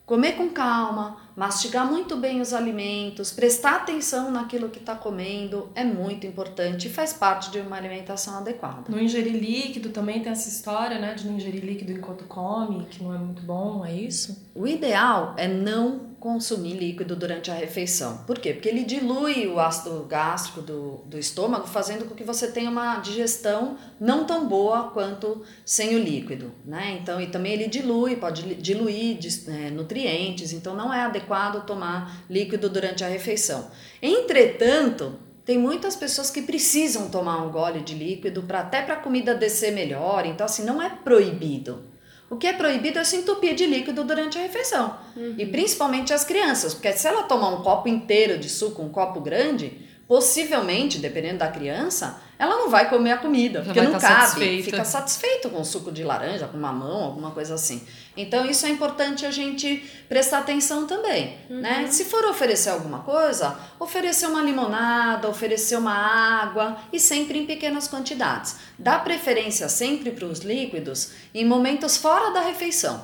comer 0.04 0.32
com 0.32 0.50
calma, 0.50 1.16
mastigar 1.34 1.86
muito 1.90 2.16
bem 2.16 2.40
os 2.40 2.52
alimentos, 2.52 3.32
prestar 3.32 3.76
atenção 3.76 4.30
naquilo 4.30 4.68
que 4.68 4.78
está 4.78 4.94
comendo 4.94 5.70
é 5.74 5.82
muito 5.82 6.26
importante 6.26 6.86
e 6.86 6.90
faz 6.90 7.12
parte 7.14 7.50
de 7.50 7.58
uma 7.60 7.76
alimentação 7.76 8.36
adequada. 8.36 8.84
Não 8.88 9.00
ingerir 9.00 9.34
líquido 9.34 9.88
também 9.88 10.22
tem 10.22 10.30
essa 10.30 10.48
história, 10.48 10.98
né, 10.98 11.14
de 11.14 11.26
não 11.26 11.36
ingerir 11.36 11.64
líquido 11.64 11.92
enquanto 11.92 12.24
come, 12.24 12.84
que 12.84 13.02
não 13.02 13.14
é 13.14 13.18
muito 13.18 13.42
bom, 13.42 13.84
é 13.84 13.94
isso? 13.94 14.46
O 14.54 14.66
ideal 14.66 15.34
é 15.38 15.48
não 15.48 16.13
consumir 16.24 16.72
líquido 16.72 17.14
durante 17.14 17.50
a 17.50 17.54
refeição. 17.54 18.24
Por 18.26 18.38
quê? 18.38 18.54
Porque 18.54 18.66
ele 18.66 18.82
dilui 18.82 19.46
o 19.46 19.60
ácido 19.60 20.06
gástrico 20.08 20.62
do, 20.62 21.02
do 21.04 21.18
estômago, 21.18 21.66
fazendo 21.66 22.06
com 22.06 22.14
que 22.14 22.24
você 22.24 22.50
tenha 22.50 22.70
uma 22.70 22.96
digestão 22.96 23.76
não 24.00 24.24
tão 24.24 24.48
boa 24.48 24.84
quanto 24.84 25.42
sem 25.66 25.94
o 25.94 25.98
líquido, 25.98 26.50
né? 26.64 26.98
Então, 26.98 27.20
e 27.20 27.26
também 27.26 27.52
ele 27.52 27.68
dilui, 27.68 28.16
pode 28.16 28.54
diluir 28.54 29.18
é, 29.48 29.68
nutrientes, 29.68 30.54
então 30.54 30.74
não 30.74 30.94
é 30.94 31.02
adequado 31.02 31.66
tomar 31.66 32.24
líquido 32.30 32.70
durante 32.70 33.04
a 33.04 33.08
refeição. 33.08 33.70
Entretanto, 34.00 35.16
tem 35.44 35.58
muitas 35.58 35.94
pessoas 35.94 36.30
que 36.30 36.40
precisam 36.40 37.10
tomar 37.10 37.44
um 37.44 37.50
gole 37.50 37.82
de 37.82 37.94
líquido 37.94 38.44
para 38.44 38.60
até 38.60 38.80
para 38.80 38.94
a 38.94 39.00
comida 39.00 39.34
descer 39.34 39.72
melhor, 39.72 40.24
então 40.24 40.46
assim 40.46 40.64
não 40.64 40.80
é 40.80 40.88
proibido. 40.88 41.92
O 42.34 42.36
que 42.36 42.48
é 42.48 42.52
proibido 42.52 42.98
é 42.98 43.04
se 43.04 43.14
entupir 43.14 43.54
de 43.54 43.64
líquido 43.64 44.02
durante 44.02 44.36
a 44.36 44.42
refeição. 44.42 44.98
Uhum. 45.16 45.36
E 45.38 45.46
principalmente 45.46 46.12
as 46.12 46.24
crianças, 46.24 46.74
porque 46.74 46.92
se 46.92 47.06
ela 47.06 47.22
tomar 47.22 47.50
um 47.50 47.62
copo 47.62 47.88
inteiro 47.88 48.36
de 48.38 48.48
suco, 48.48 48.82
um 48.82 48.88
copo 48.88 49.20
grande, 49.20 49.78
possivelmente, 50.06 50.98
dependendo 50.98 51.38
da 51.38 51.48
criança, 51.48 52.20
ela 52.38 52.56
não 52.56 52.68
vai 52.68 52.90
comer 52.90 53.12
a 53.12 53.16
comida, 53.16 53.62
porque 53.62 53.80
não 53.80 53.92
tá 53.92 54.00
cabe. 54.00 54.20
Satisfeita. 54.22 54.64
Fica 54.64 54.84
satisfeito 54.84 55.48
com 55.48 55.64
suco 55.64 55.90
de 55.90 56.02
laranja, 56.02 56.46
com 56.46 56.58
mamão, 56.58 57.04
alguma 57.04 57.30
coisa 57.30 57.54
assim. 57.54 57.86
Então, 58.16 58.44
isso 58.44 58.66
é 58.66 58.68
importante 58.68 59.24
a 59.24 59.30
gente 59.30 59.82
prestar 60.08 60.38
atenção 60.38 60.86
também, 60.86 61.38
uhum. 61.48 61.60
né? 61.60 61.86
Se 61.90 62.04
for 62.04 62.24
oferecer 62.26 62.70
alguma 62.70 63.00
coisa, 63.00 63.56
oferecer 63.78 64.26
uma 64.26 64.42
limonada, 64.42 65.28
oferecer 65.28 65.76
uma 65.76 65.94
água 65.94 66.76
e 66.92 67.00
sempre 67.00 67.38
em 67.38 67.46
pequenas 67.46 67.88
quantidades. 67.88 68.56
Dá 68.78 68.98
preferência 68.98 69.68
sempre 69.68 70.10
para 70.10 70.26
os 70.26 70.40
líquidos 70.40 71.12
em 71.34 71.44
momentos 71.44 71.96
fora 71.96 72.30
da 72.30 72.40
refeição, 72.40 73.02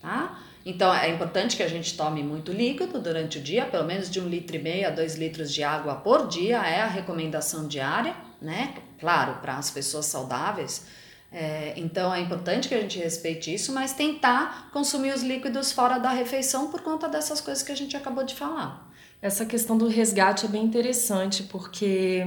tá? 0.00 0.38
Então 0.64 0.94
é 0.94 1.08
importante 1.08 1.56
que 1.56 1.62
a 1.62 1.68
gente 1.68 1.96
tome 1.96 2.22
muito 2.22 2.52
líquido 2.52 3.00
durante 3.00 3.38
o 3.38 3.42
dia, 3.42 3.64
pelo 3.64 3.84
menos 3.84 4.10
de 4.10 4.20
um 4.20 4.28
litro 4.28 4.56
e 4.56 4.58
meio 4.58 4.86
a 4.86 4.90
dois 4.90 5.16
litros 5.16 5.52
de 5.52 5.62
água 5.62 5.94
por 5.94 6.28
dia 6.28 6.58
é 6.58 6.80
a 6.80 6.86
recomendação 6.86 7.66
diária, 7.66 8.14
né? 8.40 8.74
Claro, 8.98 9.40
para 9.40 9.56
as 9.56 9.70
pessoas 9.70 10.06
saudáveis. 10.06 10.84
É, 11.32 11.74
então 11.76 12.12
é 12.12 12.20
importante 12.20 12.68
que 12.68 12.74
a 12.74 12.80
gente 12.80 12.98
respeite 12.98 13.54
isso, 13.54 13.72
mas 13.72 13.92
tentar 13.92 14.68
consumir 14.72 15.14
os 15.14 15.22
líquidos 15.22 15.70
fora 15.72 15.98
da 15.98 16.10
refeição 16.10 16.70
por 16.70 16.80
conta 16.82 17.08
dessas 17.08 17.40
coisas 17.40 17.62
que 17.62 17.70
a 17.70 17.76
gente 17.76 17.96
acabou 17.96 18.24
de 18.24 18.34
falar. 18.34 18.90
Essa 19.22 19.46
questão 19.46 19.78
do 19.78 19.86
resgate 19.86 20.46
é 20.46 20.48
bem 20.48 20.64
interessante 20.64 21.44
porque 21.44 22.22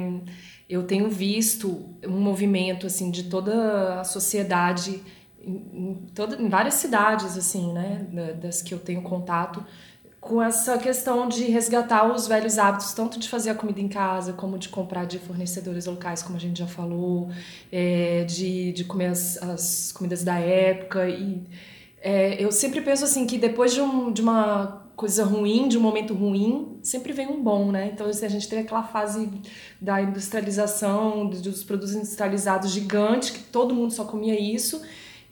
eu 0.69 0.83
tenho 0.83 1.09
visto 1.09 1.89
um 2.05 2.19
movimento 2.19 2.87
assim 2.87 3.11
de 3.11 3.23
toda 3.23 3.99
a 3.99 4.03
sociedade 4.03 5.03
em, 5.45 6.07
toda, 6.13 6.41
em 6.41 6.49
várias 6.49 6.75
cidades, 6.75 7.37
assim, 7.37 7.73
né, 7.73 8.07
das 8.41 8.61
que 8.61 8.73
eu 8.73 8.79
tenho 8.79 9.01
contato, 9.01 9.63
com 10.23 10.41
essa 10.41 10.77
questão 10.77 11.27
de 11.27 11.43
resgatar 11.43 12.09
os 12.09 12.27
velhos 12.27 12.57
hábitos, 12.57 12.93
tanto 12.93 13.19
de 13.19 13.27
fazer 13.27 13.49
a 13.49 13.55
comida 13.55 13.81
em 13.81 13.89
casa, 13.89 14.31
como 14.31 14.57
de 14.57 14.69
comprar 14.69 15.05
de 15.05 15.19
fornecedores 15.19 15.85
locais, 15.85 16.23
como 16.23 16.37
a 16.37 16.39
gente 16.39 16.59
já 16.59 16.67
falou, 16.67 17.29
é, 17.69 18.23
de, 18.23 18.71
de 18.71 18.85
comer 18.85 19.07
as, 19.07 19.37
as 19.43 19.91
comidas 19.91 20.23
da 20.23 20.39
época. 20.39 21.09
E 21.09 21.43
é, 22.01 22.41
eu 22.41 22.53
sempre 22.53 22.79
penso 22.79 23.03
assim 23.03 23.27
que 23.27 23.37
depois 23.37 23.73
de, 23.73 23.81
um, 23.81 24.13
de 24.13 24.21
uma 24.21 24.83
coisa 24.95 25.25
ruim, 25.25 25.67
de 25.67 25.77
um 25.77 25.81
momento 25.81 26.13
ruim, 26.13 26.77
sempre 26.81 27.11
vem 27.11 27.27
um 27.27 27.43
bom, 27.43 27.71
né? 27.71 27.91
Então, 27.93 28.07
assim, 28.07 28.25
a 28.25 28.29
gente 28.29 28.47
teve 28.47 28.61
aquela 28.61 28.83
fase 28.83 29.29
da 29.81 30.01
industrialização, 30.01 31.27
dos 31.27 31.63
produtos 31.63 31.95
industrializados 31.95 32.71
gigantes, 32.71 33.31
que 33.31 33.43
todo 33.43 33.75
mundo 33.75 33.91
só 33.91 34.05
comia 34.05 34.39
isso. 34.39 34.81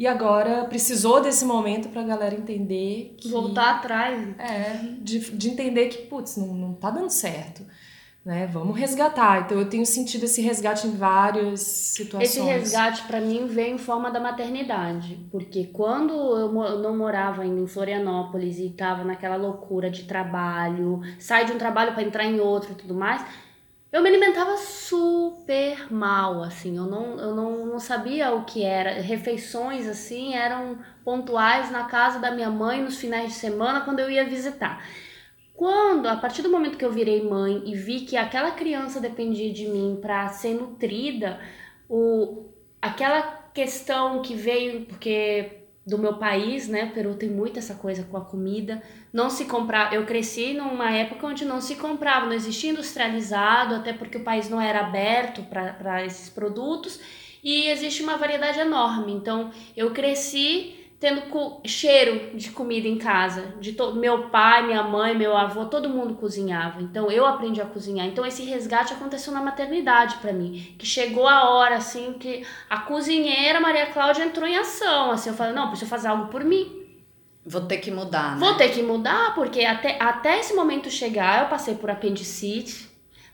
E 0.02 0.08
agora 0.08 0.66
precisou 0.66 1.22
desse 1.22 1.46
momento 1.46 1.90
para 1.90 2.02
a 2.02 2.04
galera 2.04 2.34
entender 2.34 3.14
que. 3.20 3.30
Voltar 3.30 3.76
atrás. 3.76 4.36
É, 4.40 4.96
de, 4.98 5.20
de 5.20 5.48
entender 5.48 5.90
que, 5.90 6.08
putz, 6.08 6.38
não, 6.38 6.56
não 6.56 6.74
tá 6.74 6.90
dando 6.90 7.12
certo. 7.12 7.64
Né? 8.26 8.48
Vamos 8.48 8.76
resgatar. 8.80 9.42
Então 9.42 9.60
eu 9.60 9.70
tenho 9.70 9.86
sentido 9.86 10.24
esse 10.24 10.42
resgate 10.42 10.88
em 10.88 10.96
várias 10.96 11.62
situações. 11.62 12.32
Esse 12.32 12.42
resgate 12.42 13.04
para 13.04 13.22
mim 13.22 13.46
vem 13.46 13.76
em 13.76 13.78
forma 13.78 14.10
da 14.10 14.20
maternidade, 14.20 15.20
porque 15.32 15.66
quando 15.66 16.14
eu 16.14 16.52
não 16.80 16.98
morava 16.98 17.44
ainda 17.44 17.62
em 17.62 17.68
Florianópolis 17.68 18.58
e 18.58 18.70
estava 18.70 19.04
naquela 19.04 19.36
loucura 19.36 19.92
de 19.92 20.06
trabalho, 20.06 21.02
sai 21.20 21.46
de 21.46 21.52
um 21.52 21.60
trabalho 21.60 21.94
para 21.94 22.02
entrar 22.02 22.26
em 22.26 22.40
outro 22.40 22.72
e 22.72 22.76
tudo 22.76 22.96
mais, 22.96 23.24
eu 23.92 24.02
me 24.02 24.08
alimentava 24.08 24.56
super 24.58 25.92
mal, 25.92 26.42
assim, 26.44 26.78
eu 26.78 26.86
não, 26.86 27.20
eu 27.20 27.36
não, 27.36 27.66
não 27.66 27.80
sabia 27.80 28.34
o 28.34 28.46
que 28.46 28.64
era. 28.64 29.02
Refeições, 29.02 29.86
assim, 29.88 30.34
eram 30.34 30.80
pontuais 31.04 31.70
na 31.72 31.84
casa 31.86 32.18
da 32.20 32.32
minha 32.32 32.50
mãe 32.50 32.82
nos 32.82 32.98
finais 32.98 33.34
de 33.34 33.34
semana, 33.34 33.82
quando 33.82 34.00
eu 34.00 34.10
ia 34.10 34.26
visitar. 34.26 34.86
Quando, 35.54 36.08
a 36.08 36.16
partir 36.16 36.42
do 36.42 36.50
momento 36.50 36.78
que 36.78 36.86
eu 36.86 36.92
virei 36.92 37.22
mãe 37.22 37.64
e 37.66 37.76
vi 37.76 38.02
que 38.02 38.16
aquela 38.16 38.52
criança 38.52 39.00
dependia 39.00 39.54
de 39.54 39.68
mim 39.68 40.00
para 40.02 40.30
ser 40.30 40.54
nutrida, 40.54 41.40
o, 41.90 42.46
aquela 42.82 43.22
questão 43.54 44.22
que 44.22 44.34
veio, 44.34 44.86
porque 44.86 45.62
do 45.86 45.98
meu 45.98 46.18
país, 46.18 46.68
né? 46.68 46.92
Peru 46.94 47.16
tem 47.16 47.30
muito 47.30 47.60
essa 47.60 47.76
coisa 47.76 48.04
com 48.04 48.18
a 48.18 48.26
comida. 48.26 48.82
Não 49.12 49.30
se 49.30 49.46
comprar. 49.46 49.94
Eu 49.94 50.06
cresci 50.06 50.54
numa 50.54 50.92
época 50.92 51.28
onde 51.28 51.46
não 51.46 51.60
se 51.60 51.76
comprava, 51.76 52.26
não 52.26 52.34
existia 52.34 52.72
industrializado, 52.72 53.76
até 53.76 53.94
porque 53.94 54.18
o 54.18 54.24
país 54.24 54.50
não 54.50 54.60
era 54.60 54.80
aberto 54.82 55.44
para 55.44 56.06
esses 56.06 56.30
produtos. 56.30 57.00
E 57.44 57.68
existe 57.70 58.04
uma 58.04 58.18
variedade 58.18 58.60
enorme. 58.60 59.12
Então, 59.12 59.52
eu 59.76 59.92
cresci 59.92 60.76
tendo 61.02 61.24
cheiro 61.66 62.38
de 62.38 62.52
comida 62.52 62.88
em 62.88 63.00
casa. 63.00 63.56
De 63.60 63.76
meu 63.96 64.30
pai, 64.30 64.68
minha 64.68 64.84
mãe, 64.84 65.18
meu 65.18 65.36
avô, 65.36 65.66
todo 65.66 65.90
mundo 65.90 66.14
cozinhava. 66.14 66.80
Então 66.80 67.10
eu 67.12 67.26
aprendi 67.26 67.60
a 67.60 67.66
cozinhar. 67.66 68.06
Então 68.06 68.24
esse 68.24 68.44
resgate 68.44 68.94
aconteceu 68.94 69.34
na 69.34 69.42
maternidade 69.42 70.18
para 70.18 70.32
mim, 70.32 70.76
que 70.78 70.86
chegou 70.86 71.28
a 71.28 71.50
hora 71.50 71.78
assim 71.78 72.14
que 72.14 72.46
a 72.70 72.82
cozinheira 72.82 73.60
Maria 73.60 73.88
Cláudia 73.88 74.24
entrou 74.24 74.48
em 74.48 74.56
ação. 74.56 75.10
Assim, 75.10 75.32
eu 75.32 75.36
falei: 75.36 75.54
"Não, 75.54 75.70
preciso 75.70 75.90
fazer 75.90 76.08
algo 76.08 76.28
por 76.28 76.44
mim". 76.44 76.81
Vou 77.46 77.62
ter 77.62 77.78
que 77.78 77.90
mudar, 77.90 78.36
né? 78.36 78.46
Vou 78.46 78.56
ter 78.56 78.70
que 78.70 78.84
mudar, 78.84 79.34
porque 79.34 79.62
até, 79.66 79.98
até 80.00 80.40
esse 80.40 80.54
momento 80.54 80.92
chegar, 80.92 81.44
eu 81.44 81.50
passei 81.50 81.74
por 81.74 81.90
apendicite, 81.90 82.91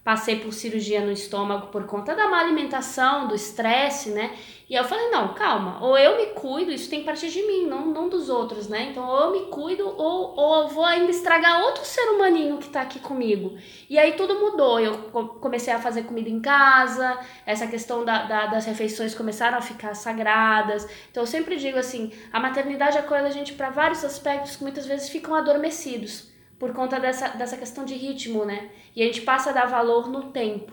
passei 0.07 0.37
por 0.37 0.53
cirurgia 0.53 1.01
no 1.01 1.11
estômago 1.11 1.67
por 1.67 1.85
conta 1.85 2.15
da 2.15 2.29
má 2.29 2.39
alimentação, 2.39 3.27
do 3.27 3.35
estresse, 3.35 4.11
né? 4.11 4.31
E 4.69 4.73
eu 4.73 4.85
falei, 4.85 5.09
não, 5.09 5.33
calma, 5.33 5.83
ou 5.83 5.97
eu 5.97 6.15
me 6.15 6.27
cuido, 6.27 6.71
isso 6.71 6.89
tem 6.89 6.99
que 6.99 7.05
partir 7.05 7.27
de 7.27 7.45
mim, 7.45 7.65
não, 7.65 7.87
não 7.87 8.07
dos 8.07 8.29
outros, 8.29 8.69
né? 8.69 8.87
Então, 8.89 9.05
ou 9.05 9.19
eu 9.25 9.31
me 9.31 9.51
cuido, 9.51 9.85
ou, 9.85 10.33
ou 10.33 10.61
eu 10.61 10.67
vou 10.69 10.85
ainda 10.85 11.11
estragar 11.11 11.61
outro 11.61 11.83
ser 11.83 12.03
humaninho 12.03 12.57
que 12.57 12.69
tá 12.69 12.83
aqui 12.83 12.99
comigo. 12.99 13.57
E 13.89 13.99
aí 13.99 14.13
tudo 14.13 14.39
mudou, 14.39 14.79
eu 14.79 14.97
comecei 15.41 15.73
a 15.73 15.79
fazer 15.79 16.03
comida 16.03 16.29
em 16.29 16.39
casa, 16.39 17.19
essa 17.45 17.67
questão 17.67 18.05
da, 18.05 18.23
da, 18.23 18.45
das 18.45 18.65
refeições 18.65 19.13
começaram 19.13 19.57
a 19.57 19.61
ficar 19.61 19.93
sagradas. 19.93 20.87
Então, 21.11 21.23
eu 21.23 21.27
sempre 21.27 21.57
digo 21.57 21.77
assim, 21.77 22.13
a 22.31 22.39
maternidade 22.39 22.97
acolhe 22.97 23.27
a 23.27 23.29
gente 23.29 23.51
para 23.55 23.69
vários 23.69 24.05
aspectos 24.05 24.55
que 24.55 24.63
muitas 24.63 24.85
vezes 24.85 25.09
ficam 25.09 25.35
adormecidos 25.35 26.37
por 26.59 26.73
conta 26.73 26.99
dessa, 26.99 27.29
dessa 27.29 27.57
questão 27.57 27.85
de 27.85 27.93
ritmo, 27.93 28.45
né? 28.45 28.69
E 28.95 29.03
a 29.03 29.05
gente 29.05 29.21
passa 29.21 29.51
a 29.51 29.53
dar 29.53 29.65
valor 29.67 30.09
no 30.09 30.31
tempo. 30.31 30.71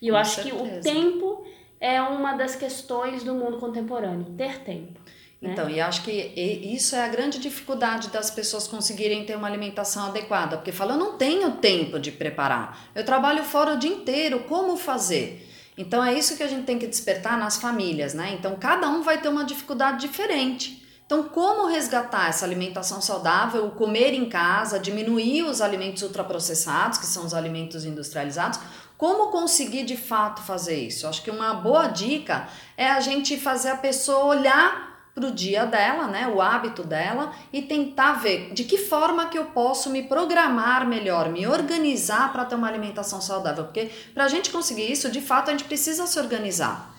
E 0.00 0.08
eu 0.08 0.14
Com 0.14 0.20
acho 0.20 0.42
certeza. 0.42 0.56
que 0.56 0.78
o 0.78 0.80
tempo 0.80 1.46
é 1.80 2.00
uma 2.02 2.34
das 2.34 2.54
questões 2.54 3.24
do 3.24 3.34
mundo 3.34 3.58
contemporâneo, 3.58 4.26
ter 4.36 4.60
tempo. 4.60 5.00
Né? 5.40 5.50
Então, 5.50 5.68
e 5.68 5.80
acho 5.80 6.02
que 6.02 6.12
isso 6.12 6.94
é 6.94 7.04
a 7.04 7.08
grande 7.08 7.38
dificuldade 7.38 8.08
das 8.10 8.30
pessoas 8.30 8.68
conseguirem 8.68 9.24
ter 9.24 9.36
uma 9.36 9.48
alimentação 9.48 10.06
adequada, 10.06 10.56
porque 10.56 10.70
fala, 10.70 10.92
eu 10.94 10.98
não 10.98 11.16
tenho 11.16 11.52
tempo 11.52 11.98
de 11.98 12.12
preparar, 12.12 12.90
eu 12.94 13.04
trabalho 13.04 13.42
fora 13.42 13.74
o 13.74 13.78
dia 13.78 13.90
inteiro, 13.90 14.40
como 14.40 14.76
fazer? 14.76 15.48
Então 15.76 16.04
é 16.04 16.14
isso 16.14 16.36
que 16.36 16.42
a 16.42 16.46
gente 16.46 16.64
tem 16.64 16.78
que 16.78 16.86
despertar 16.86 17.38
nas 17.38 17.56
famílias, 17.56 18.14
né? 18.14 18.36
Então 18.38 18.54
cada 18.56 18.88
um 18.88 19.02
vai 19.02 19.20
ter 19.20 19.28
uma 19.28 19.44
dificuldade 19.44 20.06
diferente. 20.06 20.81
Então, 21.04 21.24
como 21.24 21.66
resgatar 21.68 22.28
essa 22.28 22.44
alimentação 22.44 23.00
saudável, 23.02 23.70
comer 23.72 24.14
em 24.14 24.28
casa, 24.28 24.78
diminuir 24.78 25.42
os 25.42 25.60
alimentos 25.60 26.02
ultraprocessados, 26.02 26.98
que 26.98 27.06
são 27.06 27.24
os 27.24 27.34
alimentos 27.34 27.84
industrializados, 27.84 28.58
Como 29.02 29.32
conseguir 29.32 29.82
de 29.82 29.96
fato 29.96 30.42
fazer 30.42 30.76
isso? 30.76 31.08
Acho 31.08 31.24
que 31.24 31.30
uma 31.30 31.54
boa 31.54 31.88
dica 31.88 32.46
é 32.76 32.88
a 32.88 33.00
gente 33.00 33.36
fazer 33.36 33.70
a 33.70 33.76
pessoa 33.76 34.26
olhar 34.26 35.10
para 35.12 35.26
o 35.26 35.32
dia 35.32 35.66
dela, 35.66 36.06
né, 36.06 36.28
o 36.28 36.40
hábito 36.40 36.84
dela 36.84 37.32
e 37.52 37.62
tentar 37.62 38.12
ver 38.12 38.54
de 38.54 38.62
que 38.62 38.78
forma 38.78 39.26
que 39.26 39.36
eu 39.36 39.46
posso 39.46 39.90
me 39.90 40.04
programar 40.04 40.86
melhor, 40.86 41.30
me 41.30 41.48
organizar 41.48 42.32
para 42.32 42.44
ter 42.44 42.54
uma 42.54 42.68
alimentação 42.68 43.20
saudável, 43.20 43.64
porque 43.64 43.90
para 44.14 44.22
a 44.22 44.28
gente 44.28 44.50
conseguir 44.50 44.92
isso, 44.92 45.10
de 45.10 45.20
fato, 45.20 45.48
a 45.48 45.50
gente 45.50 45.64
precisa 45.64 46.06
se 46.06 46.20
organizar. 46.20 46.91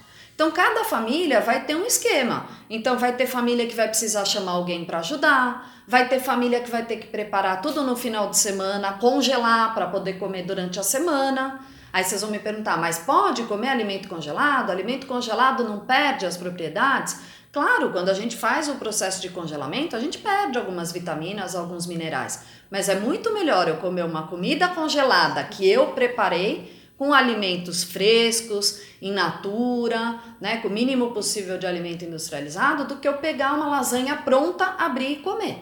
Então, 0.43 0.51
cada 0.51 0.83
família 0.83 1.39
vai 1.39 1.63
ter 1.63 1.73
um 1.73 1.85
esquema. 1.85 2.45
Então, 2.69 2.97
vai 2.97 3.15
ter 3.15 3.25
família 3.25 3.65
que 3.65 3.73
vai 3.73 3.87
precisar 3.87 4.25
chamar 4.25 4.51
alguém 4.51 4.83
para 4.83 4.99
ajudar, 4.99 5.71
vai 5.87 6.09
ter 6.09 6.19
família 6.19 6.59
que 6.59 6.69
vai 6.69 6.83
ter 6.83 6.97
que 6.97 7.07
preparar 7.07 7.61
tudo 7.61 7.81
no 7.81 7.95
final 7.95 8.29
de 8.29 8.37
semana, 8.37 8.91
congelar 8.91 9.73
para 9.73 9.87
poder 9.87 10.19
comer 10.19 10.43
durante 10.43 10.77
a 10.77 10.83
semana. 10.83 11.61
Aí 11.93 12.03
vocês 12.03 12.19
vão 12.19 12.29
me 12.29 12.39
perguntar, 12.39 12.75
mas 12.75 12.99
pode 12.99 13.43
comer 13.43 13.69
alimento 13.69 14.09
congelado? 14.09 14.69
Alimento 14.69 15.07
congelado 15.07 15.63
não 15.63 15.79
perde 15.79 16.25
as 16.25 16.35
propriedades? 16.35 17.21
Claro, 17.53 17.93
quando 17.93 18.09
a 18.09 18.13
gente 18.13 18.35
faz 18.35 18.67
o 18.67 18.75
processo 18.75 19.21
de 19.21 19.29
congelamento, 19.29 19.95
a 19.95 19.99
gente 20.01 20.17
perde 20.17 20.57
algumas 20.57 20.91
vitaminas, 20.91 21.55
alguns 21.55 21.87
minerais. 21.87 22.43
Mas 22.69 22.89
é 22.89 22.95
muito 22.95 23.33
melhor 23.33 23.69
eu 23.69 23.77
comer 23.77 24.03
uma 24.03 24.27
comida 24.27 24.67
congelada 24.67 25.41
que 25.45 25.65
eu 25.69 25.87
preparei 25.91 26.72
com 26.97 27.13
alimentos 27.13 27.83
frescos, 27.83 28.81
in 29.01 29.11
natura, 29.11 30.19
né, 30.39 30.57
com 30.57 30.67
o 30.67 30.71
mínimo 30.71 31.11
possível 31.11 31.57
de 31.57 31.65
alimento 31.65 32.05
industrializado, 32.05 32.85
do 32.85 32.97
que 32.97 33.07
eu 33.07 33.17
pegar 33.17 33.53
uma 33.53 33.67
lasanha 33.67 34.15
pronta, 34.17 34.65
abrir 34.77 35.13
e 35.13 35.15
comer. 35.17 35.57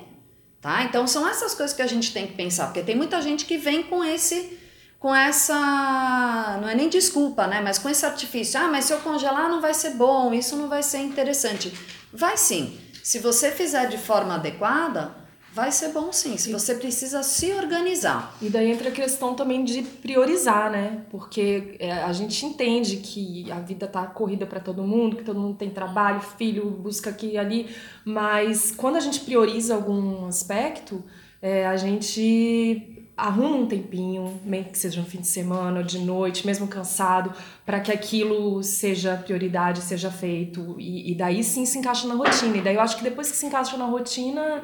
Tá? 0.61 0.83
Então 0.83 1.07
são 1.07 1.27
essas 1.27 1.55
coisas 1.55 1.75
que 1.75 1.81
a 1.81 1.87
gente 1.87 2.13
tem 2.13 2.27
que 2.27 2.33
pensar, 2.33 2.65
porque 2.67 2.83
tem 2.83 2.95
muita 2.95 3.21
gente 3.21 3.45
que 3.45 3.57
vem 3.57 3.83
com 3.83 4.03
esse 4.03 4.59
com 4.99 5.15
essa, 5.15 6.59
não 6.61 6.69
é 6.69 6.75
nem 6.75 6.87
desculpa, 6.87 7.47
né, 7.47 7.59
mas 7.59 7.79
com 7.79 7.89
esse 7.89 8.05
artifício. 8.05 8.59
Ah, 8.59 8.67
mas 8.67 8.85
se 8.85 8.93
eu 8.93 8.99
congelar 8.99 9.49
não 9.49 9.59
vai 9.59 9.73
ser 9.73 9.95
bom, 9.95 10.31
isso 10.31 10.55
não 10.55 10.69
vai 10.69 10.83
ser 10.83 10.99
interessante. 10.99 11.73
Vai 12.13 12.37
sim. 12.37 12.79
Se 13.01 13.17
você 13.17 13.49
fizer 13.49 13.87
de 13.87 13.97
forma 13.97 14.35
adequada, 14.35 15.15
Vai 15.53 15.69
ser 15.69 15.89
bom 15.89 16.13
sim, 16.13 16.37
se 16.37 16.49
você 16.49 16.75
precisa 16.75 17.21
se 17.23 17.51
organizar. 17.51 18.37
E 18.41 18.49
daí 18.49 18.71
entra 18.71 18.87
a 18.87 18.91
questão 18.91 19.35
também 19.35 19.65
de 19.65 19.81
priorizar, 19.81 20.71
né? 20.71 21.01
Porque 21.09 21.75
é, 21.77 21.91
a 21.91 22.13
gente 22.13 22.45
entende 22.45 22.97
que 22.97 23.51
a 23.51 23.59
vida 23.59 23.85
tá 23.85 24.05
corrida 24.05 24.45
para 24.45 24.61
todo 24.61 24.81
mundo, 24.81 25.17
que 25.17 25.23
todo 25.25 25.37
mundo 25.37 25.57
tem 25.57 25.69
trabalho, 25.69 26.21
filho, 26.21 26.69
busca 26.69 27.09
aqui 27.09 27.31
e 27.31 27.37
ali, 27.37 27.67
mas 28.05 28.71
quando 28.71 28.95
a 28.95 29.01
gente 29.01 29.19
prioriza 29.19 29.75
algum 29.75 30.25
aspecto, 30.25 31.03
é, 31.41 31.67
a 31.67 31.75
gente 31.75 33.01
arruma 33.17 33.57
um 33.57 33.67
tempinho, 33.67 34.39
mesmo 34.45 34.71
que 34.71 34.77
seja 34.77 35.01
no 35.01 35.05
fim 35.05 35.19
de 35.19 35.27
semana 35.27 35.79
ou 35.79 35.85
de 35.85 35.99
noite, 35.99 36.45
mesmo 36.47 36.65
cansado, 36.65 37.33
para 37.65 37.81
que 37.81 37.91
aquilo 37.91 38.63
seja 38.63 39.17
prioridade, 39.17 39.81
seja 39.81 40.09
feito. 40.09 40.77
E, 40.79 41.11
e 41.11 41.15
daí 41.15 41.43
sim 41.43 41.65
se 41.65 41.77
encaixa 41.77 42.07
na 42.07 42.15
rotina. 42.15 42.55
E 42.55 42.61
daí 42.61 42.75
eu 42.75 42.81
acho 42.81 42.95
que 42.95 43.03
depois 43.03 43.29
que 43.29 43.35
se 43.35 43.45
encaixa 43.45 43.75
na 43.75 43.85
rotina 43.85 44.63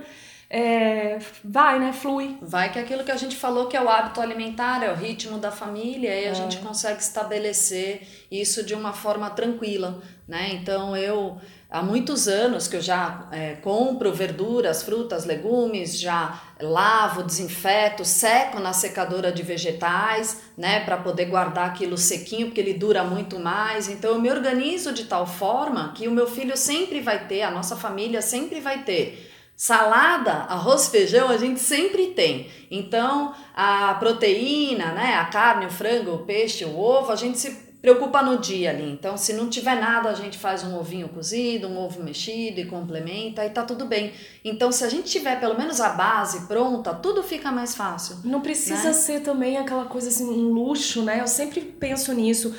é, 0.50 1.20
vai, 1.44 1.78
né? 1.78 1.92
Flui. 1.92 2.38
Vai 2.42 2.72
que 2.72 2.80
é 2.80 2.82
aquilo 2.82 3.04
que 3.04 3.12
a 3.12 3.18
gente 3.18 3.36
falou 3.36 3.68
que 3.68 3.76
é 3.76 3.82
o 3.82 3.90
hábito 3.90 4.22
alimentar, 4.22 4.82
é 4.82 4.92
o 4.92 4.96
ritmo 4.96 5.38
da 5.38 5.52
família, 5.52 6.10
e 6.10 6.26
a 6.26 6.32
é. 6.32 6.34
gente 6.34 6.58
consegue 6.60 7.02
estabelecer 7.02 8.08
isso 8.32 8.64
de 8.64 8.74
uma 8.74 8.94
forma 8.94 9.30
tranquila, 9.30 10.02
né? 10.26 10.52
Então 10.54 10.96
eu 10.96 11.38
há 11.70 11.82
muitos 11.82 12.30
anos 12.30 12.66
que 12.66 12.78
eu 12.78 12.82
já 12.82 13.28
é, 13.30 13.56
compro 13.56 14.14
verduras, 14.14 14.84
frutas, 14.84 15.26
legumes, 15.26 16.00
já 16.00 16.42
lavo, 16.62 17.24
desinfeto, 17.24 18.06
seco 18.06 18.58
na 18.62 18.72
secadora 18.72 19.34
de 19.34 19.44
vegetais, 19.44 20.44
né, 20.58 20.80
para 20.86 20.96
poder 20.96 21.26
guardar 21.26 21.68
aquilo 21.68 21.98
sequinho, 21.98 22.48
porque 22.48 22.62
ele 22.62 22.74
dura 22.74 23.04
muito 23.04 23.38
mais. 23.38 23.90
Então 23.90 24.12
eu 24.12 24.22
me 24.22 24.32
organizo 24.32 24.94
de 24.94 25.04
tal 25.04 25.28
forma 25.28 25.92
que 25.94 26.08
o 26.08 26.12
meu 26.12 26.26
filho 26.26 26.56
sempre 26.56 27.02
vai 27.02 27.28
ter, 27.28 27.42
a 27.42 27.52
nossa 27.52 27.76
família 27.76 28.22
sempre 28.22 28.62
vai 28.62 28.84
ter 28.84 29.27
Salada, 29.58 30.32
arroz, 30.32 30.88
feijão 30.88 31.30
a 31.30 31.38
gente 31.38 31.60
sempre 31.60 32.12
tem. 32.12 32.48
Então, 32.70 33.34
a 33.56 33.96
proteína, 33.96 34.92
né, 34.92 35.16
a 35.16 35.26
carne, 35.26 35.66
o 35.66 35.72
frango, 35.72 36.12
o 36.12 36.26
peixe, 36.26 36.64
o 36.64 36.78
ovo, 36.78 37.12
a 37.12 37.16
gente 37.16 37.40
se 37.40 37.67
preocupa 37.82 38.22
no 38.22 38.40
dia 38.40 38.72
ali. 38.72 38.90
Então, 38.92 39.18
se 39.18 39.34
não 39.34 39.50
tiver 39.50 39.76
nada, 39.76 40.10
a 40.10 40.14
gente 40.14 40.38
faz 40.38 40.64
um 40.64 40.78
ovinho 40.78 41.08
cozido, 41.10 41.68
um 41.68 41.78
ovo 41.78 42.04
mexido 42.04 42.60
e 42.60 42.66
complementa 42.66 43.46
e 43.46 43.50
tá 43.50 43.64
tudo 43.64 43.86
bem. 43.86 44.12
Então, 44.44 44.72
se 44.72 44.84
a 44.84 44.90
gente 44.90 45.10
tiver 45.10 45.40
pelo 45.40 45.58
menos 45.58 45.80
a 45.80 45.90
base 45.90 46.48
pronta, 46.48 46.94
tudo 46.94 47.22
fica 47.22 47.52
mais 47.52 47.76
fácil. 47.76 48.18
Não 48.24 48.42
precisa 48.42 48.88
né? 48.88 48.94
ser 48.94 49.22
também 49.22 49.58
aquela 49.58 49.86
coisa 49.86 50.10
assim, 50.10 50.26
um 50.26 50.52
luxo, 50.54 51.04
né? 51.04 51.22
Eu 51.22 51.28
sempre 51.28 51.62
penso 51.62 52.14
nisso. 52.14 52.56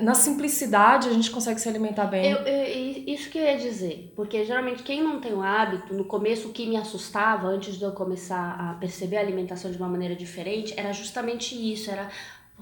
Na 0.00 0.14
simplicidade, 0.14 1.08
a 1.08 1.12
gente 1.12 1.30
consegue 1.30 1.60
se 1.60 1.68
alimentar 1.68 2.06
bem. 2.06 2.30
Eu, 2.30 2.38
eu, 2.38 3.04
isso 3.06 3.28
que 3.28 3.38
eu 3.38 3.42
ia 3.42 3.56
dizer. 3.56 4.12
Porque 4.14 4.44
geralmente 4.44 4.82
quem 4.82 5.02
não 5.02 5.20
tem 5.20 5.32
o 5.32 5.42
hábito, 5.42 5.92
no 5.94 6.04
começo 6.04 6.48
o 6.48 6.52
que 6.52 6.66
me 6.66 6.76
assustava, 6.76 7.48
antes 7.48 7.76
de 7.76 7.84
eu 7.84 7.92
começar 7.92 8.56
a 8.58 8.74
perceber 8.74 9.16
a 9.16 9.20
alimentação 9.20 9.70
de 9.70 9.76
uma 9.76 9.88
maneira 9.88 10.14
diferente, 10.14 10.74
era 10.76 10.92
justamente 10.92 11.54
isso. 11.54 11.90
Era 11.90 12.08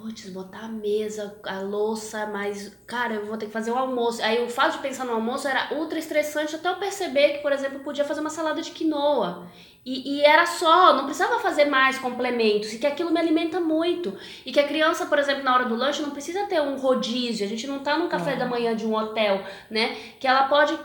putz, 0.00 0.28
botar 0.30 0.60
a 0.60 0.68
mesa, 0.68 1.36
a 1.44 1.60
louça, 1.60 2.26
mas, 2.26 2.72
cara, 2.86 3.14
eu 3.14 3.26
vou 3.26 3.36
ter 3.36 3.46
que 3.46 3.52
fazer 3.52 3.70
o 3.70 3.76
almoço. 3.76 4.22
Aí 4.22 4.44
o 4.44 4.48
fato 4.48 4.72
de 4.72 4.78
pensar 4.78 5.04
no 5.04 5.12
almoço 5.12 5.48
era 5.48 5.74
ultra 5.74 5.98
estressante 5.98 6.54
até 6.54 6.68
eu 6.68 6.76
perceber 6.76 7.34
que, 7.34 7.38
por 7.38 7.52
exemplo, 7.52 7.78
eu 7.78 7.84
podia 7.84 8.04
fazer 8.04 8.20
uma 8.20 8.30
salada 8.30 8.62
de 8.62 8.70
quinoa. 8.70 9.46
E, 9.84 10.18
e, 10.18 10.22
era 10.22 10.44
só, 10.44 10.94
não 10.94 11.04
precisava 11.04 11.40
fazer 11.40 11.64
mais 11.64 11.98
complementos, 11.98 12.72
e 12.74 12.78
que 12.78 12.86
aquilo 12.86 13.10
me 13.10 13.18
alimenta 13.18 13.58
muito. 13.58 14.16
E 14.44 14.52
que 14.52 14.60
a 14.60 14.68
criança, 14.68 15.06
por 15.06 15.18
exemplo, 15.18 15.42
na 15.42 15.54
hora 15.54 15.64
do 15.64 15.74
lanche, 15.74 16.02
não 16.02 16.10
precisa 16.10 16.46
ter 16.46 16.60
um 16.60 16.76
rodízio, 16.76 17.46
a 17.46 17.48
gente 17.48 17.66
não 17.66 17.78
tá 17.78 17.98
no 17.98 18.08
café 18.08 18.36
da 18.36 18.46
manhã 18.46 18.76
de 18.76 18.86
um 18.86 18.94
hotel, 18.94 19.42
né? 19.70 19.96
Que 20.20 20.28
ela 20.28 20.46
pode 20.46 20.78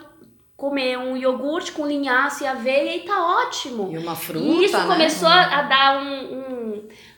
comer 0.55 0.97
um 0.97 1.17
iogurte 1.17 1.73
com 1.73 1.85
linhaça 1.85 2.45
e 2.45 2.47
aveia 2.47 2.95
e 2.95 3.01
tá 3.01 3.41
ótimo. 3.41 3.89
E 3.91 3.97
uma 3.97 4.15
fruta, 4.15 4.45
E 4.45 4.63
isso 4.63 4.77
né? 4.77 4.87
começou 4.87 5.27
a 5.27 5.61
dar 5.63 6.01
um, 6.01 6.62
um 6.62 6.62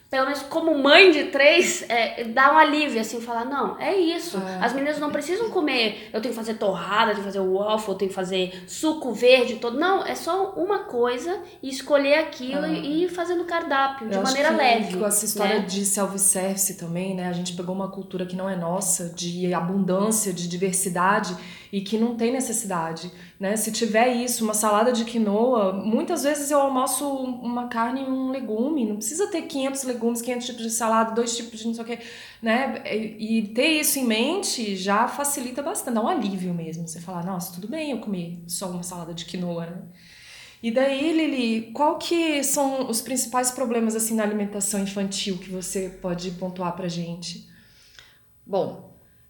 pelo 0.08 0.26
menos 0.26 0.42
como 0.42 0.76
mãe 0.78 1.10
de 1.10 1.24
três, 1.24 1.84
é, 1.88 2.22
dá 2.24 2.52
um 2.52 2.58
alívio, 2.58 3.00
assim, 3.00 3.20
falar, 3.20 3.44
não, 3.44 3.76
é 3.78 3.94
isso. 3.96 4.38
É. 4.38 4.64
As 4.64 4.72
meninas 4.72 5.00
não 5.00 5.10
precisam 5.10 5.50
comer, 5.50 6.10
eu 6.12 6.20
tenho 6.20 6.32
que 6.32 6.38
fazer 6.38 6.54
torrada, 6.54 7.10
eu 7.10 7.14
tenho 7.16 7.26
que 7.26 7.32
fazer 7.32 7.40
waffle, 7.40 7.92
eu 7.92 7.98
tenho 7.98 8.08
que 8.08 8.14
fazer 8.14 8.64
suco 8.68 9.12
verde 9.12 9.56
todo. 9.56 9.76
Não, 9.78 10.06
é 10.06 10.14
só 10.14 10.52
uma 10.56 10.80
coisa 10.80 11.40
e 11.60 11.68
escolher 11.68 12.14
aquilo 12.14 12.64
é. 12.64 12.72
e 12.72 13.04
ir 13.04 13.08
fazendo 13.08 13.44
cardápio, 13.44 14.08
de 14.08 14.14
eu 14.14 14.22
maneira 14.22 14.50
que, 14.50 14.56
leve. 14.56 14.96
Com 14.96 15.06
essa 15.06 15.24
história 15.24 15.58
né? 15.58 15.66
de 15.66 15.84
self-service 15.84 16.74
também, 16.76 17.14
né? 17.14 17.28
A 17.28 17.32
gente 17.32 17.54
pegou 17.54 17.74
uma 17.74 17.88
cultura 17.88 18.24
que 18.24 18.36
não 18.36 18.48
é 18.48 18.54
nossa, 18.54 19.08
de 19.08 19.52
abundância, 19.52 20.32
de 20.32 20.48
diversidade 20.48 21.36
e 21.72 21.80
que 21.80 21.98
não 21.98 22.16
tem 22.16 22.32
necessidade, 22.32 23.10
né? 23.38 23.56
Se 23.56 23.72
tiver 23.72 24.08
isso, 24.08 24.44
uma 24.44 24.54
salada 24.54 24.92
de 24.92 25.04
quinoa, 25.04 25.72
muitas 25.72 26.22
vezes 26.22 26.50
eu 26.50 26.60
almoço 26.60 27.08
uma 27.08 27.68
carne 27.68 28.02
e 28.02 28.04
um 28.04 28.30
legume, 28.30 28.86
não 28.86 28.96
precisa 28.96 29.26
ter 29.28 29.42
500 29.42 29.82
legumes, 29.84 30.22
500 30.22 30.46
tipos 30.46 30.62
de 30.62 30.70
salada, 30.70 31.14
dois 31.14 31.36
tipos 31.36 31.60
de 31.60 31.66
não 31.66 31.74
sei 31.74 31.84
o 31.84 31.86
que, 31.86 31.98
né? 32.40 32.82
E 33.18 33.42
ter 33.54 33.80
isso 33.80 33.98
em 33.98 34.04
mente 34.04 34.76
já 34.76 35.08
facilita 35.08 35.62
bastante, 35.62 35.94
dá 35.94 36.02
um 36.02 36.08
alívio 36.08 36.54
mesmo. 36.54 36.86
Você 36.86 37.00
falar, 37.00 37.24
nossa, 37.24 37.52
tudo 37.52 37.68
bem 37.68 37.90
eu 37.90 37.98
comer 37.98 38.42
só 38.46 38.70
uma 38.70 38.82
salada 38.82 39.12
de 39.12 39.24
quinoa, 39.24 39.66
né? 39.66 39.82
E 40.62 40.70
daí, 40.70 41.12
Lili, 41.12 41.70
qual 41.72 41.98
que 41.98 42.42
são 42.42 42.88
os 42.88 43.00
principais 43.00 43.50
problemas 43.50 43.94
assim 43.94 44.14
na 44.14 44.22
alimentação 44.22 44.80
infantil 44.80 45.38
que 45.38 45.50
você 45.50 45.90
pode 46.00 46.30
pontuar 46.32 46.74
pra 46.74 46.88
gente? 46.88 47.46
Bom, 48.44 48.85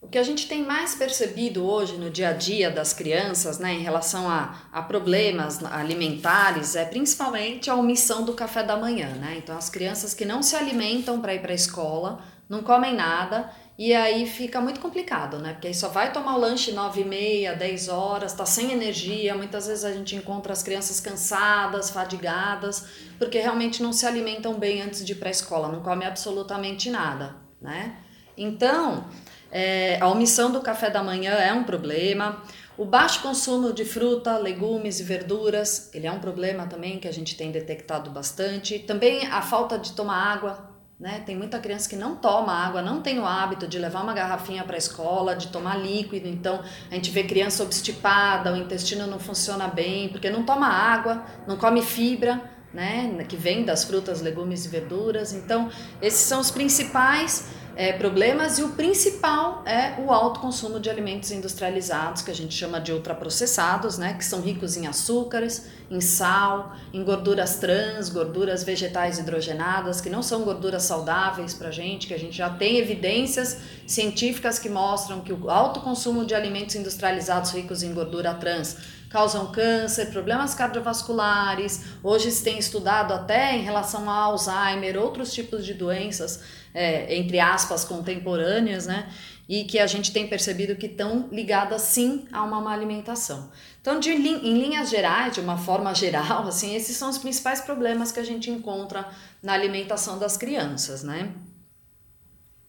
o 0.06 0.08
que 0.08 0.18
a 0.18 0.22
gente 0.22 0.46
tem 0.46 0.62
mais 0.64 0.94
percebido 0.94 1.68
hoje 1.68 1.96
no 1.96 2.08
dia 2.08 2.28
a 2.28 2.32
dia 2.32 2.70
das 2.70 2.92
crianças, 2.92 3.58
né, 3.58 3.74
em 3.74 3.82
relação 3.82 4.30
a, 4.30 4.56
a 4.72 4.80
problemas 4.80 5.62
alimentares, 5.64 6.76
é 6.76 6.84
principalmente 6.84 7.68
a 7.68 7.74
omissão 7.74 8.24
do 8.24 8.32
café 8.32 8.62
da 8.62 8.76
manhã, 8.76 9.08
né? 9.16 9.34
Então, 9.36 9.58
as 9.58 9.68
crianças 9.68 10.14
que 10.14 10.24
não 10.24 10.44
se 10.44 10.54
alimentam 10.54 11.20
para 11.20 11.34
ir 11.34 11.40
para 11.40 11.50
a 11.50 11.56
escola, 11.56 12.20
não 12.48 12.62
comem 12.62 12.94
nada, 12.94 13.50
e 13.76 13.92
aí 13.92 14.28
fica 14.28 14.60
muito 14.60 14.78
complicado, 14.78 15.38
né? 15.38 15.54
Porque 15.54 15.66
aí 15.66 15.74
só 15.74 15.88
vai 15.88 16.12
tomar 16.12 16.36
o 16.36 16.38
lanche 16.38 16.70
9 16.70 17.00
e 17.00 17.04
meia, 17.04 17.56
10 17.56 17.88
horas, 17.88 18.32
tá 18.32 18.46
sem 18.46 18.70
energia. 18.70 19.34
Muitas 19.34 19.66
vezes 19.66 19.84
a 19.84 19.92
gente 19.92 20.14
encontra 20.14 20.52
as 20.52 20.62
crianças 20.62 21.00
cansadas, 21.00 21.90
fadigadas, 21.90 22.86
porque 23.18 23.40
realmente 23.40 23.82
não 23.82 23.92
se 23.92 24.06
alimentam 24.06 24.54
bem 24.54 24.82
antes 24.82 25.04
de 25.04 25.12
ir 25.12 25.16
para 25.16 25.30
a 25.30 25.32
escola, 25.32 25.66
não 25.66 25.82
comem 25.82 26.06
absolutamente 26.06 26.90
nada, 26.90 27.34
né? 27.60 27.96
Então, 28.36 29.06
é, 29.50 29.98
a 30.00 30.08
omissão 30.08 30.50
do 30.50 30.60
café 30.60 30.90
da 30.90 31.02
manhã 31.02 31.32
é 31.32 31.52
um 31.52 31.64
problema. 31.64 32.42
O 32.78 32.84
baixo 32.84 33.22
consumo 33.22 33.72
de 33.72 33.84
fruta, 33.86 34.36
legumes 34.36 35.00
e 35.00 35.02
verduras, 35.02 35.90
ele 35.94 36.06
é 36.06 36.12
um 36.12 36.18
problema 36.18 36.66
também 36.66 36.98
que 36.98 37.08
a 37.08 37.12
gente 37.12 37.34
tem 37.34 37.50
detectado 37.50 38.10
bastante. 38.10 38.78
Também 38.78 39.26
a 39.26 39.40
falta 39.40 39.78
de 39.78 39.92
tomar 39.92 40.32
água, 40.32 40.76
né? 41.00 41.22
Tem 41.24 41.34
muita 41.34 41.58
criança 41.58 41.88
que 41.88 41.96
não 41.96 42.16
toma 42.16 42.52
água, 42.52 42.82
não 42.82 43.00
tem 43.00 43.18
o 43.18 43.24
hábito 43.24 43.66
de 43.66 43.78
levar 43.78 44.02
uma 44.02 44.12
garrafinha 44.12 44.62
para 44.62 44.76
a 44.76 44.78
escola, 44.78 45.34
de 45.34 45.48
tomar 45.48 45.76
líquido. 45.76 46.28
Então, 46.28 46.62
a 46.90 46.94
gente 46.94 47.10
vê 47.10 47.22
criança 47.22 47.62
obstipada, 47.62 48.52
o 48.52 48.56
intestino 48.56 49.06
não 49.06 49.18
funciona 49.18 49.68
bem, 49.68 50.10
porque 50.10 50.28
não 50.28 50.42
toma 50.42 50.68
água, 50.68 51.24
não 51.46 51.56
come 51.56 51.80
fibra, 51.80 52.42
né? 52.74 53.24
Que 53.26 53.36
vem 53.36 53.64
das 53.64 53.84
frutas, 53.84 54.20
legumes 54.20 54.66
e 54.66 54.68
verduras. 54.68 55.32
Então, 55.32 55.70
esses 56.02 56.20
são 56.20 56.40
os 56.40 56.50
principais 56.50 57.46
é, 57.76 57.92
problemas 57.92 58.58
e 58.58 58.62
o 58.62 58.70
principal 58.70 59.62
é 59.66 60.00
o 60.00 60.10
alto 60.10 60.40
consumo 60.40 60.80
de 60.80 60.88
alimentos 60.88 61.30
industrializados, 61.30 62.22
que 62.22 62.30
a 62.30 62.34
gente 62.34 62.54
chama 62.54 62.80
de 62.80 62.90
ultraprocessados, 62.90 63.98
né, 63.98 64.14
que 64.14 64.24
são 64.24 64.40
ricos 64.40 64.78
em 64.78 64.86
açúcares, 64.86 65.66
em 65.90 66.00
sal, 66.00 66.74
em 66.92 67.04
gorduras 67.04 67.56
trans, 67.56 68.08
gorduras 68.08 68.64
vegetais 68.64 69.18
hidrogenadas, 69.18 70.00
que 70.00 70.08
não 70.08 70.22
são 70.22 70.42
gorduras 70.42 70.84
saudáveis 70.84 71.52
para 71.52 71.68
a 71.68 71.70
gente, 71.72 72.06
que 72.06 72.14
a 72.14 72.18
gente 72.18 72.36
já 72.36 72.48
tem 72.48 72.78
evidências 72.78 73.58
científicas 73.86 74.58
que 74.58 74.70
mostram 74.70 75.20
que 75.20 75.32
o 75.32 75.50
alto 75.50 75.80
consumo 75.80 76.24
de 76.24 76.34
alimentos 76.34 76.74
industrializados 76.74 77.50
ricos 77.52 77.82
em 77.82 77.92
gordura 77.92 78.32
trans 78.32 78.95
causam 79.10 79.52
câncer, 79.52 80.10
problemas 80.10 80.54
cardiovasculares. 80.54 81.84
Hoje 82.02 82.30
se 82.30 82.42
tem 82.42 82.58
estudado 82.58 83.12
até 83.12 83.56
em 83.56 83.62
relação 83.62 84.10
ao 84.10 84.32
Alzheimer, 84.32 84.96
outros 84.96 85.32
tipos 85.32 85.64
de 85.64 85.74
doenças 85.74 86.42
é, 86.76 87.16
entre 87.16 87.40
aspas, 87.40 87.86
contemporâneas, 87.86 88.86
né? 88.86 89.10
E 89.48 89.64
que 89.64 89.78
a 89.78 89.86
gente 89.86 90.12
tem 90.12 90.28
percebido 90.28 90.76
que 90.76 90.84
estão 90.84 91.26
ligadas 91.32 91.80
sim 91.82 92.26
a 92.30 92.42
uma 92.42 92.60
má 92.60 92.74
alimentação. 92.74 93.50
Então, 93.80 93.98
de, 93.98 94.10
em 94.10 94.60
linhas 94.60 94.90
gerais, 94.90 95.32
de 95.32 95.40
uma 95.40 95.56
forma 95.56 95.94
geral, 95.94 96.42
assim, 96.48 96.74
esses 96.76 96.94
são 96.94 97.08
os 97.08 97.16
principais 97.16 97.62
problemas 97.62 98.12
que 98.12 98.20
a 98.20 98.24
gente 98.24 98.50
encontra 98.50 99.08
na 99.42 99.54
alimentação 99.54 100.18
das 100.18 100.36
crianças, 100.36 101.02
né? 101.02 101.32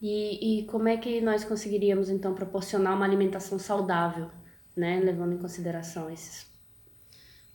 E, 0.00 0.60
e 0.60 0.64
como 0.64 0.88
é 0.88 0.96
que 0.96 1.20
nós 1.20 1.44
conseguiríamos 1.44 2.08
então 2.08 2.32
proporcionar 2.32 2.94
uma 2.94 3.04
alimentação 3.04 3.58
saudável, 3.58 4.30
né, 4.78 5.00
levando 5.00 5.34
em 5.34 5.38
consideração 5.38 6.10
esses 6.10 6.48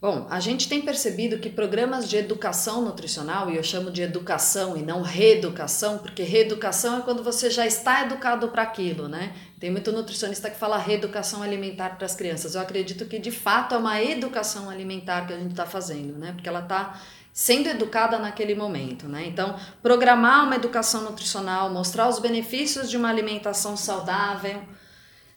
Bom, 0.03 0.27
a 0.29 0.41
gente 0.41 0.67
tem 0.67 0.81
percebido 0.81 1.39
que 1.39 1.49
programas 1.49 2.09
de 2.09 2.17
educação 2.17 2.81
nutricional, 2.81 3.49
e 3.49 3.55
eu 3.55 3.63
chamo 3.63 3.89
de 3.89 4.01
educação 4.01 4.75
e 4.75 4.81
não 4.81 5.01
reeducação, 5.01 5.97
porque 5.97 6.23
reeducação 6.23 6.97
é 6.97 7.01
quando 7.03 7.23
você 7.23 7.49
já 7.49 7.65
está 7.65 8.01
educado 8.01 8.49
para 8.49 8.63
aquilo, 8.63 9.07
né? 9.07 9.33
Tem 9.61 9.71
muito 9.71 9.93
nutricionista 9.93 10.49
que 10.49 10.57
fala 10.57 10.77
reeducação 10.77 11.41
alimentar 11.41 11.95
para 11.95 12.05
as 12.05 12.13
crianças. 12.13 12.53
Eu 12.53 12.59
acredito 12.59 13.05
que 13.05 13.17
de 13.17 13.31
fato 13.31 13.75
é 13.75 13.77
uma 13.77 14.03
educação 14.03 14.69
alimentar 14.69 15.25
que 15.25 15.31
a 15.31 15.37
gente 15.37 15.51
está 15.51 15.65
fazendo, 15.65 16.19
né? 16.19 16.33
Porque 16.33 16.49
ela 16.49 16.63
está 16.63 16.99
sendo 17.31 17.69
educada 17.69 18.19
naquele 18.19 18.55
momento, 18.55 19.07
né? 19.07 19.25
Então, 19.25 19.55
programar 19.81 20.43
uma 20.43 20.55
educação 20.57 21.03
nutricional, 21.03 21.71
mostrar 21.71 22.09
os 22.09 22.19
benefícios 22.19 22.89
de 22.89 22.97
uma 22.97 23.07
alimentação 23.07 23.77
saudável, 23.77 24.63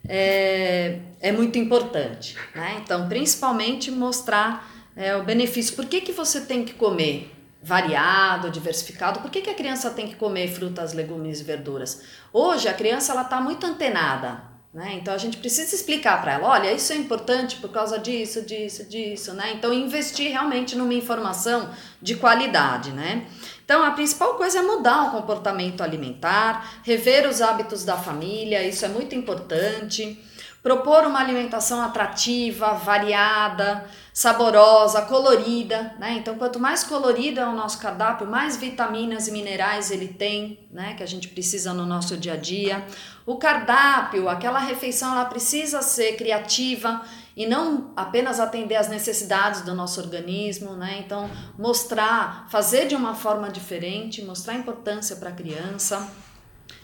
é, 0.09 0.99
é 1.21 1.33
muito 1.33 1.59
importante. 1.59 2.37
Né? 2.55 2.81
Então, 2.83 3.09
principalmente 3.09 3.91
mostrar 3.91 4.71
é, 4.97 5.17
o 5.17 5.25
benefício. 5.25 5.77
Por 5.77 5.87
que, 5.87 6.01
que 6.01 6.13
você 6.13 6.41
tem 6.41 6.65
que 6.65 6.75
comer 6.75 7.33
variado, 7.63 8.51
diversificado? 8.51 9.21
Por 9.21 9.31
que, 9.31 9.43
que 9.43 9.51
a 9.51 9.55
criança 9.55 9.91
tem 9.91 10.07
que 10.07 10.17
comer 10.17 10.49
frutas, 10.49 10.93
legumes 10.93 11.41
e 11.41 11.45
verduras? 11.45 12.03
Hoje 12.33 12.69
a 12.69 12.75
criança 12.75 13.13
ela 13.13 13.23
está 13.23 13.41
muito 13.41 13.67
antenada. 13.67 14.56
Né? 14.77 14.99
Então 15.01 15.15
a 15.15 15.17
gente 15.17 15.39
precisa 15.39 15.75
explicar 15.75 16.21
para 16.21 16.35
ela, 16.35 16.49
olha, 16.49 16.71
isso 16.71 16.93
é 16.93 16.97
importante 16.97 17.57
por 17.57 17.71
causa 17.71 17.99
disso, 17.99 18.43
disso, 18.43 18.85
disso, 18.85 19.33
né? 19.33 19.55
Então 19.55 19.73
investir 19.73 20.31
realmente 20.31 20.77
numa 20.77 20.93
informação 20.93 21.71
de 22.03 22.15
qualidade, 22.17 22.91
né? 22.91 23.27
Então, 23.65 23.83
a 23.83 23.93
principal 23.93 24.35
coisa 24.35 24.59
é 24.59 24.63
mudar 24.63 25.05
o 25.05 25.11
comportamento 25.13 25.81
alimentar, 25.81 26.83
rever 26.85 27.27
os 27.27 27.41
hábitos 27.41 27.87
da 27.87 27.97
família, 27.97 28.63
isso 28.69 28.85
é 28.85 28.89
muito 28.89 29.15
importante. 29.15 30.23
Propor 30.63 31.07
uma 31.07 31.21
alimentação 31.21 31.81
atrativa, 31.81 32.75
variada, 32.75 33.89
saborosa, 34.17 35.03
colorida, 35.03 35.95
né? 35.99 36.15
Então, 36.15 36.39
quanto 36.39 36.59
mais 36.59 36.83
colorido 36.83 37.39
é 37.39 37.47
o 37.47 37.55
nosso 37.55 37.79
cardápio, 37.79 38.27
mais 38.27 38.57
vitaminas 38.57 39.29
e 39.29 39.31
minerais 39.31 39.91
ele 39.91 40.09
tem, 40.09 40.67
né? 40.71 40.95
Que 40.95 41.03
a 41.03 41.07
gente 41.07 41.29
precisa 41.29 41.75
no 41.75 41.85
nosso 41.85 42.17
dia 42.17 42.33
a 42.33 42.37
dia. 42.37 42.83
O 43.27 43.37
cardápio, 43.37 44.31
aquela 44.31 44.59
refeição, 44.59 45.13
ela 45.13 45.27
precisa 45.27 45.83
ser 45.83 46.17
criativa 46.17 47.03
e 47.37 47.47
não 47.47 47.93
apenas 47.95 48.41
atender 48.41 48.77
às 48.77 48.89
necessidades 48.89 49.61
do 49.61 49.75
nosso 49.75 50.01
organismo, 50.01 50.75
né? 50.77 51.03
Então, 51.05 51.31
mostrar, 51.59 52.47
fazer 52.49 52.87
de 52.87 52.97
uma 52.97 53.15
forma 53.15 53.51
diferente, 53.51 54.25
mostrar 54.25 54.55
importância 54.55 55.17
para 55.17 55.29
a 55.29 55.33
criança, 55.33 56.11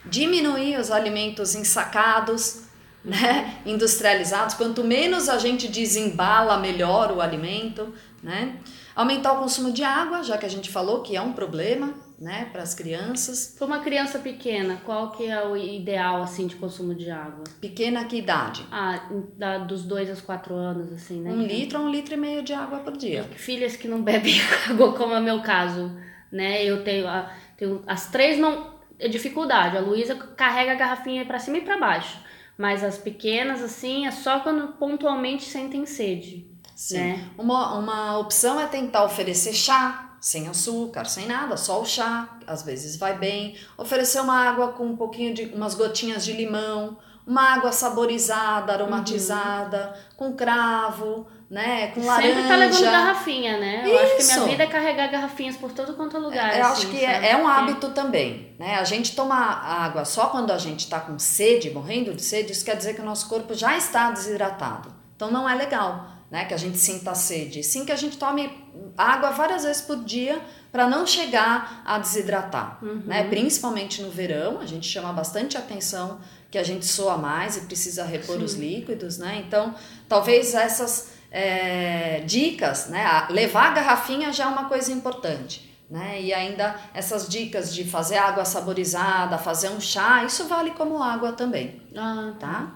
diminuir 0.05 0.79
os 0.79 0.91
alimentos 0.91 1.55
ensacados, 1.55 2.65
né? 3.03 3.59
Industrializados. 3.65 4.55
Quanto 4.55 4.83
menos 4.83 5.27
a 5.29 5.37
gente 5.37 5.67
desembala, 5.67 6.57
melhor 6.57 7.11
o 7.11 7.21
alimento, 7.21 7.93
né? 8.21 8.57
Aumentar 8.95 9.33
o 9.33 9.39
consumo 9.39 9.71
de 9.71 9.83
água, 9.83 10.23
já 10.23 10.37
que 10.37 10.45
a 10.45 10.49
gente 10.49 10.69
falou 10.69 11.01
que 11.01 11.15
é 11.15 11.21
um 11.21 11.33
problema, 11.33 11.93
né, 12.19 12.47
para 12.51 12.61
as 12.61 12.73
crianças. 12.73 13.55
Para 13.57 13.65
uma 13.65 13.79
criança 13.79 14.19
pequena, 14.19 14.79
qual 14.85 15.11
que 15.11 15.25
é 15.25 15.45
o 15.45 15.57
ideal 15.57 16.21
assim 16.21 16.47
de 16.47 16.55
consumo 16.55 16.93
de 16.95 17.09
água? 17.09 17.43
Pequena 17.59 18.05
que 18.05 18.17
idade? 18.17 18.65
Ah, 18.71 19.09
da, 19.35 19.57
dos 19.57 19.83
dois 19.83 20.09
aos 20.09 20.21
quatro 20.21 20.55
anos, 20.55 20.93
assim, 20.93 21.21
né? 21.21 21.31
Um 21.31 21.41
litro 21.41 21.79
a 21.79 21.81
um 21.81 21.89
litro 21.89 22.13
e 22.13 22.17
meio 22.17 22.43
de 22.43 22.53
água 22.53 22.79
por 22.79 22.95
dia. 22.95 23.23
Filhas 23.35 23.75
que 23.75 23.87
não 23.87 24.01
bebem 24.01 24.39
água, 24.69 24.93
como 24.93 25.13
é 25.13 25.19
o 25.19 25.23
meu 25.23 25.41
caso, 25.41 25.91
né? 26.31 26.63
Eu 26.63 26.83
tenho, 26.83 27.07
a, 27.07 27.29
tenho 27.57 27.83
as 27.87 28.09
três 28.09 28.39
não 28.39 28.73
é 28.99 29.07
dificuldade. 29.07 29.75
A 29.75 29.81
Luísa 29.81 30.15
carrega 30.15 30.71
a 30.71 30.75
garrafinha 30.75 31.25
para 31.25 31.39
cima 31.39 31.57
e 31.57 31.61
para 31.61 31.77
baixo, 31.77 32.17
mas 32.57 32.83
as 32.83 32.97
pequenas 32.97 33.61
assim 33.61 34.05
é 34.05 34.11
só 34.11 34.39
quando 34.39 34.73
pontualmente 34.73 35.45
sentem 35.45 35.85
sede. 35.85 36.47
Sim. 36.75 36.97
Né? 36.97 37.29
Uma, 37.37 37.77
uma 37.77 38.17
opção 38.17 38.59
é 38.59 38.67
tentar 38.67 39.03
oferecer 39.03 39.53
chá 39.53 40.17
sem 40.19 40.47
açúcar, 40.47 41.05
sem 41.05 41.25
nada, 41.27 41.57
só 41.57 41.81
o 41.81 41.85
chá, 41.85 42.37
às 42.47 42.63
vezes 42.63 42.95
vai 42.95 43.17
bem. 43.17 43.57
Oferecer 43.77 44.21
uma 44.21 44.47
água 44.47 44.69
com 44.69 44.85
um 44.85 44.95
pouquinho 44.95 45.33
de 45.33 45.45
umas 45.53 45.75
gotinhas 45.75 46.23
de 46.23 46.31
limão, 46.31 46.97
uma 47.27 47.53
água 47.53 47.71
saborizada, 47.71 48.73
aromatizada, 48.73 49.87
uhum. 49.87 50.15
com 50.15 50.33
cravo, 50.33 51.27
né, 51.53 51.87
com 51.89 52.03
laranja. 52.03 52.33
Sempre 52.33 52.47
tá 52.47 52.55
levando 52.55 52.81
garrafinha, 52.81 53.59
né? 53.59 53.83
Eu 53.85 53.93
Isso. 53.93 54.03
acho 54.03 54.17
que 54.17 54.23
minha 54.23 54.47
vida 54.47 54.63
é 54.63 54.67
carregar 54.67 55.11
garrafinhas 55.11 55.55
por 55.55 55.71
todo 55.71 55.93
quanto 55.93 56.17
é 56.17 56.19
lugar. 56.19 56.51
É, 56.51 56.59
eu 56.59 56.65
assim, 56.65 56.87
acho 56.87 56.87
que 56.87 57.05
é, 57.05 57.29
é, 57.29 57.37
um 57.37 57.47
hábito 57.47 57.91
também, 57.91 58.55
né? 58.57 58.77
A 58.79 58.83
gente 58.83 59.15
tomar 59.15 59.63
água 59.63 60.03
só 60.03 60.25
quando 60.25 60.49
a 60.49 60.57
gente 60.57 60.89
tá 60.89 60.99
com 60.99 61.19
sede, 61.19 61.69
morrendo 61.69 62.11
de 62.15 62.23
sede, 62.23 62.51
isso 62.51 62.65
quer 62.65 62.75
dizer 62.75 62.95
que 62.95 63.01
o 63.01 63.05
nosso 63.05 63.29
corpo 63.29 63.53
já 63.53 63.77
está 63.77 64.09
desidratado. 64.09 64.91
Então 65.15 65.29
não 65.29 65.47
é 65.47 65.53
legal 65.53 66.13
né? 66.33 66.45
Que 66.45 66.53
a 66.55 66.57
gente 66.57 66.79
sinta 66.79 67.13
sede. 67.13 67.61
Sim 67.63 67.85
que 67.85 67.91
a 67.91 67.95
gente 67.95 68.17
tome 68.17 68.51
água 68.97 69.29
várias 69.29 69.63
vezes 69.63 69.83
por 69.83 70.03
dia 70.03 70.41
para 70.71 70.87
não 70.87 71.05
chegar 71.05 71.83
a 71.85 71.99
desidratar, 71.99 72.79
uhum. 72.81 73.03
né? 73.05 73.25
Principalmente 73.25 74.01
no 74.01 74.09
verão, 74.09 74.59
a 74.59 74.65
gente 74.65 74.87
chama 74.87 75.13
bastante 75.13 75.55
atenção 75.55 76.19
que 76.49 76.57
a 76.57 76.63
gente 76.63 76.87
soa 76.87 77.19
mais 77.19 77.55
e 77.57 77.61
precisa 77.61 78.03
repor 78.03 78.37
Sim. 78.37 78.43
os 78.43 78.55
líquidos, 78.55 79.19
né? 79.19 79.43
Então, 79.45 79.75
talvez 80.09 80.55
essas 80.55 81.12
é, 81.33 82.19
dicas, 82.19 82.87
né? 82.89 83.25
Levar 83.31 83.71
a 83.71 83.73
garrafinha 83.73 84.31
já 84.31 84.43
é 84.43 84.47
uma 84.47 84.65
coisa 84.65 84.91
importante. 84.93 85.73
Né? 85.89 86.21
E 86.21 86.33
ainda 86.33 86.75
essas 86.93 87.27
dicas 87.27 87.73
de 87.73 87.83
fazer 87.83 88.17
água 88.17 88.45
saborizada, 88.45 89.37
fazer 89.37 89.69
um 89.69 89.81
chá, 89.81 90.23
isso 90.23 90.45
vale 90.45 90.71
como 90.71 91.01
água 91.01 91.33
também. 91.33 91.81
Ah, 91.95 92.33
tá? 92.39 92.47
tá? 92.47 92.73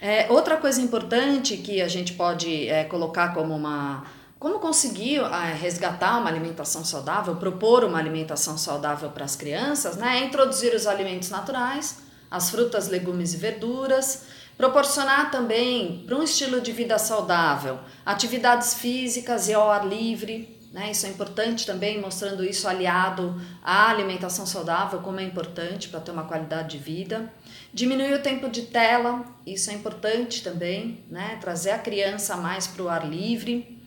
É, 0.00 0.30
outra 0.30 0.58
coisa 0.58 0.80
importante 0.82 1.56
que 1.56 1.80
a 1.80 1.88
gente 1.88 2.12
pode 2.12 2.68
é, 2.68 2.84
colocar 2.84 3.32
como 3.32 3.56
uma. 3.56 4.04
Como 4.38 4.58
conseguir 4.58 5.20
é, 5.20 5.54
resgatar 5.54 6.18
uma 6.18 6.28
alimentação 6.28 6.84
saudável, 6.84 7.36
propor 7.36 7.82
uma 7.84 7.98
alimentação 7.98 8.58
saudável 8.58 9.08
para 9.08 9.24
as 9.24 9.34
crianças, 9.34 9.96
né? 9.96 10.18
É 10.18 10.24
introduzir 10.24 10.74
os 10.74 10.86
alimentos 10.86 11.30
naturais, 11.30 12.00
as 12.30 12.50
frutas, 12.50 12.88
legumes 12.88 13.32
e 13.32 13.38
verduras, 13.38 14.26
proporcionar 14.56 15.30
também 15.30 16.04
para 16.06 16.16
um 16.16 16.22
estilo 16.22 16.60
de 16.60 16.72
vida 16.72 16.98
saudável 16.98 17.78
atividades 18.04 18.74
físicas 18.74 19.48
e 19.48 19.54
ao 19.54 19.70
ar 19.70 19.86
livre, 19.86 20.54
né? 20.74 20.90
Isso 20.90 21.06
é 21.06 21.08
importante 21.08 21.64
também, 21.64 22.00
mostrando 22.00 22.44
isso 22.44 22.66
aliado 22.66 23.40
à 23.62 23.88
alimentação 23.88 24.44
saudável, 24.44 24.98
como 24.98 25.20
é 25.20 25.22
importante 25.22 25.88
para 25.88 26.00
ter 26.00 26.10
uma 26.10 26.24
qualidade 26.24 26.76
de 26.76 26.82
vida. 26.82 27.32
Diminuir 27.72 28.12
o 28.12 28.22
tempo 28.22 28.48
de 28.48 28.62
tela, 28.62 29.24
isso 29.46 29.70
é 29.70 29.74
importante 29.74 30.42
também, 30.42 31.04
né? 31.08 31.38
Trazer 31.40 31.70
a 31.70 31.78
criança 31.78 32.36
mais 32.36 32.66
para 32.66 32.82
o 32.82 32.88
ar 32.88 33.08
livre. 33.08 33.80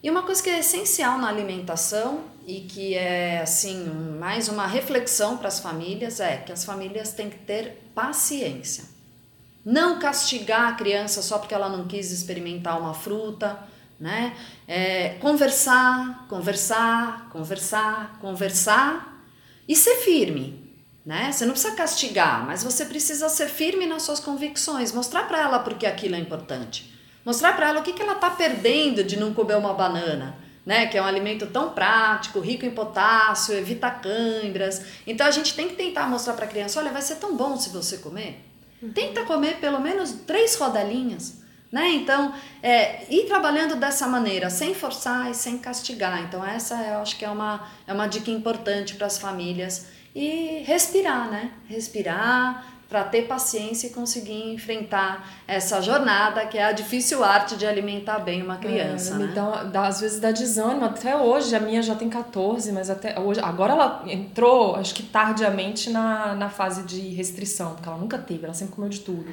E 0.00 0.08
uma 0.08 0.22
coisa 0.22 0.40
que 0.40 0.48
é 0.48 0.60
essencial 0.60 1.18
na 1.18 1.28
alimentação 1.28 2.24
e 2.46 2.60
que 2.60 2.94
é 2.94 3.40
assim 3.40 3.84
mais 4.18 4.48
uma 4.48 4.66
reflexão 4.66 5.36
para 5.36 5.48
as 5.48 5.58
famílias 5.58 6.20
é 6.20 6.36
que 6.36 6.52
as 6.52 6.64
famílias 6.64 7.12
têm 7.12 7.30
que 7.30 7.38
ter 7.38 7.90
paciência. 7.94 8.91
Não 9.64 9.98
castigar 9.98 10.72
a 10.72 10.74
criança 10.74 11.22
só 11.22 11.38
porque 11.38 11.54
ela 11.54 11.68
não 11.68 11.86
quis 11.86 12.10
experimentar 12.10 12.80
uma 12.80 12.94
fruta, 12.94 13.58
né? 13.98 14.36
É, 14.66 15.10
conversar, 15.20 16.26
conversar, 16.28 17.28
conversar, 17.30 18.18
conversar 18.20 19.24
e 19.68 19.76
ser 19.76 19.96
firme 19.96 20.62
né? 21.04 21.32
Você 21.32 21.44
não 21.44 21.52
precisa 21.52 21.74
castigar, 21.74 22.46
mas 22.46 22.62
você 22.62 22.84
precisa 22.84 23.28
ser 23.28 23.48
firme 23.48 23.86
nas 23.86 24.02
suas 24.02 24.20
convicções, 24.20 24.92
mostrar 24.92 25.26
para 25.26 25.40
ela 25.40 25.58
porque 25.58 25.86
aquilo 25.86 26.14
é 26.14 26.18
importante. 26.18 26.92
Mostrar 27.24 27.54
para 27.54 27.68
ela 27.68 27.80
o 27.80 27.82
que, 27.82 27.92
que 27.92 28.02
ela 28.02 28.14
está 28.14 28.30
perdendo 28.30 29.04
de 29.04 29.16
não 29.16 29.34
comer 29.34 29.56
uma 29.56 29.74
banana, 29.74 30.36
né? 30.64 30.86
Que 30.86 30.98
é 30.98 31.02
um 31.02 31.06
alimento 31.06 31.46
tão 31.46 31.70
prático, 31.70 32.40
rico 32.40 32.64
em 32.64 32.70
potássio, 32.70 33.54
evita 33.54 33.90
câimbras. 33.90 34.82
Então 35.06 35.26
a 35.26 35.30
gente 35.30 35.54
tem 35.54 35.68
que 35.68 35.74
tentar 35.74 36.08
mostrar 36.08 36.34
para 36.34 36.44
a 36.44 36.48
criança, 36.48 36.80
olha, 36.80 36.92
vai 36.92 37.02
ser 37.02 37.16
tão 37.16 37.36
bom 37.36 37.56
se 37.56 37.70
você 37.70 37.98
comer. 37.98 38.51
Tenta 38.90 39.24
comer 39.24 39.58
pelo 39.58 39.80
menos 39.80 40.12
três 40.26 40.56
rodelinhas. 40.56 41.42
Né? 41.70 41.88
Então, 41.92 42.34
é, 42.62 43.06
ir 43.08 43.26
trabalhando 43.26 43.76
dessa 43.76 44.06
maneira, 44.06 44.50
sem 44.50 44.74
forçar 44.74 45.30
e 45.30 45.34
sem 45.34 45.56
castigar. 45.56 46.22
Então, 46.22 46.44
essa 46.44 46.74
eu 46.74 46.98
acho 46.98 47.16
que 47.16 47.24
é 47.24 47.30
uma, 47.30 47.66
é 47.86 47.92
uma 47.94 48.06
dica 48.06 48.30
importante 48.30 48.94
para 48.94 49.06
as 49.06 49.18
famílias. 49.18 49.86
E 50.14 50.62
respirar, 50.66 51.30
né? 51.30 51.50
Respirar, 51.66 52.66
para 52.92 53.04
ter 53.04 53.22
paciência 53.22 53.86
e 53.86 53.90
conseguir 53.90 54.52
enfrentar 54.52 55.26
essa 55.48 55.80
jornada 55.80 56.44
que 56.44 56.58
é 56.58 56.64
a 56.64 56.72
difícil 56.72 57.24
arte 57.24 57.56
de 57.56 57.66
alimentar 57.66 58.18
bem 58.18 58.42
uma 58.42 58.58
criança. 58.58 59.14
É, 59.14 59.18
né? 59.18 59.26
me 59.28 59.32
dá, 59.32 59.64
dá, 59.64 59.86
às 59.86 60.02
vezes 60.02 60.20
dá 60.20 60.30
desânimo, 60.30 60.84
até 60.84 61.16
hoje, 61.16 61.56
a 61.56 61.60
minha 61.60 61.80
já 61.80 61.94
tem 61.94 62.10
14, 62.10 62.70
mas 62.70 62.90
até 62.90 63.18
hoje, 63.18 63.40
agora 63.40 63.72
ela 63.72 64.04
entrou, 64.06 64.76
acho 64.76 64.94
que 64.94 65.04
tardiamente, 65.04 65.88
na, 65.88 66.34
na 66.34 66.50
fase 66.50 66.82
de 66.82 67.00
restrição, 67.14 67.72
porque 67.72 67.88
ela 67.88 67.96
nunca 67.96 68.18
teve, 68.18 68.44
ela 68.44 68.52
sempre 68.52 68.74
comeu 68.74 68.90
de 68.90 69.00
tudo. 69.00 69.24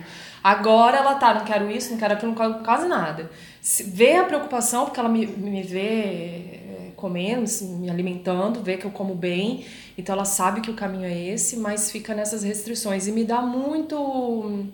Agora 0.42 0.96
ela 0.96 1.16
tá, 1.16 1.34
não 1.34 1.44
quero 1.44 1.70
isso, 1.70 1.92
não 1.92 1.98
quero 1.98 2.14
aquilo, 2.14 2.32
não 2.32 2.38
quero 2.38 2.64
quase 2.64 2.88
nada. 2.88 3.30
Vê 3.88 4.16
a 4.16 4.24
preocupação, 4.24 4.86
porque 4.86 5.02
ela 5.02 5.10
me, 5.10 5.28
me 5.28 5.64
vê 5.64 6.62
comendo, 7.00 7.50
me 7.80 7.90
alimentando, 7.90 8.62
vê 8.62 8.76
que 8.76 8.86
eu 8.86 8.92
como 8.92 9.16
bem, 9.16 9.66
então 9.98 10.14
ela 10.14 10.26
sabe 10.26 10.60
que 10.60 10.70
o 10.70 10.74
caminho 10.74 11.06
é 11.06 11.18
esse, 11.18 11.56
mas 11.56 11.90
fica 11.90 12.14
nessas 12.14 12.44
restrições 12.44 13.08
e 13.08 13.12
me 13.12 13.24
dá 13.24 13.42
muito 13.42 14.66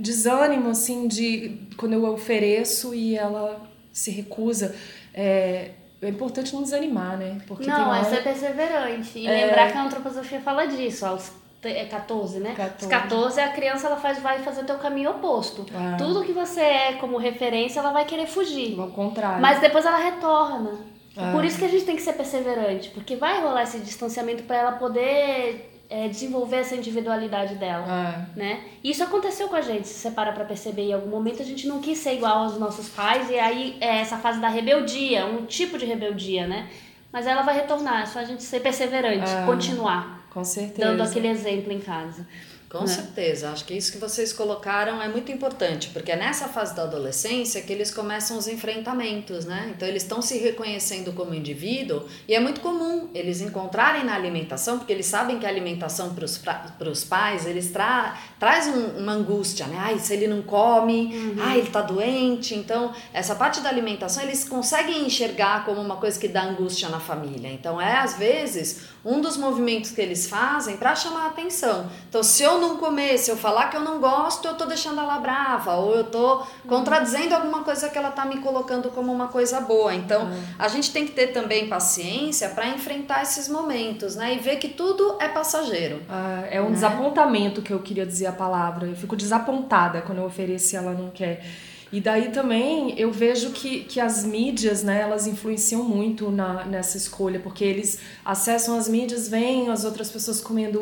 desânimo 0.00 0.70
assim 0.70 1.06
de 1.06 1.60
quando 1.76 1.92
eu 1.92 2.04
ofereço 2.06 2.94
e 2.94 3.16
ela 3.16 3.60
se 3.92 4.10
recusa. 4.10 4.74
É, 5.12 5.72
é 6.00 6.08
importante 6.08 6.54
não 6.54 6.62
desanimar, 6.62 7.18
né? 7.18 7.38
Porque 7.46 7.66
não, 7.66 7.90
hora... 7.90 8.00
é 8.00 8.04
ser 8.04 8.22
perseverante. 8.22 9.18
E 9.18 9.26
é... 9.26 9.46
lembrar 9.46 9.70
que 9.70 9.78
a 9.78 9.84
antroposofia 9.84 10.40
fala 10.40 10.66
disso, 10.66 11.04
aos 11.04 11.32
é 11.64 11.84
14, 11.84 12.38
né? 12.38 12.54
14. 12.54 12.84
Os 12.84 12.86
14 12.86 13.40
a 13.40 13.48
criança 13.48 13.86
ela 13.88 13.96
faz, 13.96 14.20
vai 14.20 14.38
fazer 14.38 14.62
o 14.62 14.64
teu 14.64 14.78
caminho 14.78 15.10
oposto. 15.10 15.66
Ah. 15.74 15.96
Tudo 15.98 16.22
que 16.22 16.32
você 16.32 16.60
é 16.60 16.92
como 16.94 17.16
referência, 17.16 17.80
ela 17.80 17.92
vai 17.92 18.04
querer 18.04 18.26
fugir. 18.26 18.78
Ao 18.78 18.88
contrário. 18.88 19.40
Mas 19.40 19.60
depois 19.60 19.84
ela 19.84 19.98
retorna. 19.98 20.78
Ah. 21.16 21.32
Por 21.32 21.44
isso 21.44 21.58
que 21.58 21.64
a 21.64 21.68
gente 21.68 21.84
tem 21.84 21.96
que 21.96 22.02
ser 22.02 22.12
perseverante, 22.12 22.90
porque 22.90 23.16
vai 23.16 23.40
rolar 23.40 23.62
esse 23.62 23.78
distanciamento 23.78 24.42
para 24.42 24.56
ela 24.56 24.72
poder 24.72 25.72
é, 25.88 26.08
desenvolver 26.08 26.56
essa 26.56 26.74
individualidade 26.74 27.54
dela, 27.54 27.84
ah. 27.88 28.26
né? 28.36 28.60
E 28.82 28.90
isso 28.90 29.02
aconteceu 29.02 29.48
com 29.48 29.56
a 29.56 29.60
gente, 29.60 29.88
se 29.88 29.94
você 29.94 30.10
para 30.10 30.32
pra 30.32 30.44
perceber, 30.44 30.82
em 30.82 30.92
algum 30.92 31.08
momento 31.08 31.42
a 31.42 31.44
gente 31.44 31.66
não 31.66 31.80
quis 31.80 31.98
ser 31.98 32.14
igual 32.14 32.44
aos 32.44 32.58
nossos 32.58 32.88
pais, 32.88 33.30
e 33.30 33.38
aí 33.38 33.76
é 33.80 34.00
essa 34.00 34.18
fase 34.18 34.40
da 34.40 34.48
rebeldia, 34.48 35.26
um 35.26 35.46
tipo 35.46 35.78
de 35.78 35.86
rebeldia, 35.86 36.46
né? 36.46 36.68
Mas 37.12 37.26
ela 37.26 37.42
vai 37.42 37.54
retornar, 37.54 38.02
é 38.02 38.06
só 38.06 38.18
a 38.18 38.24
gente 38.24 38.42
ser 38.42 38.60
perseverante, 38.60 39.30
ah. 39.30 39.44
continuar. 39.46 40.26
Com 40.30 40.44
certeza. 40.44 40.88
Dando 40.88 41.02
aquele 41.02 41.28
exemplo 41.28 41.72
em 41.72 41.80
casa. 41.80 42.26
Com 42.68 42.80
né? 42.80 42.86
certeza, 42.88 43.50
acho 43.50 43.64
que 43.64 43.74
isso 43.74 43.92
que 43.92 43.98
vocês 43.98 44.32
colocaram 44.32 45.00
é 45.00 45.08
muito 45.08 45.30
importante, 45.30 45.90
porque 45.92 46.10
é 46.10 46.16
nessa 46.16 46.48
fase 46.48 46.74
da 46.74 46.82
adolescência 46.82 47.62
que 47.62 47.72
eles 47.72 47.92
começam 47.92 48.36
os 48.36 48.48
enfrentamentos, 48.48 49.44
né? 49.44 49.72
Então 49.74 49.86
eles 49.86 50.02
estão 50.02 50.20
se 50.20 50.36
reconhecendo 50.38 51.12
como 51.12 51.32
indivíduo 51.32 52.04
e 52.26 52.34
é 52.34 52.40
muito 52.40 52.60
comum 52.60 53.08
eles 53.14 53.40
encontrarem 53.40 54.04
na 54.04 54.14
alimentação, 54.14 54.78
porque 54.78 54.92
eles 54.92 55.06
sabem 55.06 55.38
que 55.38 55.46
a 55.46 55.48
alimentação 55.48 56.14
para 56.14 56.90
os 56.90 57.04
pais, 57.04 57.46
eles 57.46 57.70
tra 57.70 58.18
traz 58.38 58.66
um, 58.68 58.98
uma 58.98 59.12
angústia, 59.12 59.66
né? 59.66 59.76
Ai, 59.78 59.98
se 59.98 60.12
ele 60.12 60.26
não 60.26 60.42
come, 60.42 61.14
uhum. 61.14 61.36
ai, 61.40 61.58
ele 61.58 61.70
tá 61.70 61.80
doente. 61.80 62.54
Então, 62.54 62.92
essa 63.12 63.34
parte 63.34 63.60
da 63.60 63.68
alimentação 63.68 64.22
eles 64.22 64.46
conseguem 64.46 65.06
enxergar 65.06 65.64
como 65.64 65.80
uma 65.80 65.96
coisa 65.96 66.18
que 66.18 66.28
dá 66.28 66.42
angústia 66.42 66.88
na 66.88 67.00
família. 67.00 67.50
Então, 67.50 67.80
é 67.80 67.96
às 67.96 68.14
vezes 68.14 68.96
um 69.04 69.20
dos 69.20 69.36
movimentos 69.36 69.92
que 69.92 70.00
eles 70.00 70.28
fazem 70.28 70.76
para 70.76 70.94
chamar 70.94 71.24
a 71.24 71.26
atenção. 71.28 71.88
Então, 72.08 72.22
se 72.22 72.42
eu 72.42 72.60
não 72.60 72.76
comer, 72.76 73.16
se 73.18 73.30
eu 73.30 73.36
falar 73.36 73.70
que 73.70 73.76
eu 73.76 73.80
não 73.80 74.00
gosto, 74.00 74.48
eu 74.48 74.54
tô 74.54 74.66
deixando 74.66 75.00
ela 75.00 75.18
brava, 75.18 75.76
ou 75.76 75.94
eu 75.94 76.04
tô 76.04 76.42
contradizendo 76.66 77.34
alguma 77.34 77.62
coisa 77.62 77.88
que 77.88 77.96
ela 77.96 78.10
tá 78.10 78.24
me 78.24 78.38
colocando 78.38 78.90
como 78.90 79.12
uma 79.12 79.28
coisa 79.28 79.60
boa. 79.60 79.94
Então, 79.94 80.24
uhum. 80.24 80.42
a 80.58 80.68
gente 80.68 80.90
tem 80.90 81.06
que 81.06 81.12
ter 81.12 81.28
também 81.28 81.68
paciência 81.68 82.48
para 82.48 82.68
enfrentar 82.68 83.22
esses 83.22 83.48
momentos, 83.48 84.16
né? 84.16 84.34
E 84.34 84.38
ver 84.38 84.56
que 84.56 84.68
tudo 84.68 85.16
é 85.20 85.28
passageiro. 85.28 86.02
Ah, 86.08 86.44
é 86.50 86.60
um 86.60 86.66
né? 86.66 86.72
desapontamento 86.72 87.62
que 87.62 87.72
eu 87.72 87.78
queria 87.78 88.04
dizer 88.04 88.25
a 88.26 88.32
palavra. 88.32 88.86
Eu 88.86 88.96
fico 88.96 89.16
desapontada 89.16 90.02
quando 90.02 90.18
eu 90.18 90.24
ofereço 90.24 90.74
e 90.74 90.76
ela 90.76 90.92
não 90.92 91.10
quer. 91.10 91.44
E 91.92 92.00
daí 92.00 92.30
também 92.30 92.98
eu 92.98 93.12
vejo 93.12 93.50
que, 93.50 93.84
que 93.84 94.00
as 94.00 94.24
mídias, 94.24 94.82
né, 94.82 95.00
elas 95.00 95.26
influenciam 95.26 95.84
muito 95.84 96.30
na, 96.32 96.64
nessa 96.64 96.96
escolha, 96.96 97.38
porque 97.38 97.64
eles 97.64 98.00
acessam 98.24 98.76
as 98.76 98.88
mídias, 98.88 99.28
veem 99.28 99.68
as 99.68 99.84
outras 99.84 100.10
pessoas 100.10 100.40
comendo 100.40 100.80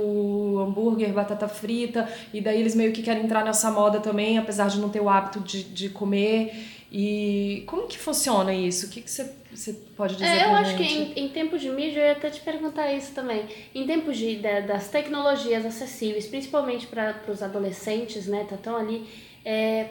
hambúrguer, 0.58 1.12
batata 1.12 1.46
frita, 1.46 2.08
e 2.32 2.40
daí 2.40 2.58
eles 2.58 2.74
meio 2.74 2.90
que 2.90 3.02
querem 3.02 3.24
entrar 3.24 3.44
nessa 3.44 3.70
moda 3.70 4.00
também, 4.00 4.38
apesar 4.38 4.68
de 4.68 4.80
não 4.80 4.88
ter 4.88 5.00
o 5.00 5.08
hábito 5.10 5.40
de, 5.40 5.62
de 5.62 5.90
comer. 5.90 6.54
E 6.90 7.64
como 7.66 7.86
que 7.86 7.98
funciona 7.98 8.54
isso? 8.54 8.86
O 8.86 8.88
que, 8.88 9.02
que 9.02 9.10
você, 9.10 9.30
você 9.54 9.72
pode 9.96 10.14
dizer 10.14 10.26
é, 10.26 10.44
Eu 10.44 10.54
acho 10.54 10.76
que 10.76 10.82
em, 10.82 11.12
em 11.24 11.28
tempos 11.28 11.60
de 11.60 11.70
mídia, 11.70 12.00
eu 12.00 12.06
ia 12.06 12.12
até 12.12 12.30
te 12.30 12.40
perguntar 12.40 12.92
isso 12.92 13.12
também. 13.14 13.46
Em 13.74 13.86
tempos 13.86 14.16
de, 14.16 14.36
de 14.36 14.62
das 14.62 14.88
tecnologias 14.88 15.64
acessíveis, 15.64 16.26
principalmente 16.26 16.86
para 16.86 17.14
os 17.28 17.42
adolescentes, 17.42 18.26
né, 18.26 18.46
tá 18.48 18.56
tão 18.56 18.76
ali, 18.76 19.06
é, 19.44 19.90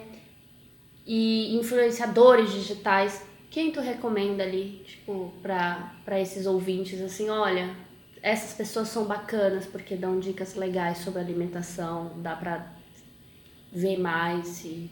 e 1.06 1.56
influenciadores 1.58 2.52
digitais, 2.52 3.24
quem 3.50 3.72
tu 3.72 3.80
recomenda 3.80 4.44
ali, 4.44 4.84
tipo, 4.86 5.34
para 5.42 6.20
esses 6.20 6.46
ouvintes, 6.46 7.02
assim, 7.02 7.30
olha, 7.30 7.76
essas 8.22 8.54
pessoas 8.54 8.88
são 8.88 9.06
bacanas 9.06 9.66
porque 9.66 9.96
dão 9.96 10.20
dicas 10.20 10.56
legais 10.56 11.00
sobre 11.00 11.20
alimentação, 11.20 12.14
dá 12.18 12.36
para 12.36 12.66
ver 13.72 14.00
mais 14.00 14.64
e 14.64 14.90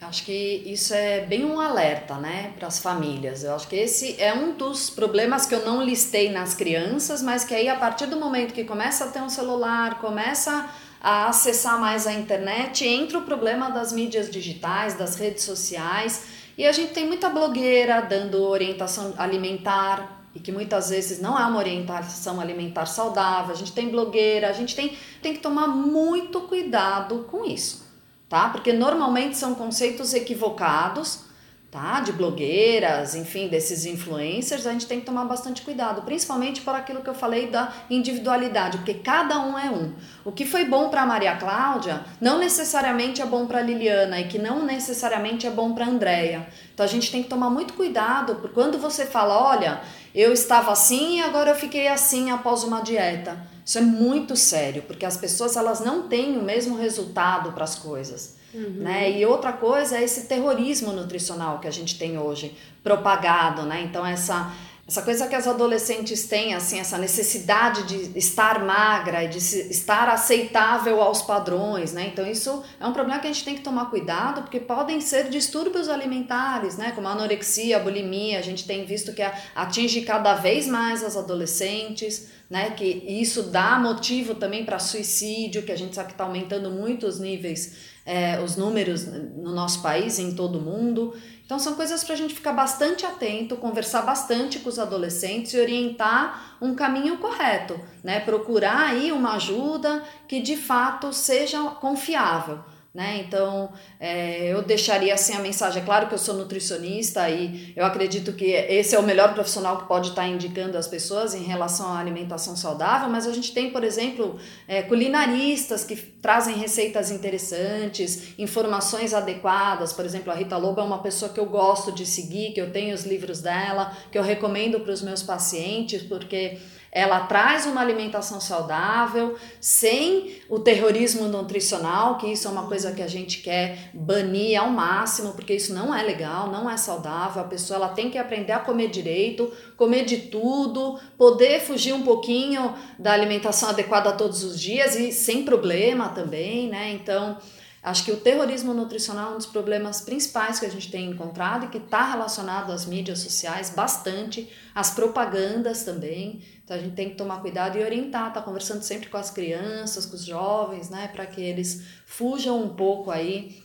Acho 0.00 0.24
que 0.24 0.62
isso 0.64 0.94
é 0.94 1.26
bem 1.26 1.44
um 1.44 1.60
alerta, 1.60 2.14
né, 2.14 2.52
para 2.56 2.68
as 2.68 2.78
famílias. 2.78 3.42
Eu 3.42 3.54
acho 3.54 3.66
que 3.66 3.76
esse 3.76 4.20
é 4.20 4.32
um 4.32 4.52
dos 4.52 4.88
problemas 4.88 5.44
que 5.44 5.54
eu 5.54 5.66
não 5.66 5.82
listei 5.82 6.30
nas 6.30 6.54
crianças, 6.54 7.20
mas 7.20 7.44
que 7.44 7.54
aí 7.54 7.68
a 7.68 7.76
partir 7.76 8.06
do 8.06 8.16
momento 8.16 8.54
que 8.54 8.64
começa 8.64 9.04
a 9.04 9.08
ter 9.08 9.20
um 9.20 9.28
celular, 9.28 9.98
começa 10.00 10.70
a 11.00 11.28
acessar 11.28 11.80
mais 11.80 12.06
a 12.06 12.12
internet, 12.12 12.86
entra 12.86 13.18
o 13.18 13.22
problema 13.22 13.70
das 13.70 13.92
mídias 13.92 14.30
digitais, 14.30 14.94
das 14.94 15.16
redes 15.16 15.42
sociais, 15.42 16.24
e 16.56 16.64
a 16.64 16.72
gente 16.72 16.92
tem 16.92 17.06
muita 17.06 17.28
blogueira 17.28 18.00
dando 18.00 18.42
orientação 18.42 19.14
alimentar, 19.18 20.24
e 20.34 20.40
que 20.40 20.52
muitas 20.52 20.90
vezes 20.90 21.20
não 21.20 21.38
é 21.38 21.44
uma 21.44 21.58
orientação 21.58 22.40
alimentar 22.40 22.86
saudável. 22.86 23.52
A 23.52 23.56
gente 23.56 23.72
tem 23.72 23.88
blogueira, 23.88 24.48
a 24.48 24.52
gente 24.52 24.76
tem, 24.76 24.96
tem 25.20 25.34
que 25.34 25.40
tomar 25.40 25.66
muito 25.66 26.42
cuidado 26.42 27.26
com 27.30 27.44
isso, 27.44 27.87
tá? 28.28 28.48
Porque 28.50 28.72
normalmente 28.72 29.36
são 29.36 29.54
conceitos 29.54 30.14
equivocados 30.14 31.28
tá? 31.70 32.00
De 32.00 32.12
blogueiras, 32.12 33.14
enfim, 33.14 33.46
desses 33.48 33.84
influencers, 33.84 34.66
a 34.66 34.72
gente 34.72 34.86
tem 34.86 35.00
que 35.00 35.06
tomar 35.06 35.24
bastante 35.26 35.60
cuidado, 35.62 36.02
principalmente 36.02 36.62
por 36.62 36.74
aquilo 36.74 37.02
que 37.02 37.10
eu 37.10 37.14
falei 37.14 37.48
da 37.48 37.72
individualidade, 37.90 38.78
porque 38.78 38.94
cada 38.94 39.38
um 39.40 39.58
é 39.58 39.70
um. 39.70 39.92
O 40.24 40.32
que 40.32 40.46
foi 40.46 40.64
bom 40.64 40.88
para 40.88 41.04
Maria 41.04 41.36
Cláudia 41.36 42.02
não 42.20 42.38
necessariamente 42.38 43.20
é 43.20 43.26
bom 43.26 43.46
para 43.46 43.60
Liliana 43.60 44.18
e 44.20 44.28
que 44.28 44.38
não 44.38 44.64
necessariamente 44.64 45.46
é 45.46 45.50
bom 45.50 45.74
para 45.74 45.86
Andréia. 45.86 46.46
Então 46.72 46.84
a 46.84 46.88
gente 46.88 47.10
tem 47.10 47.22
que 47.22 47.28
tomar 47.28 47.50
muito 47.50 47.74
cuidado, 47.74 48.36
porque 48.36 48.54
quando 48.54 48.78
você 48.78 49.04
fala, 49.04 49.38
olha, 49.38 49.80
eu 50.14 50.32
estava 50.32 50.72
assim 50.72 51.18
e 51.18 51.22
agora 51.22 51.50
eu 51.50 51.54
fiquei 51.54 51.88
assim 51.88 52.30
após 52.30 52.64
uma 52.64 52.80
dieta. 52.80 53.38
Isso 53.64 53.78
é 53.78 53.82
muito 53.82 54.34
sério, 54.34 54.82
porque 54.82 55.04
as 55.04 55.16
pessoas 55.16 55.56
elas 55.56 55.80
não 55.80 56.08
têm 56.08 56.38
o 56.38 56.42
mesmo 56.42 56.76
resultado 56.76 57.52
para 57.52 57.64
as 57.64 57.74
coisas. 57.74 58.36
Uhum. 58.54 58.76
Né? 58.78 59.10
E 59.18 59.26
outra 59.26 59.52
coisa 59.52 59.98
é 59.98 60.02
esse 60.02 60.22
terrorismo 60.22 60.92
nutricional 60.92 61.58
que 61.58 61.68
a 61.68 61.70
gente 61.70 61.98
tem 61.98 62.18
hoje, 62.18 62.56
propagado, 62.82 63.64
né? 63.64 63.82
Então, 63.82 64.06
essa, 64.06 64.50
essa 64.88 65.02
coisa 65.02 65.26
que 65.26 65.34
as 65.34 65.46
adolescentes 65.46 66.24
têm, 66.24 66.54
assim, 66.54 66.80
essa 66.80 66.96
necessidade 66.96 67.82
de 67.82 68.18
estar 68.18 68.64
magra 68.64 69.22
e 69.22 69.28
de 69.28 69.36
estar 69.36 70.08
aceitável 70.08 71.02
aos 71.02 71.20
padrões, 71.20 71.92
né? 71.92 72.08
Então, 72.10 72.26
isso 72.26 72.62
é 72.80 72.86
um 72.86 72.94
problema 72.94 73.20
que 73.20 73.26
a 73.26 73.30
gente 73.30 73.44
tem 73.44 73.54
que 73.54 73.60
tomar 73.60 73.90
cuidado, 73.90 74.40
porque 74.40 74.58
podem 74.58 74.98
ser 75.02 75.28
distúrbios 75.28 75.90
alimentares, 75.90 76.78
né? 76.78 76.92
Como 76.92 77.06
anorexia, 77.06 77.78
bulimia, 77.78 78.38
a 78.38 78.42
gente 78.42 78.66
tem 78.66 78.86
visto 78.86 79.12
que 79.12 79.22
atinge 79.54 80.00
cada 80.00 80.36
vez 80.36 80.66
mais 80.66 81.04
as 81.04 81.18
adolescentes, 81.18 82.30
né? 82.48 82.70
Que 82.70 83.04
isso 83.06 83.42
dá 83.42 83.78
motivo 83.78 84.36
também 84.36 84.64
para 84.64 84.78
suicídio, 84.78 85.64
que 85.64 85.72
a 85.72 85.76
gente 85.76 85.94
sabe 85.94 86.08
que 86.08 86.14
está 86.14 86.24
aumentando 86.24 86.70
muito 86.70 87.06
os 87.06 87.20
níveis 87.20 87.98
é, 88.08 88.40
os 88.40 88.56
números 88.56 89.04
no 89.04 89.54
nosso 89.54 89.82
país 89.82 90.18
em 90.18 90.34
todo 90.34 90.58
o 90.58 90.62
mundo. 90.62 91.14
Então, 91.48 91.58
são 91.58 91.76
coisas 91.76 92.04
para 92.04 92.12
a 92.12 92.16
gente 92.18 92.34
ficar 92.34 92.52
bastante 92.52 93.06
atento, 93.06 93.56
conversar 93.56 94.02
bastante 94.02 94.58
com 94.58 94.68
os 94.68 94.78
adolescentes 94.78 95.54
e 95.54 95.58
orientar 95.58 96.58
um 96.60 96.74
caminho 96.74 97.16
correto, 97.16 97.80
né? 98.04 98.20
Procurar 98.20 98.90
aí 98.90 99.10
uma 99.10 99.36
ajuda 99.36 100.04
que 100.28 100.42
de 100.42 100.58
fato 100.58 101.10
seja 101.10 101.58
confiável. 101.70 102.62
Né? 102.94 103.22
Então, 103.26 103.70
é, 104.00 104.46
eu 104.52 104.62
deixaria 104.62 105.12
assim 105.12 105.34
a 105.34 105.40
mensagem. 105.40 105.82
É 105.82 105.84
claro 105.84 106.08
que 106.08 106.14
eu 106.14 106.18
sou 106.18 106.34
nutricionista 106.34 107.28
e 107.28 107.72
eu 107.76 107.84
acredito 107.84 108.32
que 108.32 108.46
esse 108.46 108.94
é 108.94 108.98
o 108.98 109.02
melhor 109.02 109.34
profissional 109.34 109.76
que 109.76 109.86
pode 109.86 110.08
estar 110.08 110.26
indicando 110.26 110.76
as 110.76 110.88
pessoas 110.88 111.34
em 111.34 111.42
relação 111.42 111.92
à 111.92 111.98
alimentação 111.98 112.56
saudável, 112.56 113.08
mas 113.10 113.26
a 113.26 113.32
gente 113.32 113.52
tem, 113.52 113.70
por 113.70 113.84
exemplo, 113.84 114.38
é, 114.66 114.82
culinaristas 114.82 115.84
que 115.84 115.96
trazem 115.96 116.56
receitas 116.56 117.10
interessantes, 117.10 118.38
informações 118.38 119.12
adequadas. 119.12 119.92
Por 119.92 120.06
exemplo, 120.06 120.32
a 120.32 120.34
Rita 120.34 120.56
Lobo 120.56 120.80
é 120.80 120.84
uma 120.84 121.02
pessoa 121.02 121.30
que 121.30 121.38
eu 121.38 121.46
gosto 121.46 121.92
de 121.92 122.06
seguir, 122.06 122.52
que 122.52 122.60
eu 122.60 122.72
tenho 122.72 122.94
os 122.94 123.04
livros 123.04 123.42
dela, 123.42 123.94
que 124.10 124.18
eu 124.18 124.22
recomendo 124.22 124.80
para 124.80 124.92
os 124.92 125.02
meus 125.02 125.22
pacientes, 125.22 126.02
porque 126.02 126.58
ela 126.90 127.20
traz 127.20 127.66
uma 127.66 127.80
alimentação 127.80 128.40
saudável, 128.40 129.36
sem 129.60 130.40
o 130.48 130.58
terrorismo 130.58 131.28
nutricional, 131.28 132.16
que 132.18 132.26
isso 132.26 132.48
é 132.48 132.50
uma 132.50 132.66
coisa 132.66 132.92
que 132.92 133.02
a 133.02 133.06
gente 133.06 133.42
quer 133.42 133.90
banir 133.92 134.58
ao 134.58 134.70
máximo, 134.70 135.32
porque 135.32 135.54
isso 135.54 135.74
não 135.74 135.94
é 135.94 136.02
legal, 136.02 136.50
não 136.50 136.68
é 136.68 136.76
saudável. 136.76 137.42
A 137.42 137.46
pessoa 137.46 137.76
ela 137.76 137.88
tem 137.88 138.10
que 138.10 138.18
aprender 138.18 138.52
a 138.52 138.58
comer 138.58 138.88
direito, 138.88 139.52
comer 139.76 140.04
de 140.04 140.16
tudo, 140.16 140.98
poder 141.16 141.60
fugir 141.60 141.92
um 141.92 142.02
pouquinho 142.02 142.74
da 142.98 143.12
alimentação 143.12 143.68
adequada 143.68 144.12
todos 144.12 144.42
os 144.42 144.58
dias 144.58 144.96
e 144.96 145.12
sem 145.12 145.44
problema 145.44 146.08
também, 146.08 146.68
né? 146.68 146.90
Então, 146.92 147.36
Acho 147.82 148.04
que 148.04 148.12
o 148.12 148.16
terrorismo 148.16 148.74
nutricional 148.74 149.30
é 149.30 149.34
um 149.34 149.38
dos 149.38 149.46
problemas 149.46 150.00
principais 150.00 150.58
que 150.58 150.66
a 150.66 150.70
gente 150.70 150.90
tem 150.90 151.10
encontrado 151.10 151.66
e 151.66 151.68
que 151.68 151.78
está 151.78 152.10
relacionado 152.10 152.72
às 152.72 152.84
mídias 152.84 153.20
sociais 153.20 153.70
bastante, 153.70 154.50
às 154.74 154.90
propagandas 154.90 155.84
também. 155.84 156.42
Então 156.64 156.76
a 156.76 156.80
gente 156.80 156.94
tem 156.94 157.10
que 157.10 157.16
tomar 157.16 157.40
cuidado 157.40 157.78
e 157.78 157.82
orientar, 157.82 158.32
tá 158.32 158.42
conversando 158.42 158.82
sempre 158.82 159.08
com 159.08 159.16
as 159.16 159.30
crianças, 159.30 160.04
com 160.04 160.16
os 160.16 160.24
jovens, 160.24 160.90
né, 160.90 161.08
para 161.08 161.24
que 161.24 161.40
eles 161.40 161.82
fujam 162.04 162.62
um 162.62 162.74
pouco 162.74 163.10
aí 163.10 163.62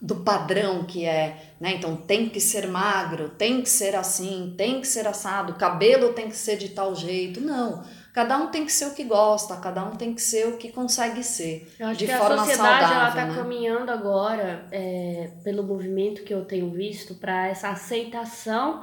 do 0.00 0.16
padrão 0.16 0.84
que 0.84 1.04
é, 1.04 1.54
né? 1.60 1.74
Então 1.74 1.94
tem 1.94 2.28
que 2.28 2.40
ser 2.40 2.66
magro, 2.66 3.28
tem 3.28 3.60
que 3.60 3.68
ser 3.68 3.94
assim, 3.94 4.54
tem 4.56 4.80
que 4.80 4.88
ser 4.88 5.06
assado, 5.06 5.54
cabelo 5.54 6.14
tem 6.14 6.28
que 6.28 6.36
ser 6.36 6.56
de 6.56 6.70
tal 6.70 6.94
jeito. 6.94 7.40
Não. 7.40 7.84
Cada 8.12 8.36
um 8.38 8.48
tem 8.48 8.64
que 8.64 8.72
ser 8.72 8.86
o 8.86 8.94
que 8.94 9.04
gosta, 9.04 9.56
cada 9.56 9.84
um 9.84 9.92
tem 9.92 10.12
que 10.12 10.20
ser 10.20 10.48
o 10.48 10.56
que 10.56 10.72
consegue 10.72 11.22
ser. 11.22 11.72
Eu 11.78 11.88
acho 11.88 11.98
de 11.98 12.06
que 12.06 12.12
forma 12.12 12.34
a 12.34 12.38
sociedade 12.38 12.80
saudável, 12.80 12.96
ela 12.96 13.08
está 13.08 13.24
né? 13.26 13.34
caminhando 13.36 13.90
agora 13.92 14.66
é, 14.72 15.30
pelo 15.44 15.62
movimento 15.62 16.24
que 16.24 16.34
eu 16.34 16.44
tenho 16.44 16.70
visto 16.70 17.14
para 17.14 17.46
essa 17.48 17.68
aceitação. 17.68 18.82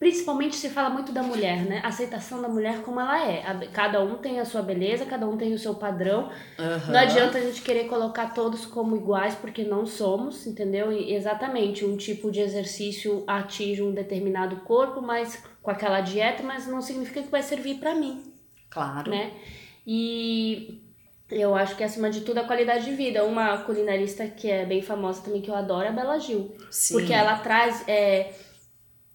Principalmente 0.00 0.56
se 0.56 0.70
fala 0.70 0.88
muito 0.88 1.12
da 1.12 1.22
mulher, 1.22 1.62
né? 1.66 1.82
Aceitação 1.84 2.40
da 2.40 2.48
mulher 2.48 2.80
como 2.80 2.98
ela 2.98 3.22
é. 3.22 3.42
Cada 3.70 4.02
um 4.02 4.16
tem 4.16 4.40
a 4.40 4.46
sua 4.46 4.62
beleza, 4.62 5.04
cada 5.04 5.28
um 5.28 5.36
tem 5.36 5.52
o 5.52 5.58
seu 5.58 5.74
padrão. 5.74 6.30
Aham. 6.58 6.90
Não 6.90 6.98
adianta 6.98 7.36
a 7.36 7.40
gente 7.42 7.60
querer 7.60 7.84
colocar 7.84 8.32
todos 8.32 8.64
como 8.64 8.96
iguais, 8.96 9.34
porque 9.34 9.62
não 9.62 9.84
somos, 9.84 10.46
entendeu? 10.46 10.90
E 10.90 11.14
exatamente, 11.14 11.84
um 11.84 11.98
tipo 11.98 12.30
de 12.32 12.40
exercício 12.40 13.22
atinge 13.26 13.82
um 13.82 13.92
determinado 13.92 14.56
corpo, 14.62 15.02
mas 15.02 15.40
com 15.62 15.70
aquela 15.70 16.00
dieta, 16.00 16.42
mas 16.42 16.66
não 16.66 16.80
significa 16.80 17.22
que 17.22 17.30
vai 17.30 17.42
servir 17.42 17.74
para 17.74 17.94
mim 17.94 18.29
Claro. 18.70 19.10
né? 19.10 19.32
E 19.86 20.80
eu 21.30 21.54
acho 21.54 21.76
que 21.76 21.84
acima 21.84 22.10
de 22.10 22.20
tudo 22.22 22.38
a 22.38 22.44
qualidade 22.44 22.84
de 22.84 22.92
vida. 22.92 23.24
Uma 23.24 23.58
culinarista 23.58 24.26
que 24.26 24.50
é 24.50 24.64
bem 24.64 24.82
famosa 24.82 25.22
também 25.22 25.42
que 25.42 25.50
eu 25.50 25.54
adoro 25.54 25.84
é 25.84 25.88
a 25.88 25.92
Bela 25.92 26.18
Gil, 26.18 26.54
Sim. 26.70 26.94
porque 26.94 27.12
ela 27.12 27.38
traz 27.38 27.84
é, 27.88 28.32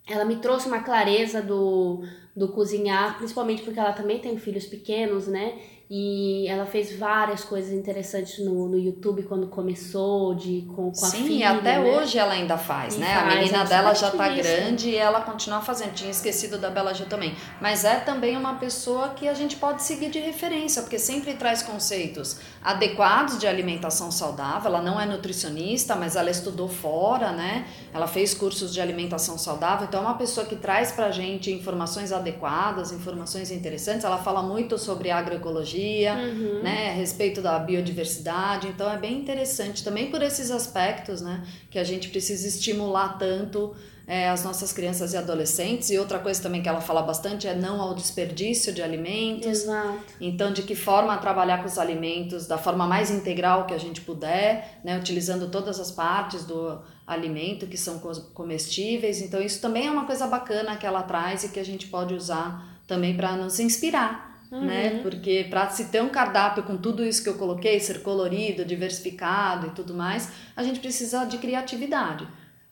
ela 0.07 0.25
me 0.25 0.37
trouxe 0.37 0.67
uma 0.67 0.83
clareza 0.83 1.41
do, 1.41 2.03
do 2.35 2.49
cozinhar, 2.49 3.17
principalmente 3.17 3.63
porque 3.63 3.79
ela 3.79 3.93
também 3.93 4.19
tem 4.19 4.37
filhos 4.37 4.65
pequenos, 4.65 5.27
né? 5.27 5.59
E 5.87 6.47
ela 6.47 6.65
fez 6.65 6.97
várias 6.97 7.43
coisas 7.43 7.71
interessantes 7.71 8.43
no, 8.43 8.67
no 8.67 8.77
YouTube 8.77 9.21
quando 9.23 9.45
começou, 9.47 10.33
de, 10.33 10.63
com, 10.75 10.91
com 10.91 11.05
a 11.05 11.09
Sim, 11.09 11.25
filha. 11.25 11.35
e 11.39 11.43
até 11.43 11.77
né? 11.77 11.95
hoje 11.95 12.17
ela 12.17 12.33
ainda 12.33 12.57
faz, 12.57 12.95
E 12.95 12.99
né? 12.99 13.13
a 13.13 13.21
faz, 13.21 13.35
menina 13.35 13.57
ela 13.59 13.65
dela 13.69 13.93
já 13.93 14.09
tá 14.09 14.25
ativista. 14.25 14.51
grande 14.55 14.89
e 14.89 14.95
ela 14.95 15.21
continua 15.21 15.61
fazendo. 15.61 15.93
Tinha 15.93 16.09
esquecido 16.09 16.57
da 16.57 16.71
Bela 16.71 16.91
Gil 16.91 17.05
também. 17.05 17.35
Mas 17.61 17.85
é 17.85 17.97
também 17.97 18.35
uma 18.35 18.55
pessoa 18.55 19.09
que 19.09 19.27
a 19.27 19.35
gente 19.35 19.57
pode 19.57 19.83
seguir 19.83 20.09
de 20.09 20.17
referência, 20.19 20.81
porque 20.81 20.97
sempre 20.97 21.35
traz 21.35 21.61
conceitos 21.61 22.37
adequados 22.63 23.37
de 23.37 23.45
alimentação 23.45 24.09
saudável. 24.11 24.71
Ela 24.71 24.81
não 24.81 24.99
é 24.99 25.05
nutricionista, 25.05 25.95
mas 25.95 26.15
ela 26.15 26.31
estudou 26.31 26.67
fora, 26.67 27.31
né? 27.31 27.67
Ela 27.93 28.07
fez 28.07 28.33
cursos 28.33 28.73
de 28.73 28.81
alimentação 28.81 29.37
saudável. 29.37 29.85
Então 29.87 30.01
é 30.01 30.03
uma 30.07 30.17
pessoa 30.17 30.47
que 30.47 30.55
traz 30.55 30.91
pra 30.91 31.11
gente 31.11 31.51
informações 31.51 32.11
adequadas, 32.11 32.91
informações 32.91 33.51
interessantes. 33.51 34.03
Ela 34.03 34.17
fala 34.17 34.41
muito 34.41 34.79
sobre 34.79 35.11
agroecologia 35.11 35.74
Uhum. 35.75 36.63
né, 36.63 36.91
a 36.91 36.93
respeito 36.93 37.41
da 37.41 37.59
biodiversidade. 37.59 38.67
Então 38.67 38.89
é 38.89 38.97
bem 38.97 39.19
interessante 39.19 39.83
também 39.83 40.09
por 40.09 40.21
esses 40.21 40.51
aspectos, 40.51 41.21
né, 41.21 41.43
que 41.69 41.79
a 41.79 41.83
gente 41.83 42.09
precisa 42.09 42.47
estimular 42.47 43.17
tanto 43.17 43.75
é, 44.07 44.29
as 44.29 44.43
nossas 44.43 44.71
crianças 44.71 45.13
e 45.13 45.17
adolescentes. 45.17 45.89
E 45.89 45.97
outra 45.97 46.19
coisa 46.19 46.41
também 46.41 46.61
que 46.61 46.69
ela 46.69 46.81
fala 46.81 47.01
bastante 47.01 47.47
é 47.47 47.55
não 47.55 47.81
ao 47.81 47.95
desperdício 47.95 48.73
de 48.73 48.81
alimentos. 48.81 49.47
Exato. 49.47 49.97
Então, 50.21 50.53
de 50.53 50.61
que 50.61 50.75
forma 50.75 51.17
trabalhar 51.17 51.59
com 51.59 51.65
os 51.65 51.77
alimentos 51.77 52.47
da 52.47 52.57
forma 52.57 52.85
mais 52.85 53.09
integral 53.09 53.65
que 53.65 53.73
a 53.73 53.77
gente 53.77 54.01
puder, 54.01 54.79
né, 54.83 54.97
utilizando 54.97 55.49
todas 55.49 55.79
as 55.79 55.91
partes 55.91 56.43
do 56.45 56.79
alimento 57.05 57.67
que 57.67 57.77
são 57.77 57.99
comestíveis. 58.33 59.21
Então, 59.21 59.41
isso 59.41 59.61
também 59.61 59.87
é 59.87 59.91
uma 59.91 60.05
coisa 60.05 60.27
bacana 60.27 60.75
que 60.75 60.85
ela 60.85 61.03
traz 61.03 61.43
e 61.43 61.49
que 61.49 61.59
a 61.59 61.65
gente 61.65 61.87
pode 61.87 62.13
usar 62.13 62.79
também 62.87 63.15
para 63.15 63.35
nos 63.35 63.59
inspirar. 63.59 64.34
Né? 64.51 64.99
Porque 65.01 65.47
para 65.49 65.69
se 65.69 65.85
ter 65.85 66.01
um 66.01 66.09
cardápio 66.09 66.63
com 66.63 66.77
tudo 66.77 67.03
isso 67.05 67.23
que 67.23 67.29
eu 67.29 67.33
coloquei, 67.37 67.79
ser 67.79 68.01
colorido, 68.01 68.63
diversificado 68.63 69.67
e 69.67 69.69
tudo 69.71 69.93
mais, 69.93 70.29
a 70.55 70.63
gente 70.63 70.79
precisa 70.79 71.25
de 71.25 71.37
criatividade. 71.37 72.27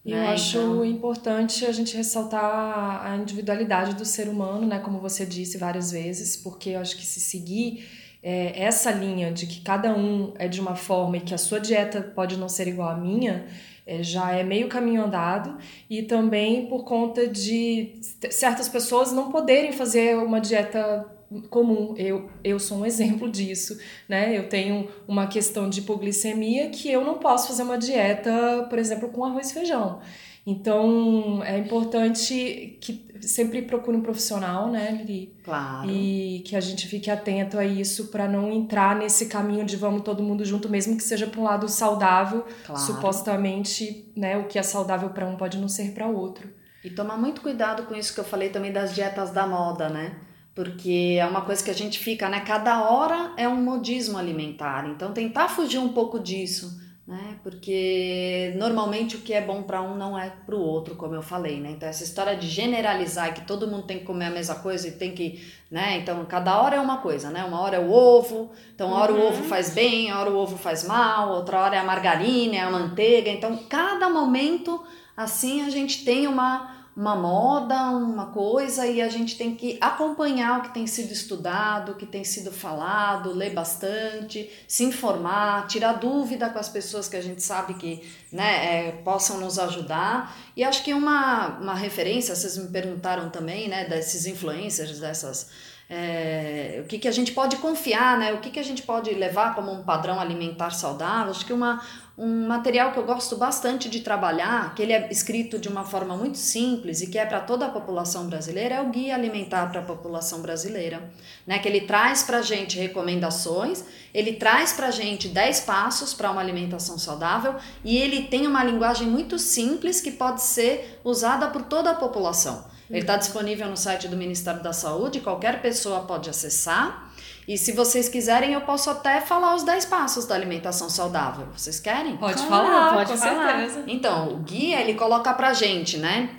E 0.06 0.12
eu 0.12 0.18
né? 0.18 0.28
acho 0.34 0.58
Então- 0.58 0.86
importante 0.86 1.66
a 1.66 1.72
gente 1.72 1.96
ressaltar 1.96 3.06
a 3.06 3.16
individualidade 3.18 3.96
do 3.96 4.04
ser 4.06 4.28
humano, 4.28 4.68
né? 4.68 4.80
Como 4.80 5.00
você 5.00 5.26
disse 5.26 5.58
várias 5.58 5.92
vezes, 5.92 6.36
porque 6.38 6.72
eu 6.72 6.80
acho 6.80 6.96
que 6.98 7.06
se 7.06 7.20
seguir 7.20 7.88
é, 8.22 8.64
essa 8.64 8.90
linha 8.92 9.32
de 9.34 9.46
que 9.46 9.60
cada 9.62 9.94
um 9.94 10.34
é 10.40 10.48
de 10.48 10.62
uma 10.62 10.76
forma 10.76 11.18
e 11.18 11.20
que 11.22 11.34
a 11.34 11.38
sua 11.38 11.60
dieta 11.60 12.02
pode 12.02 12.38
não 12.38 12.48
ser 12.48 12.70
igual 12.70 12.90
à 12.90 12.96
minha, 12.96 13.46
é, 13.86 14.02
já 14.02 14.32
é 14.32 14.44
meio 14.44 14.70
caminho 14.70 15.04
andado. 15.04 15.58
E 15.90 16.04
também 16.04 16.68
por 16.68 16.86
conta 16.86 17.28
de 17.28 17.94
certas 18.30 18.70
pessoas 18.70 19.12
não 19.12 19.30
poderem 19.30 19.74
fazer 19.74 20.18
uma 20.18 20.40
dieta 20.40 21.06
comum. 21.50 21.94
Eu, 21.98 22.30
eu 22.44 22.60
sou 22.60 22.80
um 22.80 22.86
exemplo 22.88 23.30
disso, 23.30 23.78
né? 24.08 24.38
Eu 24.38 24.48
tenho 24.50 24.88
uma 25.08 25.28
questão 25.28 25.70
de 25.70 25.80
hipoglicemia 25.82 26.70
que 26.70 26.92
eu 26.92 27.04
não 27.04 27.18
posso 27.18 27.48
fazer 27.48 27.64
uma 27.64 27.78
dieta, 27.78 28.66
por 28.70 28.78
exemplo, 28.80 29.10
com 29.10 29.24
arroz 29.24 29.52
e 29.52 29.54
feijão. 29.54 30.00
Então, 30.46 31.42
é 31.46 31.58
importante 31.58 32.78
que 32.82 33.06
sempre 33.22 33.62
procure 33.62 33.96
um 33.96 34.02
profissional, 34.02 34.70
né, 34.70 34.92
Lili? 34.92 35.34
Claro. 35.42 35.90
E 35.90 36.44
que 36.46 36.54
a 36.56 36.60
gente 36.60 36.86
fique 36.86 37.10
atento 37.10 37.58
a 37.58 37.64
isso 37.64 38.08
para 38.08 38.28
não 38.28 38.52
entrar 38.52 38.94
nesse 38.98 39.28
caminho 39.28 39.64
de 39.66 39.78
vamos 39.78 40.02
todo 40.02 40.22
mundo 40.22 40.44
junto, 40.44 40.68
mesmo 40.68 40.98
que 40.98 41.04
seja 41.04 41.26
para 41.28 41.40
um 41.40 41.44
lado 41.46 41.70
saudável, 41.70 42.46
Claro. 42.66 42.82
supostamente, 42.82 44.12
né, 44.18 44.38
o 44.38 44.46
que 44.48 44.60
é 44.60 44.64
saudável 44.64 45.10
para 45.12 45.26
um 45.26 45.38
pode 45.38 45.58
não 45.58 45.70
ser 45.70 45.94
para 45.94 46.08
outro. 46.08 46.50
E 46.84 46.90
tomar 46.90 47.18
muito 47.18 47.40
cuidado 47.42 47.84
com 47.84 47.96
isso 47.96 48.14
que 48.14 48.20
eu 48.20 48.26
falei 48.26 48.50
também 48.50 48.74
das 48.74 48.94
dietas 48.94 49.32
da 49.32 49.48
moda, 49.48 49.88
né? 49.88 50.18
Porque 50.56 51.18
é 51.20 51.26
uma 51.26 51.42
coisa 51.42 51.64
que 51.64 51.72
a 51.72 51.74
gente 51.74 51.98
fica, 51.98 52.30
né? 52.30 52.40
Cada 52.42 52.90
hora 52.90 53.32
é 53.38 53.48
um 53.48 53.62
modismo 53.62 54.18
alimentar. 54.18 54.88
Então 54.88 55.12
tentar 55.12 55.48
fugir 55.50 55.80
um 55.80 55.90
pouco 55.90 56.20
disso, 56.20 56.80
né? 57.08 57.38
Porque 57.42 58.54
normalmente 58.56 59.16
o 59.16 59.20
que 59.22 59.34
é 59.34 59.42
bom 59.42 59.64
para 59.64 59.82
um 59.82 59.98
não 59.98 60.18
é 60.18 60.30
para 60.30 60.56
o 60.56 60.62
outro, 60.62 60.96
como 60.96 61.16
eu 61.16 61.24
falei, 61.24 61.60
né? 61.60 61.72
Então 61.72 61.90
essa 61.90 62.04
história 62.04 62.36
de 62.36 62.48
generalizar 62.48 63.34
que 63.34 63.42
todo 63.42 63.68
mundo 63.68 63.88
tem 63.88 64.00
que 64.00 64.06
comer 64.06 64.26
a 64.26 64.30
mesma 64.30 64.56
coisa 64.56 64.88
e 64.88 64.92
tem 64.92 65.16
que, 65.16 65.44
né? 65.72 65.98
Então 65.98 66.24
cada 66.26 66.62
hora 66.62 66.76
é 66.76 66.80
uma 66.80 66.98
coisa, 66.98 67.32
né? 67.32 67.44
Uma 67.44 67.60
hora 67.60 67.78
é 67.78 67.80
o 67.80 67.92
ovo, 67.92 68.52
então 68.76 68.90
uma 68.90 69.00
hora 69.00 69.12
o 69.12 69.28
ovo 69.28 69.44
faz 69.46 69.74
bem, 69.74 70.12
uma 70.12 70.22
hora 70.22 70.30
o 70.30 70.38
ovo 70.38 70.56
faz 70.56 70.84
mal, 70.84 71.32
outra 71.32 71.60
hora 71.62 71.76
é 71.76 71.80
a 71.80 71.84
margarina, 71.84 72.56
é 72.56 72.60
a 72.60 72.70
manteiga. 72.70 73.32
Então 73.32 73.58
cada 73.68 74.08
momento 74.08 74.84
assim 75.18 75.66
a 75.66 75.70
gente 75.72 76.06
tem 76.06 76.28
uma 76.28 76.83
uma 76.96 77.16
moda, 77.16 77.76
uma 77.90 78.28
coisa 78.28 78.86
e 78.86 79.02
a 79.02 79.10
gente 79.10 79.36
tem 79.36 79.56
que 79.56 79.78
acompanhar 79.82 80.60
o 80.60 80.62
que 80.62 80.74
tem 80.74 80.86
sido 80.86 81.12
estudado, 81.12 81.94
o 81.94 81.96
que 81.96 82.06
tem 82.06 82.24
sido 82.24 82.52
falado, 82.52 83.34
ler 83.34 83.52
bastante, 83.52 84.50
se 84.68 84.84
informar, 84.84 85.68
tirar 85.68 85.94
dúvida 85.94 86.50
com 86.50 86.60
as 86.60 86.70
pessoas 86.70 87.10
que 87.10 87.16
a 87.16 87.22
gente 87.22 87.42
sabe 87.42 87.74
que 87.74 88.08
né, 88.32 88.88
é, 88.88 88.92
possam 89.04 89.40
nos 89.40 89.58
ajudar. 89.58 90.36
E 90.56 90.64
acho 90.64 90.84
que 90.84 90.94
uma, 90.94 91.58
uma 91.60 91.74
referência, 91.74 92.36
vocês 92.36 92.58
me 92.58 92.68
perguntaram 92.68 93.30
também, 93.30 93.68
né, 93.68 93.86
desses 93.86 94.28
influencers, 94.28 95.00
dessas 95.00 95.50
é, 95.90 96.82
o 96.84 96.88
que, 96.88 96.98
que 96.98 97.08
a 97.08 97.12
gente 97.12 97.34
pode 97.34 97.58
confiar, 97.58 98.18
né? 98.18 98.34
O 98.34 98.40
que, 98.40 98.50
que 98.50 98.60
a 98.60 98.64
gente 98.64 98.82
pode 98.82 99.14
levar 99.14 99.54
como 99.54 99.72
um 99.72 99.84
padrão 99.84 100.20
alimentar 100.20 100.72
saudável. 100.72 101.30
Acho 101.30 101.46
que 101.46 101.54
uma, 101.54 101.86
um 102.16 102.48
material 102.48 102.92
que 102.92 103.00
eu 103.00 103.06
gosto 103.06 103.36
bastante 103.36 103.90
de 103.90 104.02
trabalhar, 104.02 104.76
que 104.76 104.84
ele 104.84 104.94
é 104.94 105.10
escrito 105.12 105.58
de 105.58 105.68
uma 105.68 105.84
forma 105.84 106.16
muito 106.16 106.38
simples 106.38 107.02
e 107.02 107.08
que 107.08 107.18
é 107.18 107.26
para 107.26 107.40
toda 107.40 107.66
a 107.66 107.70
população 107.70 108.28
brasileira, 108.28 108.76
é 108.76 108.82
o 108.82 108.90
Guia 108.90 109.16
Alimentar 109.16 109.72
para 109.72 109.82
a 109.82 109.84
População 109.84 110.40
Brasileira, 110.40 111.12
né? 111.48 111.58
Que 111.58 111.68
ele 111.68 111.82
traz 111.82 112.22
para 112.22 112.38
a 112.38 112.42
gente 112.44 112.78
recomendações, 112.78 113.84
ele 114.14 114.34
traz 114.34 114.74
para 114.74 114.88
a 114.88 114.92
gente 114.92 115.28
10 115.28 115.62
passos 115.62 116.14
para 116.14 116.30
uma 116.30 116.42
alimentação 116.42 117.00
saudável 117.00 117.56
e 117.84 117.98
ele 117.98 118.24
tem 118.28 118.46
uma 118.46 118.64
linguagem 118.64 119.08
muito 119.08 119.40
simples 119.40 120.00
que 120.00 120.12
pode 120.12 120.44
ser 120.44 121.00
usada 121.04 121.48
por 121.48 121.64
toda 121.64 121.90
a 121.90 121.96
população. 121.96 122.64
Ele 122.90 123.00
está 123.00 123.18
disponível 123.18 123.68
no 123.68 123.76
site 123.76 124.08
do 124.08 124.16
Ministério 124.16 124.62
da 124.62 124.72
Saúde, 124.72 125.20
qualquer 125.20 125.64
pessoa 125.64 126.02
pode 126.02 126.30
acessar. 126.30 127.12
E 127.48 127.58
se 127.58 127.74
vocês 127.74 128.08
quiserem, 128.08 128.54
eu 128.54 128.62
posso 128.62 128.90
até 128.90 129.20
falar 129.20 129.56
os 129.56 129.64
10 129.64 129.86
passos 129.86 130.26
da 130.26 130.36
alimentação 130.36 130.90
saudável. 130.90 131.48
Vocês 131.56 131.80
querem? 131.80 132.16
Pode 132.16 132.42
claro, 132.46 132.68
falar, 132.68 132.94
pode 132.94 133.12
com 133.12 133.18
falar. 133.18 133.60
certeza. 133.60 133.84
Então, 133.88 134.34
o 134.34 134.38
guia, 134.38 134.80
ele 134.80 134.94
coloca 134.94 135.34
pra 135.34 135.54
gente, 135.54 135.98
né? 135.98 136.30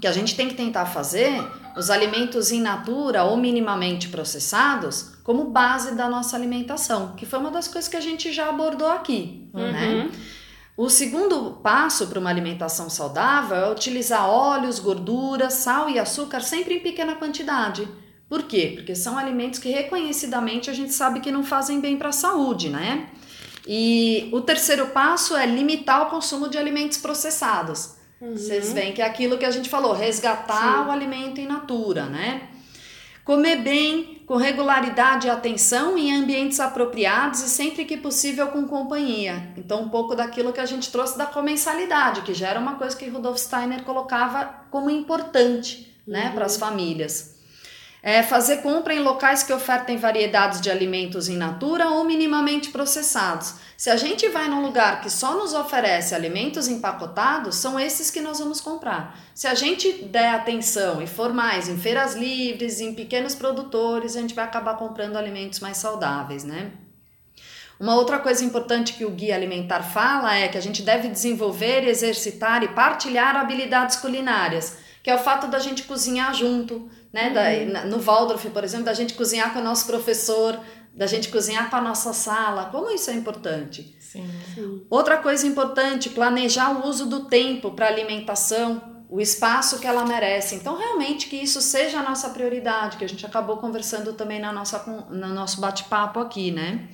Que 0.00 0.06
a 0.06 0.12
gente 0.12 0.34
tem 0.34 0.48
que 0.48 0.54
tentar 0.54 0.86
fazer 0.86 1.42
os 1.76 1.90
alimentos 1.90 2.50
in 2.50 2.60
natura 2.60 3.24
ou 3.24 3.36
minimamente 3.36 4.08
processados 4.08 5.14
como 5.22 5.44
base 5.44 5.94
da 5.94 6.08
nossa 6.08 6.36
alimentação, 6.36 7.14
que 7.16 7.26
foi 7.26 7.38
uma 7.38 7.50
das 7.50 7.68
coisas 7.68 7.88
que 7.88 7.96
a 7.96 8.00
gente 8.00 8.32
já 8.32 8.48
abordou 8.48 8.90
aqui, 8.90 9.50
né? 9.52 10.10
O 10.76 10.90
segundo 10.90 11.52
passo 11.62 12.06
para 12.06 12.18
uma 12.20 12.28
alimentação 12.28 12.90
saudável 12.90 13.56
é 13.56 13.70
utilizar 13.72 14.28
óleos, 14.28 14.78
gorduras, 14.78 15.54
sal 15.54 15.88
e 15.88 15.98
açúcar 15.98 16.40
sempre 16.40 16.74
em 16.74 16.80
pequena 16.80 17.14
quantidade. 17.14 17.88
Por 18.28 18.42
quê? 18.42 18.72
Porque 18.74 18.94
são 18.94 19.16
alimentos 19.16 19.58
que 19.58 19.70
reconhecidamente 19.70 20.68
a 20.68 20.72
gente 20.72 20.92
sabe 20.92 21.20
que 21.20 21.30
não 21.30 21.44
fazem 21.44 21.80
bem 21.80 21.96
para 21.96 22.08
a 22.08 22.12
saúde, 22.12 22.68
né? 22.68 23.08
E 23.66 24.28
o 24.32 24.40
terceiro 24.40 24.88
passo 24.88 25.36
é 25.36 25.46
limitar 25.46 26.06
o 26.06 26.10
consumo 26.10 26.48
de 26.48 26.58
alimentos 26.58 26.98
processados. 26.98 27.96
Vocês 28.20 28.72
veem 28.72 28.92
que 28.92 29.02
é 29.02 29.04
aquilo 29.04 29.36
que 29.36 29.44
a 29.44 29.50
gente 29.50 29.68
falou, 29.68 29.92
resgatar 29.92 30.88
o 30.88 30.90
alimento 30.90 31.40
in 31.40 31.46
natura, 31.46 32.06
né? 32.06 32.48
Comer 33.24 33.56
bem, 33.56 34.22
com 34.24 34.36
regularidade 34.36 35.26
e 35.26 35.30
atenção 35.30 35.98
em 35.98 36.14
ambientes 36.14 36.60
apropriados 36.60 37.42
e 37.42 37.48
sempre 37.48 37.84
que 37.84 37.96
possível 37.96 38.46
com 38.48 38.66
companhia. 38.66 39.52
Então, 39.56 39.82
um 39.82 39.88
pouco 39.88 40.14
daquilo 40.14 40.52
que 40.52 40.60
a 40.60 40.64
gente 40.64 40.90
trouxe 40.90 41.18
da 41.18 41.26
comensalidade, 41.26 42.22
que 42.22 42.32
já 42.32 42.48
era 42.48 42.60
uma 42.60 42.76
coisa 42.76 42.96
que 42.96 43.08
Rudolf 43.08 43.38
Steiner 43.38 43.82
colocava 43.82 44.66
como 44.70 44.88
importante 44.88 46.00
né, 46.06 46.30
para 46.32 46.46
as 46.46 46.56
famílias. 46.56 47.35
É 48.08 48.22
fazer 48.22 48.58
compra 48.58 48.94
em 48.94 49.00
locais 49.00 49.42
que 49.42 49.52
ofertem 49.52 49.96
variedades 49.96 50.60
de 50.60 50.70
alimentos 50.70 51.28
in 51.28 51.36
natura 51.36 51.88
ou 51.90 52.04
minimamente 52.04 52.70
processados. 52.70 53.54
Se 53.76 53.90
a 53.90 53.96
gente 53.96 54.28
vai 54.28 54.48
num 54.48 54.62
lugar 54.62 55.00
que 55.00 55.10
só 55.10 55.34
nos 55.34 55.52
oferece 55.52 56.14
alimentos 56.14 56.68
empacotados, 56.68 57.56
são 57.56 57.80
esses 57.80 58.08
que 58.08 58.20
nós 58.20 58.38
vamos 58.38 58.60
comprar. 58.60 59.18
Se 59.34 59.48
a 59.48 59.56
gente 59.56 59.90
der 60.04 60.28
atenção 60.28 61.02
e 61.02 61.06
for 61.08 61.34
mais 61.34 61.68
em 61.68 61.76
feiras 61.76 62.14
livres, 62.14 62.80
em 62.80 62.94
pequenos 62.94 63.34
produtores, 63.34 64.14
a 64.14 64.20
gente 64.20 64.36
vai 64.36 64.44
acabar 64.44 64.76
comprando 64.76 65.16
alimentos 65.16 65.58
mais 65.58 65.76
saudáveis, 65.76 66.44
né? 66.44 66.70
Uma 67.80 67.96
outra 67.96 68.20
coisa 68.20 68.44
importante 68.44 68.92
que 68.92 69.04
o 69.04 69.10
guia 69.10 69.34
alimentar 69.34 69.82
fala 69.82 70.32
é 70.32 70.46
que 70.46 70.56
a 70.56 70.62
gente 70.62 70.80
deve 70.80 71.08
desenvolver, 71.08 71.82
exercitar 71.88 72.62
e 72.62 72.68
partilhar 72.68 73.34
habilidades 73.34 73.96
culinárias, 73.96 74.78
que 75.02 75.10
é 75.10 75.14
o 75.16 75.18
fato 75.18 75.48
da 75.48 75.58
gente 75.58 75.82
cozinhar 75.82 76.32
junto, 76.32 76.88
né? 77.16 77.30
Da, 77.30 77.84
no 77.86 77.98
Waldorf, 77.98 78.50
por 78.50 78.62
exemplo, 78.62 78.84
da 78.84 78.92
gente 78.92 79.14
cozinhar 79.14 79.54
com 79.54 79.60
o 79.60 79.64
nosso 79.64 79.86
professor, 79.86 80.60
da 80.94 81.06
gente 81.06 81.30
cozinhar 81.30 81.70
para 81.70 81.78
a 81.78 81.82
nossa 81.82 82.12
sala. 82.12 82.66
Como 82.66 82.90
isso 82.90 83.10
é 83.10 83.14
importante? 83.14 83.96
Sim. 83.98 84.28
Outra 84.90 85.16
coisa 85.16 85.46
importante, 85.46 86.10
planejar 86.10 86.72
o 86.72 86.86
uso 86.86 87.06
do 87.06 87.24
tempo 87.24 87.70
para 87.70 87.86
alimentação, 87.86 89.04
o 89.08 89.18
espaço 89.18 89.78
que 89.78 89.86
ela 89.86 90.04
merece. 90.04 90.56
Então, 90.56 90.76
realmente 90.76 91.28
que 91.28 91.36
isso 91.36 91.62
seja 91.62 92.00
a 92.00 92.02
nossa 92.02 92.28
prioridade, 92.28 92.98
que 92.98 93.04
a 93.04 93.08
gente 93.08 93.24
acabou 93.24 93.56
conversando 93.56 94.12
também 94.12 94.38
na 94.38 94.52
nossa, 94.52 94.78
no 95.08 95.28
nosso 95.28 95.58
bate-papo 95.58 96.20
aqui, 96.20 96.50
né? 96.50 96.86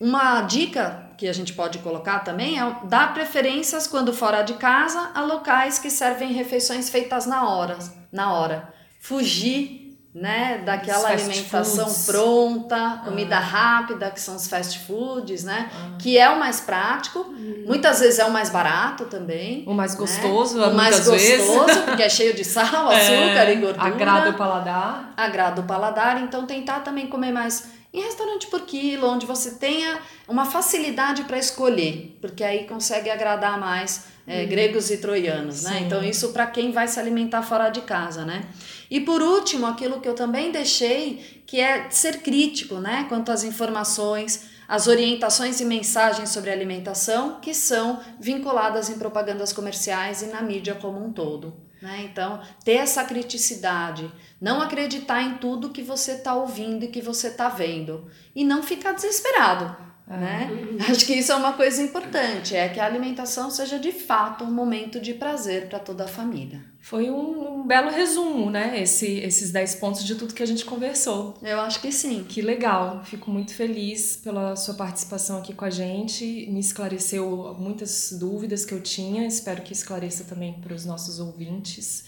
Uma 0.00 0.42
dica 0.42 1.12
que 1.16 1.28
a 1.28 1.32
gente 1.32 1.54
pode 1.54 1.78
colocar 1.78 2.18
também 2.20 2.58
é 2.58 2.76
dar 2.84 3.14
preferências 3.14 3.86
quando 3.86 4.12
fora 4.12 4.42
de 4.42 4.54
casa 4.54 5.12
a 5.14 5.22
locais 5.22 5.78
que 5.78 5.90
servem 5.90 6.32
refeições 6.32 6.90
feitas 6.90 7.24
na 7.24 7.48
hora, 7.48 7.78
na 8.12 8.34
hora. 8.34 8.75
Fugir 9.06 9.86
né, 10.16 10.62
daquela 10.64 11.10
alimentação 11.10 11.84
foods. 11.84 12.06
pronta, 12.06 13.02
comida 13.04 13.38
rápida, 13.38 14.10
que 14.10 14.18
são 14.18 14.34
os 14.34 14.48
fast 14.48 14.78
foods, 14.86 15.44
né? 15.44 15.70
Que 15.98 16.16
é 16.16 16.30
o 16.30 16.40
mais 16.40 16.58
prático, 16.58 17.22
muitas 17.66 18.00
vezes 18.00 18.18
é 18.18 18.24
o 18.24 18.30
mais 18.32 18.48
barato 18.48 19.04
também. 19.04 19.62
O 19.66 19.74
mais 19.74 19.92
né? 19.92 19.98
gostoso, 19.98 20.58
o 20.58 20.74
mais 20.74 20.96
muitas 20.96 21.22
vezes. 21.22 21.46
gostoso, 21.46 21.82
porque 21.82 22.02
é 22.02 22.08
cheio 22.08 22.32
de 22.32 22.44
sal, 22.44 22.64
açúcar 22.88 23.50
e 23.50 23.56
gordura. 23.56 23.86
Agrada 23.86 24.30
o 24.30 24.34
paladar. 24.34 25.12
agrada 25.14 25.60
o 25.60 25.64
paladar, 25.64 26.22
então 26.22 26.46
tentar 26.46 26.80
também 26.80 27.06
comer 27.08 27.30
mais 27.30 27.75
em 27.92 28.02
restaurante 28.02 28.46
por 28.48 28.62
quilo, 28.62 29.08
onde 29.08 29.26
você 29.26 29.52
tenha 29.52 30.00
uma 30.28 30.44
facilidade 30.44 31.24
para 31.24 31.38
escolher, 31.38 32.16
porque 32.20 32.44
aí 32.44 32.66
consegue 32.66 33.08
agradar 33.08 33.58
mais 33.58 34.06
é, 34.26 34.44
gregos 34.44 34.90
e 34.90 34.98
troianos, 34.98 35.62
né? 35.62 35.78
Sim. 35.78 35.84
Então 35.84 36.02
isso 36.02 36.30
para 36.32 36.46
quem 36.46 36.72
vai 36.72 36.88
se 36.88 36.98
alimentar 36.98 37.42
fora 37.42 37.70
de 37.70 37.82
casa, 37.82 38.24
né? 38.24 38.44
E 38.90 39.00
por 39.00 39.22
último, 39.22 39.66
aquilo 39.66 40.00
que 40.00 40.08
eu 40.08 40.14
também 40.14 40.50
deixei, 40.50 41.42
que 41.46 41.60
é 41.60 41.88
ser 41.90 42.22
crítico, 42.22 42.76
né? 42.76 43.06
Quanto 43.08 43.30
às 43.30 43.44
informações, 43.44 44.48
as 44.68 44.88
orientações 44.88 45.60
e 45.60 45.64
mensagens 45.64 46.30
sobre 46.30 46.50
alimentação 46.50 47.38
que 47.40 47.54
são 47.54 48.00
vinculadas 48.18 48.90
em 48.90 48.98
propagandas 48.98 49.52
comerciais 49.52 50.22
e 50.22 50.26
na 50.26 50.42
mídia 50.42 50.74
como 50.74 51.04
um 51.04 51.12
todo. 51.12 51.65
Né? 51.80 52.08
Então, 52.10 52.40
ter 52.64 52.76
essa 52.76 53.04
criticidade, 53.04 54.10
não 54.40 54.60
acreditar 54.62 55.22
em 55.22 55.38
tudo 55.38 55.70
que 55.70 55.82
você 55.82 56.12
está 56.12 56.34
ouvindo 56.34 56.84
e 56.84 56.88
que 56.88 57.02
você 57.02 57.28
está 57.28 57.48
vendo, 57.48 58.10
e 58.34 58.44
não 58.44 58.62
ficar 58.62 58.92
desesperado. 58.92 59.85
Né? 60.06 60.48
Acho 60.88 61.04
que 61.04 61.14
isso 61.14 61.32
é 61.32 61.34
uma 61.34 61.54
coisa 61.54 61.82
importante, 61.82 62.54
é 62.54 62.68
que 62.68 62.78
a 62.78 62.86
alimentação 62.86 63.50
seja 63.50 63.76
de 63.76 63.90
fato 63.90 64.44
um 64.44 64.52
momento 64.52 65.00
de 65.00 65.12
prazer 65.14 65.68
para 65.68 65.80
toda 65.80 66.04
a 66.04 66.08
família. 66.08 66.60
Foi 66.80 67.10
um, 67.10 67.62
um 67.62 67.66
belo 67.66 67.90
resumo, 67.90 68.48
né? 68.48 68.80
Esse, 68.80 69.18
esses 69.18 69.50
10 69.50 69.74
pontos 69.74 70.04
de 70.04 70.14
tudo 70.14 70.32
que 70.32 70.42
a 70.44 70.46
gente 70.46 70.64
conversou. 70.64 71.36
Eu 71.42 71.60
acho 71.60 71.80
que 71.80 71.90
sim. 71.90 72.22
Que 72.22 72.40
legal, 72.40 73.02
fico 73.04 73.28
muito 73.32 73.52
feliz 73.52 74.16
pela 74.16 74.54
sua 74.54 74.74
participação 74.74 75.38
aqui 75.38 75.52
com 75.52 75.64
a 75.64 75.70
gente. 75.70 76.24
Me 76.52 76.60
esclareceu 76.60 77.56
muitas 77.58 78.12
dúvidas 78.12 78.64
que 78.64 78.72
eu 78.72 78.80
tinha, 78.80 79.26
espero 79.26 79.62
que 79.62 79.72
esclareça 79.72 80.22
também 80.22 80.52
para 80.52 80.72
os 80.72 80.84
nossos 80.84 81.18
ouvintes. 81.18 82.04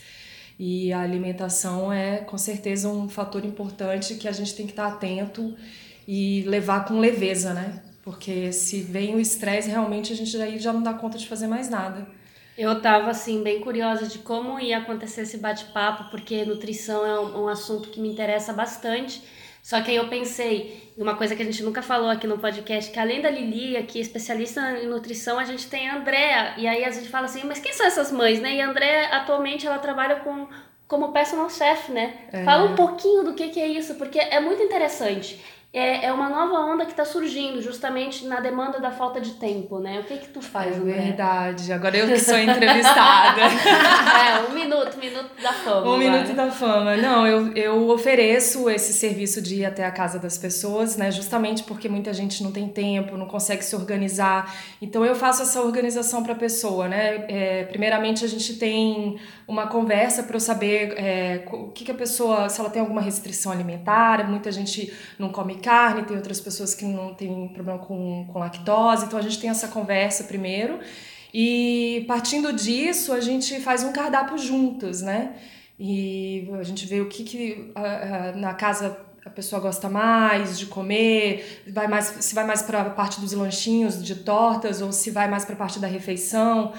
E 0.56 0.92
a 0.92 1.00
alimentação 1.00 1.92
é 1.92 2.18
com 2.18 2.38
certeza 2.38 2.88
um 2.88 3.08
fator 3.08 3.44
importante 3.44 4.14
que 4.14 4.28
a 4.28 4.32
gente 4.32 4.54
tem 4.54 4.66
que 4.66 4.72
estar 4.72 4.86
atento 4.86 5.56
e 6.06 6.42
levar 6.46 6.84
com 6.84 7.00
leveza, 7.00 7.52
né? 7.52 7.82
Porque 8.08 8.50
se 8.54 8.80
vem 8.80 9.14
o 9.14 9.20
estresse, 9.20 9.68
realmente 9.68 10.14
a 10.14 10.16
gente 10.16 10.34
aí 10.40 10.58
já 10.58 10.72
não 10.72 10.82
dá 10.82 10.94
conta 10.94 11.18
de 11.18 11.28
fazer 11.28 11.46
mais 11.46 11.68
nada. 11.68 12.06
Eu 12.56 12.80
tava 12.80 13.10
assim 13.10 13.42
bem 13.42 13.60
curiosa 13.60 14.06
de 14.06 14.20
como 14.20 14.58
ia 14.58 14.78
acontecer 14.78 15.20
esse 15.20 15.36
bate-papo, 15.36 16.10
porque 16.10 16.42
nutrição 16.46 17.04
é 17.04 17.20
um, 17.20 17.44
um 17.44 17.48
assunto 17.48 17.90
que 17.90 18.00
me 18.00 18.08
interessa 18.08 18.50
bastante. 18.54 19.22
Só 19.62 19.82
que 19.82 19.90
aí 19.90 19.98
eu 19.98 20.08
pensei 20.08 20.90
uma 20.96 21.16
coisa 21.16 21.36
que 21.36 21.42
a 21.42 21.44
gente 21.44 21.62
nunca 21.62 21.82
falou 21.82 22.08
aqui 22.08 22.26
no 22.26 22.38
podcast, 22.38 22.90
que 22.90 22.98
além 22.98 23.20
da 23.20 23.28
Lili, 23.28 23.76
aqui 23.76 24.00
especialista 24.00 24.78
em 24.78 24.86
nutrição, 24.86 25.38
a 25.38 25.44
gente 25.44 25.68
tem 25.68 25.90
a 25.90 25.98
Andrea. 25.98 26.54
E 26.56 26.66
aí 26.66 26.86
a 26.86 26.90
gente 26.90 27.10
fala 27.10 27.26
assim, 27.26 27.42
mas 27.44 27.58
quem 27.58 27.74
são 27.74 27.84
essas 27.84 28.10
mães, 28.10 28.40
né? 28.40 28.54
E 28.54 28.60
a 28.62 28.70
Andrea 28.70 29.08
atualmente 29.08 29.66
ela 29.66 29.78
trabalha 29.78 30.16
com 30.20 30.48
como 30.86 31.12
personal 31.12 31.50
chef, 31.50 31.92
né? 31.92 32.14
Fala 32.46 32.64
um 32.64 32.74
pouquinho 32.74 33.22
do 33.22 33.34
que, 33.34 33.48
que 33.48 33.60
é 33.60 33.66
isso, 33.66 33.96
porque 33.96 34.18
é 34.18 34.40
muito 34.40 34.62
interessante. 34.62 35.38
É, 35.70 36.06
é 36.06 36.12
uma 36.12 36.30
nova 36.30 36.60
onda 36.72 36.86
que 36.86 36.92
está 36.92 37.04
surgindo, 37.04 37.60
justamente 37.60 38.26
na 38.26 38.40
demanda 38.40 38.80
da 38.80 38.90
falta 38.90 39.20
de 39.20 39.32
tempo, 39.34 39.78
né? 39.78 40.00
O 40.00 40.04
que 40.04 40.16
que 40.16 40.28
tu 40.28 40.40
faz, 40.40 40.74
É 40.74 40.78
Andrea? 40.78 41.02
verdade. 41.02 41.70
Agora 41.70 41.94
eu 41.94 42.06
que 42.08 42.18
sou 42.18 42.38
entrevistada. 42.38 43.42
é, 43.44 44.48
um 44.48 44.54
minuto, 44.54 44.96
um 44.96 45.00
minuto 45.00 45.30
da 45.42 45.52
fama. 45.52 45.86
Um 45.90 45.98
vai. 45.98 46.10
minuto 46.10 46.32
da 46.32 46.50
fama. 46.50 46.96
Não, 46.96 47.26
eu, 47.26 47.52
eu 47.52 47.90
ofereço 47.90 48.70
esse 48.70 48.94
serviço 48.94 49.42
de 49.42 49.56
ir 49.56 49.66
até 49.66 49.84
a 49.84 49.90
casa 49.90 50.18
das 50.18 50.38
pessoas, 50.38 50.96
né? 50.96 51.10
Justamente 51.10 51.62
porque 51.64 51.86
muita 51.86 52.14
gente 52.14 52.42
não 52.42 52.50
tem 52.50 52.66
tempo, 52.66 53.18
não 53.18 53.26
consegue 53.26 53.62
se 53.62 53.76
organizar. 53.76 54.50
Então 54.80 55.04
eu 55.04 55.14
faço 55.14 55.42
essa 55.42 55.60
organização 55.60 56.22
para 56.22 56.32
a 56.32 56.36
pessoa, 56.36 56.88
né? 56.88 57.26
É, 57.28 57.64
primeiramente 57.64 58.24
a 58.24 58.28
gente 58.28 58.54
tem 58.54 59.20
uma 59.46 59.66
conversa 59.66 60.22
para 60.22 60.36
eu 60.36 60.40
saber 60.40 60.94
é, 60.96 61.44
o 61.52 61.68
que, 61.68 61.84
que 61.84 61.90
a 61.90 61.94
pessoa, 61.94 62.48
se 62.48 62.58
ela 62.58 62.70
tem 62.70 62.80
alguma 62.80 63.02
restrição 63.02 63.52
alimentar. 63.52 64.26
Muita 64.30 64.50
gente 64.50 64.90
não 65.18 65.28
come 65.28 65.57
carne, 65.58 66.04
tem 66.04 66.16
outras 66.16 66.40
pessoas 66.40 66.74
que 66.74 66.84
não 66.84 67.14
têm 67.14 67.48
problema 67.48 67.78
com, 67.78 68.26
com 68.32 68.38
lactose. 68.38 69.06
Então 69.06 69.18
a 69.18 69.22
gente 69.22 69.38
tem 69.38 69.50
essa 69.50 69.68
conversa 69.68 70.24
primeiro. 70.24 70.80
E 71.32 72.04
partindo 72.08 72.52
disso, 72.52 73.12
a 73.12 73.20
gente 73.20 73.60
faz 73.60 73.82
um 73.84 73.92
cardápio 73.92 74.38
juntas, 74.38 75.02
né? 75.02 75.34
E 75.78 76.48
a 76.58 76.62
gente 76.62 76.86
vê 76.86 77.00
o 77.00 77.08
que, 77.08 77.22
que 77.22 77.72
na 78.36 78.54
casa 78.54 78.98
a 79.24 79.30
pessoa 79.30 79.60
gosta 79.60 79.88
mais 79.88 80.58
de 80.58 80.66
comer, 80.66 81.62
vai 81.68 81.86
mais, 81.86 82.06
se 82.20 82.34
vai 82.34 82.46
mais 82.46 82.62
para 82.62 82.80
a 82.80 82.90
parte 82.90 83.20
dos 83.20 83.32
lanchinhos, 83.32 84.02
de 84.02 84.14
tortas, 84.14 84.80
ou 84.80 84.90
se 84.90 85.10
vai 85.10 85.28
mais 85.28 85.44
para 85.44 85.54
a 85.54 85.58
parte 85.58 85.78
da 85.78 85.86
refeição 85.86 86.72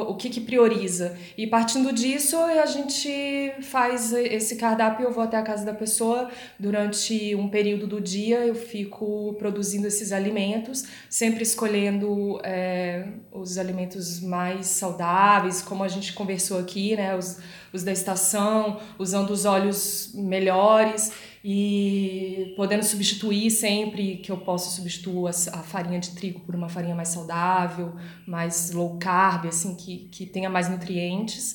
o 0.00 0.16
que, 0.16 0.30
que 0.30 0.40
prioriza. 0.40 1.16
E 1.36 1.46
partindo 1.46 1.92
disso, 1.92 2.36
a 2.36 2.66
gente 2.66 3.52
faz 3.62 4.12
esse 4.12 4.56
cardápio. 4.56 5.06
Eu 5.06 5.12
vou 5.12 5.22
até 5.22 5.36
a 5.36 5.42
casa 5.42 5.64
da 5.64 5.74
pessoa 5.74 6.30
durante 6.58 7.34
um 7.34 7.48
período 7.48 7.86
do 7.86 8.00
dia, 8.00 8.46
eu 8.46 8.54
fico 8.54 9.34
produzindo 9.38 9.86
esses 9.86 10.12
alimentos, 10.12 10.84
sempre 11.08 11.42
escolhendo 11.42 12.40
é, 12.42 13.08
os 13.32 13.58
alimentos 13.58 14.20
mais 14.20 14.66
saudáveis, 14.66 15.62
como 15.62 15.84
a 15.84 15.88
gente 15.88 16.12
conversou 16.12 16.58
aqui, 16.58 16.96
né? 16.96 17.16
Os, 17.16 17.38
os 17.72 17.82
da 17.82 17.92
estação, 17.92 18.80
usando 18.98 19.30
os 19.30 19.44
óleos 19.44 20.12
melhores 20.14 21.12
e 21.48 22.52
podendo 22.56 22.82
substituir 22.82 23.52
sempre 23.52 24.16
que 24.16 24.32
eu 24.32 24.36
posso 24.36 24.74
substituir 24.74 25.28
a, 25.28 25.62
farinha 25.62 26.00
de 26.00 26.10
trigo 26.10 26.40
por 26.40 26.56
uma 26.56 26.68
farinha 26.68 26.92
mais 26.92 27.10
saudável, 27.10 27.94
mais 28.26 28.72
low 28.72 28.98
carb, 28.98 29.46
assim, 29.46 29.76
que, 29.76 30.08
que 30.10 30.26
tenha 30.26 30.50
mais 30.50 30.68
nutrientes. 30.68 31.54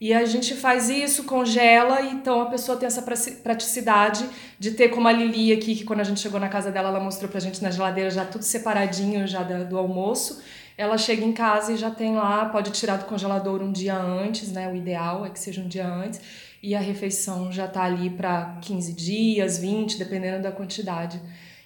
E 0.00 0.12
a 0.12 0.26
gente 0.26 0.56
faz 0.56 0.90
isso, 0.90 1.22
congela, 1.22 2.02
então 2.02 2.42
a 2.42 2.46
pessoa 2.46 2.76
tem 2.76 2.88
essa 2.88 3.00
praticidade 3.00 4.28
de 4.58 4.72
ter 4.72 4.88
como 4.88 5.06
a 5.06 5.12
Lili 5.12 5.52
aqui, 5.52 5.76
que 5.76 5.84
quando 5.84 6.00
a 6.00 6.04
gente 6.04 6.18
chegou 6.18 6.40
na 6.40 6.48
casa 6.48 6.72
dela, 6.72 6.88
ela 6.88 6.98
mostrou 6.98 7.30
pra 7.30 7.38
gente 7.38 7.62
na 7.62 7.70
geladeira 7.70 8.10
já 8.10 8.24
tudo 8.24 8.42
separadinho 8.42 9.24
já 9.24 9.44
do 9.44 9.78
almoço. 9.78 10.42
Ela 10.76 10.98
chega 10.98 11.24
em 11.24 11.32
casa 11.32 11.72
e 11.72 11.76
já 11.76 11.92
tem 11.92 12.16
lá, 12.16 12.46
pode 12.46 12.72
tirar 12.72 12.96
do 12.96 13.04
congelador 13.04 13.62
um 13.62 13.70
dia 13.70 13.96
antes, 13.96 14.50
né? 14.50 14.68
O 14.68 14.74
ideal 14.74 15.24
é 15.24 15.30
que 15.30 15.38
seja 15.38 15.60
um 15.60 15.68
dia 15.68 15.86
antes 15.86 16.20
e 16.62 16.74
a 16.74 16.80
refeição 16.80 17.52
já 17.52 17.66
está 17.66 17.84
ali 17.84 18.10
para 18.10 18.58
15 18.62 18.92
dias, 18.92 19.58
20, 19.58 19.98
dependendo 19.98 20.42
da 20.42 20.52
quantidade. 20.52 21.20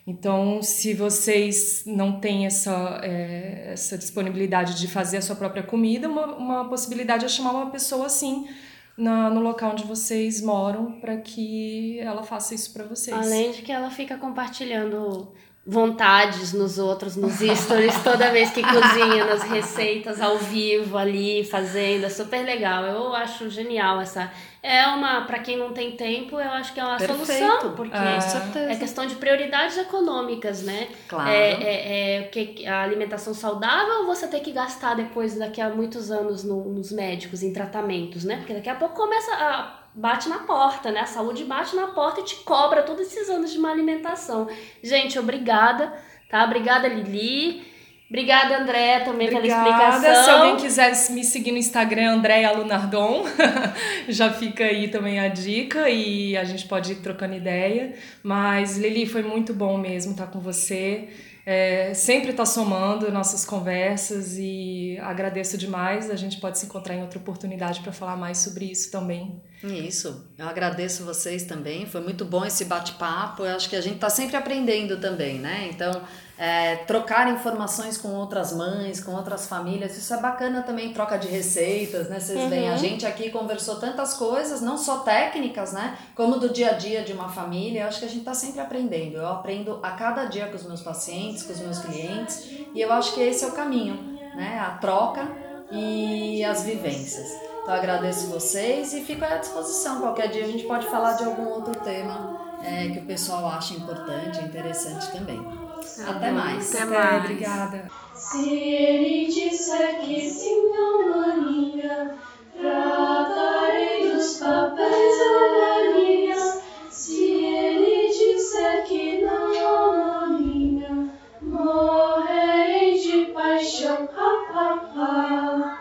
Então, 0.06 0.60
se 0.62 0.94
vocês 0.94 1.84
não 1.86 2.18
têm 2.18 2.46
essa, 2.46 3.00
é, 3.04 3.70
essa 3.72 3.96
disponibilidade 3.96 4.78
de 4.78 4.88
fazer 4.88 5.18
a 5.18 5.22
sua 5.22 5.36
própria 5.36 5.62
comida, 5.62 6.08
uma, 6.08 6.26
uma 6.36 6.68
possibilidade 6.68 7.24
é 7.24 7.28
chamar 7.28 7.52
uma 7.52 7.70
pessoa 7.70 8.06
assim 8.06 8.48
na, 8.96 9.30
no 9.30 9.40
local 9.40 9.72
onde 9.72 9.84
vocês 9.84 10.40
moram 10.42 11.00
para 11.00 11.16
que 11.16 11.98
ela 12.00 12.22
faça 12.22 12.54
isso 12.54 12.72
para 12.72 12.84
vocês. 12.84 13.16
Além 13.16 13.52
de 13.52 13.62
que 13.62 13.70
ela 13.70 13.90
fica 13.90 14.18
compartilhando 14.18 15.32
vontades 15.64 16.52
nos 16.52 16.76
outros, 16.76 17.14
nos 17.14 17.34
stories, 17.34 17.96
toda 18.02 18.30
vez 18.30 18.50
que 18.50 18.62
cozinha, 18.62 19.24
nas 19.24 19.42
receitas 19.44 20.20
ao 20.20 20.36
vivo 20.36 20.98
ali, 20.98 21.44
fazendo, 21.44 22.04
é 22.04 22.08
super 22.08 22.44
legal. 22.44 22.84
Eu 22.84 23.14
acho 23.14 23.48
genial 23.48 24.00
essa. 24.00 24.30
É 24.60 24.86
uma, 24.86 25.22
para 25.22 25.40
quem 25.40 25.56
não 25.56 25.72
tem 25.72 25.92
tempo, 25.92 26.38
eu 26.38 26.50
acho 26.50 26.72
que 26.72 26.78
é 26.78 26.84
uma 26.84 26.96
Perfeito. 26.96 27.26
solução, 27.26 27.74
porque 27.74 27.96
é, 27.96 28.72
é 28.72 28.76
questão 28.76 29.06
de 29.06 29.16
prioridades 29.16 29.76
econômicas, 29.76 30.62
né? 30.62 30.88
Claro. 31.08 31.28
É, 31.28 31.52
é, 31.52 32.18
é 32.18 32.22
que 32.24 32.64
a 32.66 32.82
alimentação 32.82 33.34
saudável 33.34 34.06
você 34.06 34.28
tem 34.28 34.40
que 34.40 34.52
gastar 34.52 34.94
depois, 34.94 35.36
daqui 35.36 35.60
a 35.60 35.68
muitos 35.68 36.12
anos, 36.12 36.44
no, 36.44 36.64
nos 36.64 36.92
médicos, 36.92 37.42
em 37.42 37.52
tratamentos, 37.52 38.22
né? 38.22 38.36
Porque 38.36 38.54
daqui 38.54 38.68
a 38.68 38.76
pouco 38.76 38.94
começa 38.94 39.32
a 39.32 39.81
bate 39.94 40.28
na 40.28 40.40
porta, 40.40 40.90
né? 40.90 41.00
A 41.00 41.06
saúde 41.06 41.44
bate 41.44 41.76
na 41.76 41.88
porta 41.88 42.20
e 42.20 42.24
te 42.24 42.36
cobra 42.36 42.82
todos 42.82 43.06
esses 43.06 43.28
anos 43.28 43.52
de 43.52 43.58
uma 43.58 43.70
alimentação. 43.70 44.48
Gente, 44.82 45.18
obrigada, 45.18 45.92
tá? 46.28 46.44
Obrigada, 46.44 46.88
Lili. 46.88 47.72
Obrigada, 48.12 48.58
André, 48.58 49.00
também 49.00 49.28
Obrigada. 49.28 49.64
pela 49.64 49.88
explicação. 49.88 50.24
Se 50.24 50.30
alguém 50.30 50.56
quiser 50.56 50.92
me 51.12 51.24
seguir 51.24 51.50
no 51.50 51.56
Instagram, 51.56 52.16
Andréa 52.16 52.52
Lunardon, 52.52 53.24
já 54.06 54.30
fica 54.30 54.64
aí 54.64 54.88
também 54.88 55.18
a 55.18 55.28
dica 55.28 55.88
e 55.88 56.36
a 56.36 56.44
gente 56.44 56.68
pode 56.68 56.92
ir 56.92 56.96
trocando 56.96 57.34
ideia. 57.34 57.94
Mas, 58.22 58.76
Lili, 58.76 59.06
foi 59.06 59.22
muito 59.22 59.54
bom 59.54 59.78
mesmo 59.78 60.12
estar 60.12 60.26
com 60.26 60.40
você. 60.40 61.08
É, 61.44 61.92
sempre 61.92 62.30
está 62.30 62.46
somando 62.46 63.10
nossas 63.10 63.44
conversas 63.44 64.36
e 64.38 64.96
agradeço 65.00 65.58
demais. 65.58 66.08
A 66.08 66.14
gente 66.14 66.38
pode 66.38 66.58
se 66.58 66.66
encontrar 66.66 66.94
em 66.94 67.02
outra 67.02 67.18
oportunidade 67.18 67.80
para 67.80 67.92
falar 67.92 68.16
mais 68.16 68.38
sobre 68.38 68.66
isso 68.66 68.90
também. 68.92 69.42
Isso, 69.62 70.30
eu 70.38 70.48
agradeço 70.48 71.04
vocês 71.04 71.44
também. 71.44 71.86
Foi 71.86 72.00
muito 72.00 72.24
bom 72.24 72.44
esse 72.44 72.64
bate-papo. 72.64 73.44
Eu 73.44 73.56
acho 73.56 73.68
que 73.68 73.76
a 73.76 73.80
gente 73.80 73.96
está 73.96 74.10
sempre 74.10 74.36
aprendendo 74.36 74.98
também, 74.98 75.38
né? 75.38 75.68
Então, 75.72 76.02
é, 76.42 76.74
trocar 76.74 77.32
informações 77.32 77.96
com 77.96 78.08
outras 78.16 78.52
mães, 78.52 79.00
com 79.00 79.12
outras 79.12 79.46
famílias, 79.46 79.96
isso 79.96 80.12
é 80.12 80.16
bacana 80.16 80.60
também, 80.62 80.92
troca 80.92 81.16
de 81.16 81.28
receitas, 81.28 82.08
né? 82.08 82.18
Vocês 82.18 82.36
uhum. 82.36 82.48
veem, 82.48 82.68
a 82.68 82.76
gente 82.76 83.06
aqui 83.06 83.30
conversou 83.30 83.76
tantas 83.76 84.14
coisas, 84.14 84.60
não 84.60 84.76
só 84.76 84.98
técnicas, 84.98 85.72
né? 85.72 85.96
Como 86.16 86.40
do 86.40 86.48
dia 86.48 86.70
a 86.70 86.72
dia 86.72 87.02
de 87.02 87.12
uma 87.12 87.28
família. 87.28 87.82
Eu 87.82 87.86
acho 87.86 88.00
que 88.00 88.06
a 88.06 88.08
gente 88.08 88.18
está 88.18 88.34
sempre 88.34 88.60
aprendendo. 88.60 89.18
Eu 89.18 89.28
aprendo 89.28 89.78
a 89.84 89.92
cada 89.92 90.24
dia 90.24 90.48
com 90.48 90.56
os 90.56 90.64
meus 90.64 90.82
pacientes, 90.82 91.44
com 91.44 91.52
os 91.52 91.60
meus 91.60 91.78
clientes, 91.78 92.50
e 92.74 92.80
eu 92.80 92.92
acho 92.92 93.14
que 93.14 93.20
esse 93.20 93.44
é 93.44 93.46
o 93.46 93.52
caminho, 93.52 94.18
né? 94.34 94.58
A 94.58 94.78
troca 94.78 95.30
e 95.70 96.42
as 96.44 96.64
vivências. 96.64 97.30
Então 97.62 97.72
agradeço 97.72 98.26
vocês 98.26 98.92
e 98.94 99.02
fico 99.02 99.24
à 99.24 99.36
disposição. 99.36 100.00
Qualquer 100.00 100.26
dia 100.26 100.42
a 100.42 100.48
gente 100.48 100.64
pode 100.64 100.86
falar 100.86 101.12
de 101.12 101.22
algum 101.22 101.46
outro 101.50 101.80
tema 101.82 102.36
é, 102.64 102.88
que 102.88 102.98
o 102.98 103.06
pessoal 103.06 103.46
acha 103.46 103.74
importante, 103.74 104.40
interessante 104.40 105.08
também 105.12 105.61
todos. 105.82 106.08
Até 106.08 106.30
mais. 106.30 106.74
Até, 106.74 106.84
mais. 106.84 107.24
Obrigada. 107.24 107.90
Se 108.14 108.50
ele 108.50 109.26
disser 109.26 110.00
que 110.00 110.28
sim, 110.28 110.72
é 110.72 110.78
não 110.78 111.08
maninha, 111.10 112.14
tratarei 112.58 114.12
dos 114.12 114.38
papéis 114.38 115.20
amarelinhas. 115.20 116.62
Se 116.90 117.24
ele 117.24 118.08
disser 118.08 118.84
que 118.84 119.22
não, 119.22 119.52
é 119.52 119.96
maninha, 119.96 121.10
morrerei 121.40 122.98
de 122.98 123.32
paixão. 123.32 124.08
Ah, 124.16 124.44
ah, 124.54 124.92
ah. 124.96 125.78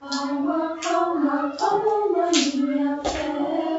Calma, 0.00 0.78
calma, 0.82 1.56
calma, 1.58 2.08
maninha, 2.10 3.00
pera. 3.02 3.73